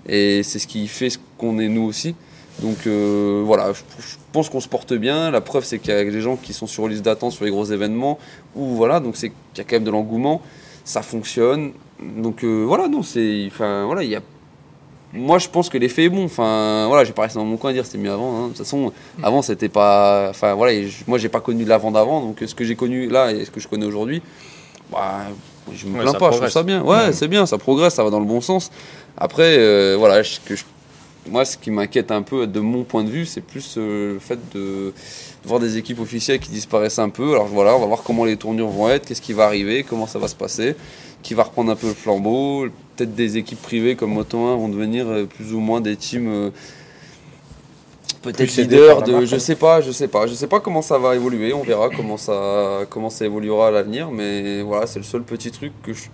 et 0.08 0.44
c'est 0.44 0.60
ce 0.60 0.68
qui 0.68 0.88
fait 0.90 1.10
ce 1.10 1.18
qu'on 1.38 1.58
est 1.58 1.70
nous 1.70 1.84
aussi. 1.84 2.14
Donc 2.62 2.88
euh, 2.88 3.44
voilà, 3.46 3.74
je, 3.74 3.80
je 4.02 4.16
pense 4.32 4.50
qu'on 4.50 4.62
se 4.62 4.68
porte 4.68 4.94
bien. 4.94 5.30
La 5.32 5.42
preuve, 5.42 5.66
c'est 5.66 5.80
qu'il 5.80 5.94
y 5.94 5.98
a 5.98 6.04
des 6.04 6.22
gens 6.22 6.36
qui 6.38 6.54
sont 6.54 6.68
sur 6.68 6.88
liste 6.88 7.04
d'attente 7.04 7.32
sur 7.34 7.46
les 7.46 7.52
gros 7.52 7.66
événements. 7.66 8.18
Ou 8.56 8.66
voilà, 8.76 9.00
donc 9.00 9.18
c'est 9.18 9.30
qu'il 9.30 9.58
y 9.58 9.62
a 9.62 9.64
quand 9.66 9.76
même 9.76 9.84
de 9.84 9.92
l'engouement. 9.92 10.42
Ça 10.86 11.02
fonctionne. 11.02 11.72
Donc 12.02 12.44
euh, 12.44 12.64
voilà, 12.68 12.88
non, 12.88 13.04
c'est, 13.04 13.46
enfin 13.48 13.86
voilà, 13.86 14.04
il 14.04 14.10
y 14.10 14.16
a. 14.16 14.22
Moi, 15.14 15.38
je 15.40 15.48
pense 15.48 15.70
que 15.70 15.78
l'effet 15.78 16.06
est 16.06 16.10
bon. 16.10 16.26
Enfin 16.26 16.88
voilà, 16.88 17.04
j'ai 17.06 17.14
pas 17.14 17.24
resté 17.24 17.40
dans 17.40 17.46
mon 17.46 17.58
coin 17.58 17.70
à 17.70 17.74
dire 17.74 17.86
c'était 17.86 17.98
mieux 17.98 18.12
avant. 18.12 18.36
hein. 18.38 18.44
De 18.44 18.48
toute 18.50 18.58
façon, 18.60 18.92
avant 19.24 19.42
c'était 19.42 19.70
pas. 19.70 20.28
Enfin 20.30 20.54
voilà, 20.54 20.74
et 20.74 20.88
je- 20.88 21.04
moi 21.08 21.18
j'ai 21.18 21.30
pas 21.30 21.40
connu 21.42 21.64
l'avant 21.66 21.92
d'avant. 21.92 22.22
Donc 22.22 22.42
ce 22.46 22.54
que 22.56 22.64
j'ai 22.66 22.76
connu 22.76 23.08
là 23.08 23.32
et 23.32 23.46
ce 23.46 23.52
que 23.52 23.60
je 23.60 23.68
connais 23.68 23.86
aujourd'hui, 23.86 24.22
bah, 24.92 25.20
je 25.74 25.88
me 25.88 25.96
Ouais, 25.98 26.02
plains 26.04 26.14
pas. 26.14 26.32
Je 26.32 26.38
trouve 26.38 26.50
ça 26.50 26.64
bien. 26.64 26.82
Ouais, 26.84 26.98
Ouais. 27.08 27.14
c'est 27.14 27.28
bien, 27.30 27.46
ça 27.46 27.58
progresse, 27.58 27.94
ça 27.96 28.04
va 28.04 28.10
dans 28.10 28.20
le 28.20 28.26
bon 28.26 28.42
sens. 28.42 28.72
Après, 29.18 29.56
euh, 29.58 29.96
voilà, 29.98 30.22
ce 30.24 30.40
que 30.42 30.56
je 30.56 30.64
moi, 31.30 31.46
ce 31.46 31.58
qui 31.58 31.72
m'inquiète 31.72 32.12
un 32.12 32.22
peu 32.22 32.48
de 32.48 32.60
mon 32.60 32.84
point 32.84 33.04
de 33.04 33.10
vue, 33.10 33.26
c'est 33.26 33.42
plus 33.42 33.76
euh, 33.78 34.14
le 34.14 34.20
fait 34.20 34.40
de 34.54 34.94
voir 35.44 35.60
des 35.60 35.78
équipes 35.78 36.00
officielles 36.00 36.40
qui 36.40 36.50
disparaissent 36.50 37.00
un 37.00 37.10
peu. 37.10 37.34
Alors 37.34 37.48
voilà, 37.48 37.76
on 37.76 37.80
va 37.80 37.86
voir 37.86 38.04
comment 38.04 38.26
les 38.26 38.38
tournures 38.38 38.70
vont 38.70 38.90
être, 38.90 39.08
qu'est-ce 39.08 39.22
qui 39.22 39.34
va 39.34 39.46
arriver, 39.46 39.84
comment 39.84 40.08
ça 40.08 40.20
va 40.20 40.28
se 40.28 40.36
passer, 40.36 40.76
qui 41.24 41.34
va 41.34 41.44
reprendre 41.44 41.72
un 41.72 41.76
peu 41.76 41.88
le 41.88 41.94
flambeau. 41.94 42.68
Peut-être 42.96 43.16
des 43.16 43.38
équipes 43.38 43.62
privées 43.62 43.96
comme 43.96 44.14
Moto 44.14 44.38
1 44.40 44.56
vont 44.56 44.70
devenir 44.70 45.08
euh, 45.08 45.26
plus 45.26 45.54
ou 45.54 45.60
moins 45.60 45.82
des 45.82 45.96
teams 45.96 46.28
euh, 46.28 46.50
peut-être 48.22 48.56
leaders 48.56 49.04
de 49.04 49.26
je 49.26 49.38
sais 49.38 49.56
pas, 49.56 49.82
je 49.82 49.92
sais 49.92 50.08
pas, 50.08 50.26
je 50.28 50.34
sais 50.34 50.48
pas 50.48 50.60
comment 50.60 50.82
ça 50.82 50.98
va 50.98 51.16
évoluer, 51.16 51.54
on 51.54 51.62
verra 51.62 51.90
comment 51.90 52.18
ça 52.18 52.82
comment 52.90 53.12
ça 53.12 53.26
évoluera 53.26 53.68
à 53.68 53.72
l'avenir 53.72 54.10
mais 54.10 54.64
voilà, 54.64 54.88
c'est 54.88 54.98
le 54.98 55.06
seul 55.06 55.22
petit 55.22 55.52
truc 55.52 55.74
que 55.84 55.94
je 55.94 56.06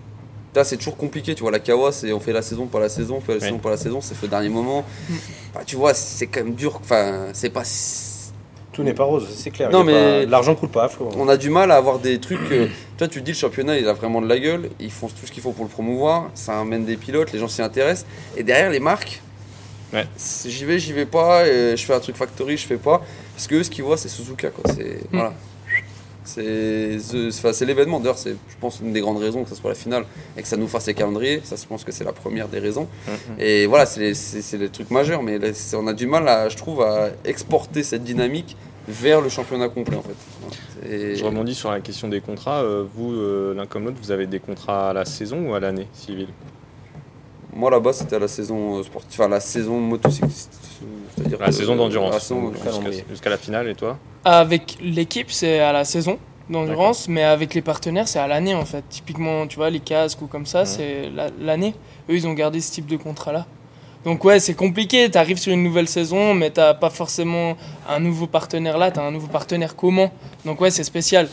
Là, 0.53 0.63
c'est 0.65 0.75
toujours 0.77 0.97
compliqué, 0.97 1.33
tu 1.33 1.41
vois. 1.43 1.51
La 1.51 1.59
Kawa, 1.59 1.91
c'est 1.93 2.11
on 2.11 2.19
fait 2.19 2.33
la 2.33 2.41
saison, 2.41 2.65
pas 2.67 2.79
la 2.79 2.89
saison, 2.89 3.15
on 3.17 3.21
fait 3.21 3.33
la 3.33 3.37
Ouais. 3.39 3.45
saison, 3.45 3.57
pas 3.59 3.69
la 3.69 3.77
saison, 3.77 4.01
c'est 4.01 4.15
fait 4.15 4.25
au 4.25 4.29
dernier 4.29 4.49
moment. 4.49 4.83
Bah, 5.53 5.61
tu 5.65 5.77
vois, 5.77 5.93
c'est 5.93 6.27
quand 6.27 6.43
même 6.43 6.55
dur. 6.55 6.77
Enfin, 6.81 7.27
c'est 7.33 7.49
pas. 7.49 7.63
Tout 8.73 8.83
n'est 8.83 8.93
pas 8.93 9.03
rose, 9.03 9.27
c'est 9.35 9.51
clair. 9.51 9.69
Non, 9.69 9.83
mais- 9.83 10.23
pas- 10.23 10.29
L'argent 10.31 10.55
coule 10.55 10.69
pas 10.69 10.85
à 10.85 10.87
flot. 10.89 11.09
On 11.17 11.27
a 11.27 11.35
du 11.37 11.49
mal 11.49 11.71
à 11.71 11.75
avoir 11.75 11.99
des 11.99 12.19
trucs. 12.19 12.39
euh, 12.51 12.67
toi, 12.97 13.07
tu 13.07 13.19
te 13.19 13.25
dis 13.25 13.31
le 13.31 13.37
championnat, 13.37 13.77
il 13.77 13.87
a 13.87 13.93
vraiment 13.93 14.21
de 14.21 14.27
la 14.27 14.39
gueule. 14.39 14.69
Ils 14.79 14.91
font 14.91 15.07
tout 15.07 15.25
ce 15.25 15.31
qu'il 15.31 15.43
faut 15.43 15.51
pour 15.51 15.65
le 15.65 15.69
promouvoir. 15.71 16.29
Ça 16.35 16.59
amène 16.59 16.85
des 16.85 16.95
pilotes, 16.97 17.31
les 17.33 17.39
gens 17.39 17.49
s'y 17.49 17.61
intéressent. 17.61 18.05
Et 18.37 18.43
derrière, 18.43 18.69
les 18.69 18.79
marques, 18.79 19.21
Ouais. 19.93 20.05
j'y 20.45 20.63
vais, 20.63 20.79
j'y 20.79 20.93
vais 20.93 21.05
pas. 21.05 21.45
et 21.47 21.75
je 21.75 21.85
fais 21.85 21.93
un 21.93 21.99
truc 21.99 22.15
factory, 22.15 22.55
je 22.55 22.65
fais 22.65 22.77
pas. 22.77 23.01
Parce 23.35 23.47
que 23.47 23.55
eux, 23.55 23.63
ce 23.63 23.69
qu'ils 23.69 23.83
voient, 23.83 23.97
c'est 23.97 24.07
Suzuka. 24.09 24.49
Quoi. 24.51 24.73
C'est 24.73 24.99
voilà. 25.11 25.33
C'est 26.23 27.65
l'événement. 27.65 27.99
D'ailleurs, 27.99 28.17
c'est, 28.17 28.31
je 28.31 28.55
pense, 28.59 28.79
une 28.79 28.93
des 28.93 29.01
grandes 29.01 29.17
raisons 29.17 29.43
que 29.43 29.49
ce 29.49 29.55
soit 29.55 29.69
la 29.69 29.75
finale 29.75 30.05
et 30.37 30.41
que 30.41 30.47
ça 30.47 30.57
nous 30.57 30.67
fasse 30.67 30.87
les 30.87 30.93
calendriers. 30.93 31.41
Ça, 31.43 31.55
je 31.55 31.65
pense 31.65 31.83
que 31.83 31.91
c'est 31.91 32.03
la 32.03 32.13
première 32.13 32.47
des 32.47 32.59
raisons. 32.59 32.87
Et 33.39 33.65
voilà, 33.65 33.85
c'est 33.85 34.13
les, 34.57 34.69
trucs 34.69 34.91
majeurs. 34.91 35.23
Mais 35.23 35.39
on 35.73 35.87
a 35.87 35.93
du 35.93 36.07
mal, 36.07 36.27
à, 36.27 36.49
je 36.49 36.57
trouve, 36.57 36.81
à 36.81 37.09
exporter 37.25 37.83
cette 37.83 38.03
dynamique 38.03 38.55
vers 38.87 39.21
le 39.21 39.29
championnat 39.29 39.69
complet, 39.69 39.97
en 39.97 40.01
fait. 40.01 40.15
C'est- 40.83 41.15
Je 41.15 41.23
rebondis 41.23 41.55
sur 41.55 41.71
la 41.71 41.79
question 41.79 42.07
des 42.07 42.21
contrats. 42.21 42.63
Euh, 42.63 42.83
vous, 42.95 43.13
euh, 43.13 43.53
l'un 43.53 43.65
comme 43.65 43.85
l'autre, 43.85 43.97
vous 44.01 44.11
avez 44.11 44.25
des 44.25 44.39
contrats 44.39 44.89
à 44.89 44.93
la 44.93 45.05
saison 45.05 45.49
ou 45.49 45.53
à 45.53 45.59
l'année 45.59 45.87
civile 45.93 46.29
Moi 47.53 47.69
là-bas 47.69 47.93
c'était 47.93 48.15
à 48.15 48.19
la 48.19 48.27
saison 48.27 48.79
euh, 48.79 48.83
sportive, 48.83 49.19
enfin 49.19 49.27
la 49.29 49.39
saison 49.39 49.79
motocycliste. 49.79 50.53
c'est-à-dire 51.15 51.39
La 51.39 51.51
saison 51.51 51.75
d'endurance. 51.75 52.13
Jusqu'à 53.09 53.29
la 53.29 53.37
finale, 53.37 53.67
et 53.67 53.75
toi 53.75 53.97
Avec 54.23 54.77
l'équipe, 54.81 55.31
c'est 55.31 55.59
à 55.59 55.73
la 55.73 55.83
saison 55.83 56.17
d'endurance, 56.49 57.07
mais 57.07 57.23
avec 57.23 57.53
les 57.53 57.61
partenaires, 57.61 58.07
c'est 58.07 58.19
à 58.19 58.27
l'année 58.27 58.55
en 58.55 58.65
fait. 58.65 58.83
Typiquement, 58.89 59.47
tu 59.47 59.57
vois, 59.57 59.69
les 59.69 59.79
casques 59.81 60.21
ou 60.21 60.27
comme 60.27 60.45
ça, 60.45 60.65
c'est 60.65 61.09
la- 61.09 61.29
l'année. 61.39 61.73
Eux, 62.09 62.15
ils 62.15 62.27
ont 62.27 62.33
gardé 62.33 62.59
ce 62.61 62.71
type 62.71 62.85
de 62.87 62.97
contrat-là. 62.97 63.45
Donc 64.05 64.23
ouais, 64.23 64.39
c'est 64.39 64.55
compliqué. 64.55 65.11
Tu 65.11 65.17
arrives 65.17 65.37
sur 65.37 65.53
une 65.53 65.61
nouvelle 65.63 65.87
saison, 65.87 66.33
mais 66.33 66.49
t'as 66.49 66.73
pas 66.73 66.89
forcément 66.89 67.55
un 67.87 67.99
nouveau 67.99 68.25
partenaire 68.27 68.77
là. 68.77 68.91
Tu 68.91 68.99
as 68.99 69.03
un 69.03 69.11
nouveau 69.11 69.27
partenaire 69.27 69.75
comment 69.75 70.11
Donc 70.45 70.59
ouais, 70.61 70.71
c'est 70.71 70.83
spécial. 70.83 71.27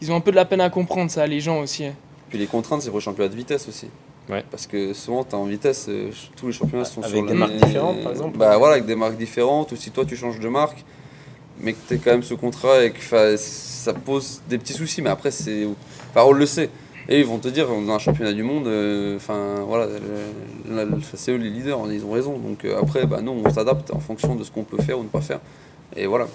Ils 0.00 0.12
ont 0.12 0.16
un 0.16 0.20
peu 0.20 0.30
de 0.30 0.36
la 0.36 0.44
peine 0.44 0.60
à 0.60 0.70
comprendre 0.70 1.10
ça, 1.10 1.26
les 1.26 1.40
gens 1.40 1.58
aussi. 1.60 1.84
Puis 2.28 2.38
les 2.38 2.46
contraintes 2.46 2.82
c'est 2.82 2.88
pour 2.90 2.98
le 2.98 3.02
championnat 3.02 3.28
de 3.28 3.34
vitesse 3.36 3.66
aussi. 3.68 3.88
Ouais. 4.30 4.44
Parce 4.50 4.66
que 4.66 4.92
souvent 4.92 5.24
tu 5.24 5.30
es 5.30 5.34
en 5.34 5.44
vitesse, 5.44 5.86
euh, 5.88 6.10
tous 6.36 6.46
les 6.46 6.52
championnats 6.52 6.84
sont 6.84 7.02
Avec 7.02 7.16
sur 7.16 7.26
des 7.26 7.34
marques 7.34 7.56
différentes, 7.56 8.02
par 8.02 8.12
exemple 8.12 8.38
Bah 8.38 8.56
voilà, 8.56 8.74
avec 8.74 8.86
des 8.86 8.94
marques 8.94 9.16
différentes, 9.16 9.72
ou 9.72 9.76
si 9.76 9.90
toi 9.90 10.04
tu 10.04 10.16
changes 10.16 10.38
de 10.40 10.48
marque, 10.48 10.84
mais 11.60 11.72
que 11.72 11.78
tu 11.88 11.98
quand 11.98 12.12
même 12.12 12.22
ce 12.22 12.34
contrat 12.34 12.84
et 12.84 12.92
que 12.92 13.36
ça 13.36 13.92
pose 13.92 14.40
des 14.48 14.58
petits 14.58 14.72
soucis, 14.74 15.02
mais 15.02 15.10
après 15.10 15.30
c'est. 15.30 15.66
Enfin, 16.10 16.24
on 16.26 16.32
le 16.32 16.46
sait. 16.46 16.70
Et 17.08 17.18
ils 17.18 17.26
vont 17.26 17.38
te 17.38 17.48
dire, 17.48 17.66
dans 17.66 17.90
un 17.92 17.98
championnat 17.98 18.32
du 18.32 18.44
monde, 18.44 18.68
euh, 18.68 19.16
enfin 19.16 19.64
voilà, 19.66 19.88
c'est 21.14 21.32
eux 21.32 21.36
les 21.36 21.50
leaders, 21.50 21.80
ils 21.92 22.04
ont 22.04 22.12
raison. 22.12 22.38
Donc 22.38 22.64
euh, 22.64 22.78
après, 22.80 23.06
bah 23.06 23.20
non, 23.20 23.42
on 23.44 23.50
s'adapte 23.50 23.92
en 23.92 23.98
fonction 23.98 24.36
de 24.36 24.44
ce 24.44 24.52
qu'on 24.52 24.62
peut 24.62 24.80
faire 24.80 24.98
ou 25.00 25.02
ne 25.02 25.08
pas 25.08 25.20
faire. 25.20 25.40
Et 25.96 26.06
voilà. 26.06 26.28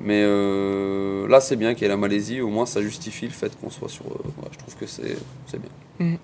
Mais 0.00 0.22
euh, 0.24 1.28
là, 1.28 1.40
c'est 1.40 1.56
bien 1.56 1.74
qu'il 1.74 1.82
y 1.82 1.86
ait 1.86 1.88
la 1.88 1.96
Malaisie, 1.96 2.40
au 2.40 2.48
moins 2.48 2.66
ça 2.66 2.80
justifie 2.82 3.26
le 3.26 3.32
fait 3.32 3.52
qu'on 3.60 3.70
soit 3.70 3.88
sur. 3.88 4.06
euh, 4.06 4.42
ouais, 4.42 4.48
je 4.50 4.58
trouve 4.58 4.74
que 4.74 4.86
c'est 4.86 5.16
c'est 5.46 5.60
bien. 5.60 6.16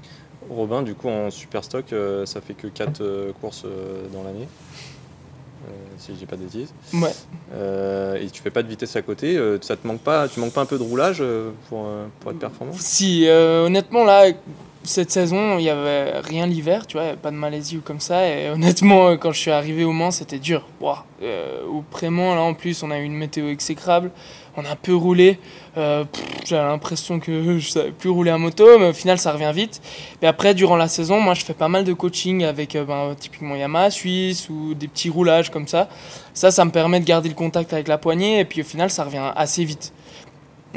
Robin, 0.50 0.82
du 0.82 0.94
coup, 0.94 1.08
en 1.08 1.30
super 1.30 1.64
stock, 1.64 1.92
euh, 1.92 2.26
ça 2.26 2.40
fait 2.40 2.54
que 2.54 2.66
4 2.66 3.32
courses 3.40 3.64
euh, 3.64 4.06
dans 4.12 4.22
l'année. 4.22 4.48
Euh, 5.66 5.70
si 5.98 6.12
je 6.12 6.18
dis 6.18 6.26
pas 6.26 6.36
de 6.36 6.42
bêtises. 6.42 6.72
Ouais. 6.92 7.12
Euh, 7.54 8.16
et 8.16 8.28
tu 8.30 8.40
fais 8.40 8.50
pas 8.50 8.62
de 8.62 8.68
vitesse 8.68 8.94
à 8.94 9.02
côté, 9.02 9.36
euh, 9.36 9.58
ça 9.60 9.76
te 9.76 9.86
manque 9.86 10.00
pas, 10.00 10.28
tu 10.28 10.38
manques 10.38 10.52
pas 10.52 10.60
un 10.60 10.66
peu 10.66 10.78
de 10.78 10.82
roulage 10.82 11.18
euh, 11.20 11.50
pour, 11.68 11.86
euh, 11.86 12.06
pour 12.20 12.30
être 12.30 12.38
performant? 12.38 12.72
Si, 12.74 13.26
euh, 13.26 13.66
honnêtement, 13.66 14.04
là, 14.04 14.26
cette 14.86 15.10
saison, 15.10 15.58
il 15.58 15.62
n'y 15.62 15.70
avait 15.70 16.20
rien 16.20 16.46
l'hiver, 16.46 16.86
tu 16.86 16.96
vois, 16.96 17.14
pas 17.14 17.30
de 17.30 17.36
Malaisie 17.36 17.76
ou 17.76 17.80
comme 17.80 18.00
ça. 18.00 18.28
Et 18.28 18.50
honnêtement, 18.54 19.08
euh, 19.08 19.16
quand 19.16 19.32
je 19.32 19.40
suis 19.40 19.50
arrivé 19.50 19.84
au 19.84 19.92
Mans, 19.92 20.10
c'était 20.10 20.38
dur. 20.38 20.66
Ouah. 20.80 21.04
Euh, 21.22 21.64
au 21.66 21.82
Prémont, 21.82 22.34
là, 22.34 22.42
en 22.42 22.54
plus, 22.54 22.82
on 22.82 22.90
a 22.90 22.98
eu 22.98 23.04
une 23.04 23.14
météo 23.14 23.48
exécrable. 23.48 24.10
On 24.56 24.64
a 24.64 24.74
peu 24.76 24.94
roulé. 24.94 25.38
Euh, 25.76 26.04
J'avais 26.44 26.66
l'impression 26.66 27.20
que 27.20 27.58
je 27.58 27.68
savais 27.68 27.90
plus 27.90 28.10
rouler 28.10 28.30
à 28.30 28.38
moto, 28.38 28.78
mais 28.78 28.88
au 28.88 28.92
final, 28.92 29.18
ça 29.18 29.32
revient 29.32 29.52
vite. 29.54 29.80
Mais 30.22 30.28
après, 30.28 30.54
durant 30.54 30.76
la 30.76 30.88
saison, 30.88 31.20
moi, 31.20 31.34
je 31.34 31.44
fais 31.44 31.54
pas 31.54 31.68
mal 31.68 31.84
de 31.84 31.92
coaching 31.92 32.44
avec 32.44 32.76
euh, 32.76 32.84
ben, 32.84 33.14
typiquement 33.18 33.56
Yamaha 33.56 33.90
Suisse 33.90 34.48
ou 34.48 34.74
des 34.74 34.88
petits 34.88 35.10
roulages 35.10 35.50
comme 35.50 35.66
ça. 35.66 35.88
Ça, 36.34 36.50
ça 36.50 36.64
me 36.64 36.70
permet 36.70 37.00
de 37.00 37.04
garder 37.04 37.28
le 37.28 37.34
contact 37.34 37.72
avec 37.72 37.88
la 37.88 37.98
poignée. 37.98 38.40
Et 38.40 38.44
puis, 38.44 38.60
au 38.60 38.64
final, 38.64 38.90
ça 38.90 39.04
revient 39.04 39.32
assez 39.34 39.64
vite. 39.64 39.92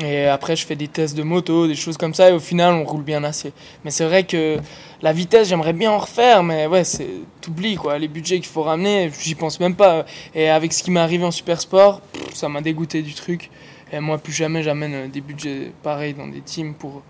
Et 0.02 0.28
après, 0.28 0.56
je 0.56 0.66
fais 0.66 0.76
des 0.76 0.88
tests 0.88 1.16
de 1.16 1.24
moto, 1.24 1.68
des 1.68 1.76
choses 1.76 1.98
comme 1.98 2.14
ça, 2.14 2.30
et 2.30 2.34
au 2.34 2.40
final, 2.40 2.74
on 2.74 2.86
roule 2.86 3.04
bien 3.04 3.24
assez. 3.24 3.52
Mais 3.84 3.92
c'est 3.92 4.06
vrai 4.06 4.24
que 4.24 4.58
la 5.02 5.12
vitesse, 5.12 5.50
j'aimerais 5.50 5.74
bien 5.74 5.92
en 5.92 5.98
refaire, 5.98 6.42
mais 6.42 6.68
ouais, 6.68 6.84
c'est 6.84 7.10
t'oublies 7.42 7.76
quoi. 7.76 7.98
Les 7.98 8.08
budgets 8.08 8.38
qu'il 8.38 8.48
faut 8.48 8.64
ramener, 8.64 9.12
j'y 9.22 9.36
pense 9.36 9.60
même 9.60 9.76
pas. 9.76 10.06
Et 10.34 10.50
avec 10.50 10.72
ce 10.72 10.84
qui 10.84 10.92
m'est 10.92 11.00
arrivé 11.00 11.26
en 11.26 11.32
super 11.32 11.60
sport, 11.60 12.02
ça 12.34 12.48
m'a 12.48 12.62
dégoûté 12.62 13.02
du 13.02 13.14
truc. 13.14 13.50
Et 13.92 14.00
moi, 14.00 14.18
plus 14.18 14.34
jamais, 14.34 14.64
j'amène 14.64 14.94
euh, 14.94 15.08
des 15.08 15.22
budgets 15.22 15.72
pareils 15.82 16.14
dans 16.14 16.28
des 16.28 16.42
teams 16.42 16.76
pour, 16.76 17.02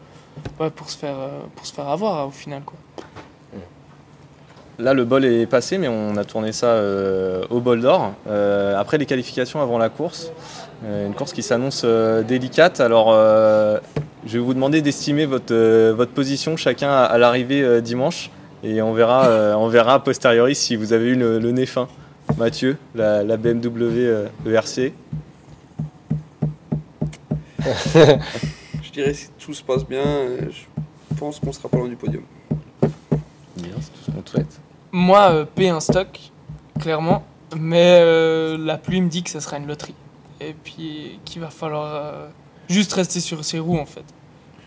ouais, 0.60 0.70
pour, 0.70 0.90
se, 0.90 0.98
faire, 0.98 1.18
euh, 1.18 1.42
pour 1.56 1.66
se 1.66 1.74
faire 1.74 1.90
avoir 1.90 2.28
au 2.28 2.32
final. 2.32 2.64
Quoi. 2.66 2.78
Là, 4.80 4.94
le 4.94 5.04
bol 5.04 5.26
est 5.26 5.46
passé, 5.46 5.78
mais 5.78 5.90
on 5.90 6.16
a 6.16 6.24
tourné 6.24 6.54
ça 6.54 6.68
euh, 6.68 7.44
au 7.50 7.60
bol 7.60 7.82
d'or. 7.82 8.14
Euh, 8.30 8.78
après 8.78 8.98
les 8.98 9.06
qualifications 9.06 9.62
avant 9.62 9.78
la 9.78 9.90
course, 9.90 10.32
euh, 10.86 11.06
une 11.06 11.14
course 11.14 11.34
qui 11.34 11.44
s'annonce 11.44 11.82
euh, 11.84 12.24
délicate. 12.24 12.80
Alors, 12.80 13.10
euh, 13.12 13.78
je 14.26 14.38
vais 14.38 14.44
vous 14.44 14.54
demander 14.54 14.82
d'estimer 14.82 15.26
votre, 15.26 15.54
euh, 15.54 15.94
votre 15.94 16.12
position 16.12 16.56
chacun 16.56 16.90
à, 16.90 17.04
à 17.04 17.18
l'arrivée 17.18 17.62
euh, 17.62 17.82
dimanche. 17.82 18.32
Et 18.64 18.82
on 18.82 18.94
verra, 18.94 19.28
euh, 19.28 19.54
on 19.56 19.68
verra 19.68 19.96
a 19.96 20.00
posteriori 20.00 20.56
si 20.56 20.78
vous 20.78 20.94
avez 20.94 21.10
eu 21.10 21.16
le, 21.16 21.40
le 21.40 21.52
nez 21.52 21.66
fin. 21.66 21.90
Mathieu, 22.38 22.78
la, 22.96 23.22
la 23.24 23.36
BMW 23.36 23.98
euh, 23.98 24.28
ERC. 24.46 24.94
Je 28.82 28.92
dirais 28.94 29.14
si 29.14 29.28
tout 29.38 29.54
se 29.54 29.62
passe 29.62 29.86
bien, 29.86 30.04
je 30.50 31.16
pense 31.18 31.40
qu'on 31.40 31.52
sera 31.52 31.68
pas 31.68 31.78
loin 31.78 31.90
du 31.90 31.98
podium. 31.98 32.24
Bien, 33.58 33.74
c'est 33.82 33.92
tout 33.92 34.00
ce 34.06 34.12
qu'on 34.12 34.22
te 34.22 34.30
souhaite. 34.30 34.60
Moi, 34.92 35.20
euh, 35.32 35.46
P1 35.58 35.80
stock, 35.80 36.20
clairement. 36.80 37.24
Mais 37.58 38.00
euh, 38.02 38.58
la 38.60 38.78
pluie 38.78 39.02
me 39.02 39.10
dit 39.10 39.24
que 39.24 39.30
ça 39.30 39.42
sera 39.42 39.58
une 39.58 39.68
loterie. 39.68 39.96
Et 40.42 40.54
puis 40.54 41.20
qu'il 41.26 41.42
va 41.42 41.50
falloir 41.50 41.86
euh, 41.96 42.28
juste 42.70 42.94
rester 42.94 43.20
sur 43.20 43.44
ses 43.44 43.60
roues 43.60 43.80
en 43.80 43.86
fait. 43.86 44.04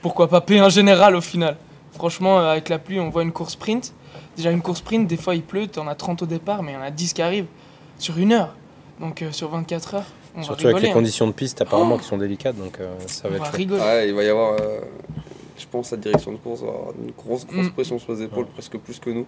Pourquoi 0.02 0.28
pas 0.28 0.40
P1 0.40 0.68
général 0.70 1.14
au 1.14 1.20
final 1.20 1.56
Franchement, 1.92 2.40
euh, 2.40 2.52
avec 2.52 2.68
la 2.68 2.78
pluie, 2.78 2.98
on 3.00 3.08
voit 3.10 3.22
une 3.22 3.32
course 3.32 3.52
sprint. 3.52 3.94
Déjà, 4.36 4.50
une 4.50 4.62
course 4.62 4.80
sprint, 4.80 5.06
des 5.08 5.16
fois 5.16 5.34
il 5.34 5.42
pleut, 5.42 5.66
t'en 5.68 5.86
as 5.86 5.94
30 5.94 6.22
au 6.22 6.26
départ, 6.26 6.62
mais 6.62 6.72
il 6.72 6.74
y 6.74 6.78
en 6.78 6.82
a 6.82 6.90
10 6.90 7.12
qui 7.12 7.22
arrivent 7.22 7.46
sur 7.98 8.18
une 8.18 8.32
heure. 8.32 8.54
Donc 9.00 9.22
euh, 9.22 9.30
sur 9.32 9.48
24 9.48 9.94
heures, 9.94 10.04
on 10.36 10.42
Surtout 10.42 10.64
va 10.64 10.70
avec 10.70 10.76
rigoler. 10.76 10.82
les 10.86 10.90
hein. 10.90 10.94
conditions 10.94 11.26
de 11.26 11.32
piste 11.32 11.60
apparemment 11.62 11.94
Oh 11.96 11.98
qui 11.98 12.04
sont 12.06 12.18
délicates, 12.18 12.56
donc 12.56 12.78
euh, 12.80 12.94
ça 13.06 13.28
va 13.28 13.36
être 13.36 13.52
rigoler. 13.52 13.80
Ouais, 13.80 14.08
il 14.08 14.14
va 14.14 14.22
y 14.24 14.28
avoir, 14.28 14.54
euh, 14.60 14.80
je 15.58 15.66
pense, 15.70 15.90
la 15.92 15.96
direction 15.98 16.32
de 16.32 16.36
course 16.38 16.60
va 16.62 16.68
avoir 16.68 16.88
une 16.98 17.12
grosse, 17.12 17.46
grosse 17.46 17.66
Mm. 17.66 17.70
pression 17.72 17.98
sur 17.98 18.12
les 18.12 18.22
épaules, 18.22 18.46
presque 18.46 18.76
plus 18.78 18.98
que 18.98 19.10
nous. 19.10 19.26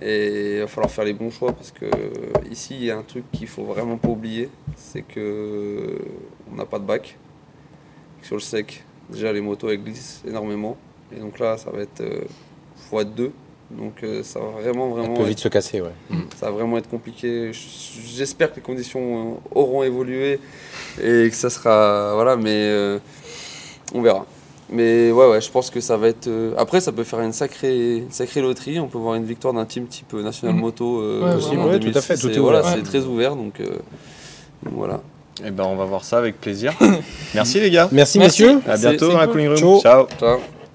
Et 0.00 0.54
il 0.56 0.60
va 0.60 0.66
falloir 0.66 0.90
faire 0.90 1.04
les 1.04 1.12
bons 1.12 1.30
choix 1.30 1.52
parce 1.52 1.70
que 1.70 1.86
ici, 2.50 2.76
il 2.76 2.84
y 2.84 2.90
a 2.90 2.96
un 2.96 3.02
truc 3.02 3.24
qu'il 3.32 3.46
faut 3.46 3.64
vraiment 3.64 3.98
pas 3.98 4.08
oublier, 4.08 4.48
c'est 4.76 5.02
que 5.02 5.98
on 6.50 6.56
n'a 6.56 6.64
pas 6.64 6.78
de 6.78 6.84
bac. 6.84 7.18
Sur 8.22 8.36
le 8.36 8.40
sec, 8.40 8.84
déjà 9.10 9.32
les 9.32 9.40
motos 9.40 9.68
elles 9.68 9.82
glissent 9.82 10.22
énormément. 10.26 10.76
Et 11.14 11.20
donc 11.20 11.38
là, 11.38 11.58
ça 11.58 11.70
va 11.70 11.82
être 11.82 12.00
euh, 12.00 12.24
x2. 12.90 13.30
Donc 13.78 14.02
euh, 14.02 14.22
ça 14.22 14.38
va 14.38 14.46
vraiment, 14.46 14.90
Ça 14.90 15.00
vraiment 15.00 15.14
peut 15.14 15.22
être 15.22 15.28
vite 15.28 15.38
se 15.38 15.48
casser, 15.48 15.80
ouais. 15.80 15.92
ça 16.38 16.46
va 16.46 16.52
vraiment 16.52 16.76
être 16.76 16.88
compliqué. 16.88 17.52
J'espère 17.52 18.50
que 18.50 18.56
les 18.56 18.62
conditions 18.62 19.32
euh, 19.32 19.58
auront 19.58 19.82
évolué 19.82 20.40
et 21.02 21.28
que 21.28 21.34
ça 21.34 21.48
sera. 21.48 22.12
Voilà, 22.14 22.36
mais 22.36 22.66
euh, 22.68 22.98
on 23.94 24.02
verra. 24.02 24.26
Mais 24.72 25.12
ouais, 25.12 25.28
ouais, 25.28 25.40
je 25.40 25.50
pense 25.50 25.68
que 25.70 25.80
ça 25.80 25.96
va 25.96 26.08
être. 26.08 26.28
euh, 26.28 26.54
Après, 26.56 26.80
ça 26.80 26.92
peut 26.92 27.04
faire 27.04 27.20
une 27.20 27.32
sacrée, 27.32 27.98
une 27.98 28.10
sacrée 28.10 28.40
loterie. 28.40 28.80
On 28.80 28.88
peut 28.88 28.98
voir 28.98 29.14
une 29.16 29.24
victoire 29.24 29.52
d'un 29.52 29.66
team 29.66 29.86
type 29.86 30.12
euh, 30.14 30.22
National 30.22 30.54
Mhm. 30.56 30.60
Moto. 30.62 31.00
euh, 31.02 31.20
Ouais, 31.20 31.34
Ouais, 31.72 31.78
tout 31.78 31.98
à 31.98 32.00
fait, 32.00 32.14
2006, 32.14 32.20
tout 32.22 32.28
et 32.30 32.36
est 32.36 32.38
voilà, 32.38 32.60
ouvert. 32.60 32.74
c'est 32.76 32.82
très 32.82 33.04
ouvert. 33.04 33.36
Donc, 33.36 33.60
euh, 33.60 33.66
donc 34.64 34.74
voilà. 34.74 35.00
Eh 35.44 35.50
ben, 35.50 35.64
on 35.64 35.76
va 35.76 35.84
voir 35.84 36.04
ça 36.04 36.18
avec 36.18 36.40
plaisir. 36.40 36.72
Merci 37.34 37.60
les 37.60 37.70
gars. 37.70 37.88
Merci, 37.92 38.18
Merci. 38.18 38.44
messieurs. 38.44 38.60
À 38.66 38.76
bientôt 38.76 39.08
dans 39.08 39.18
la 39.18 39.26
cool. 39.26 39.32
cooling 39.46 39.48
room. 39.48 39.80
Ciao. 39.80 40.06
Ciao. 40.06 40.06
Ciao. 40.18 40.61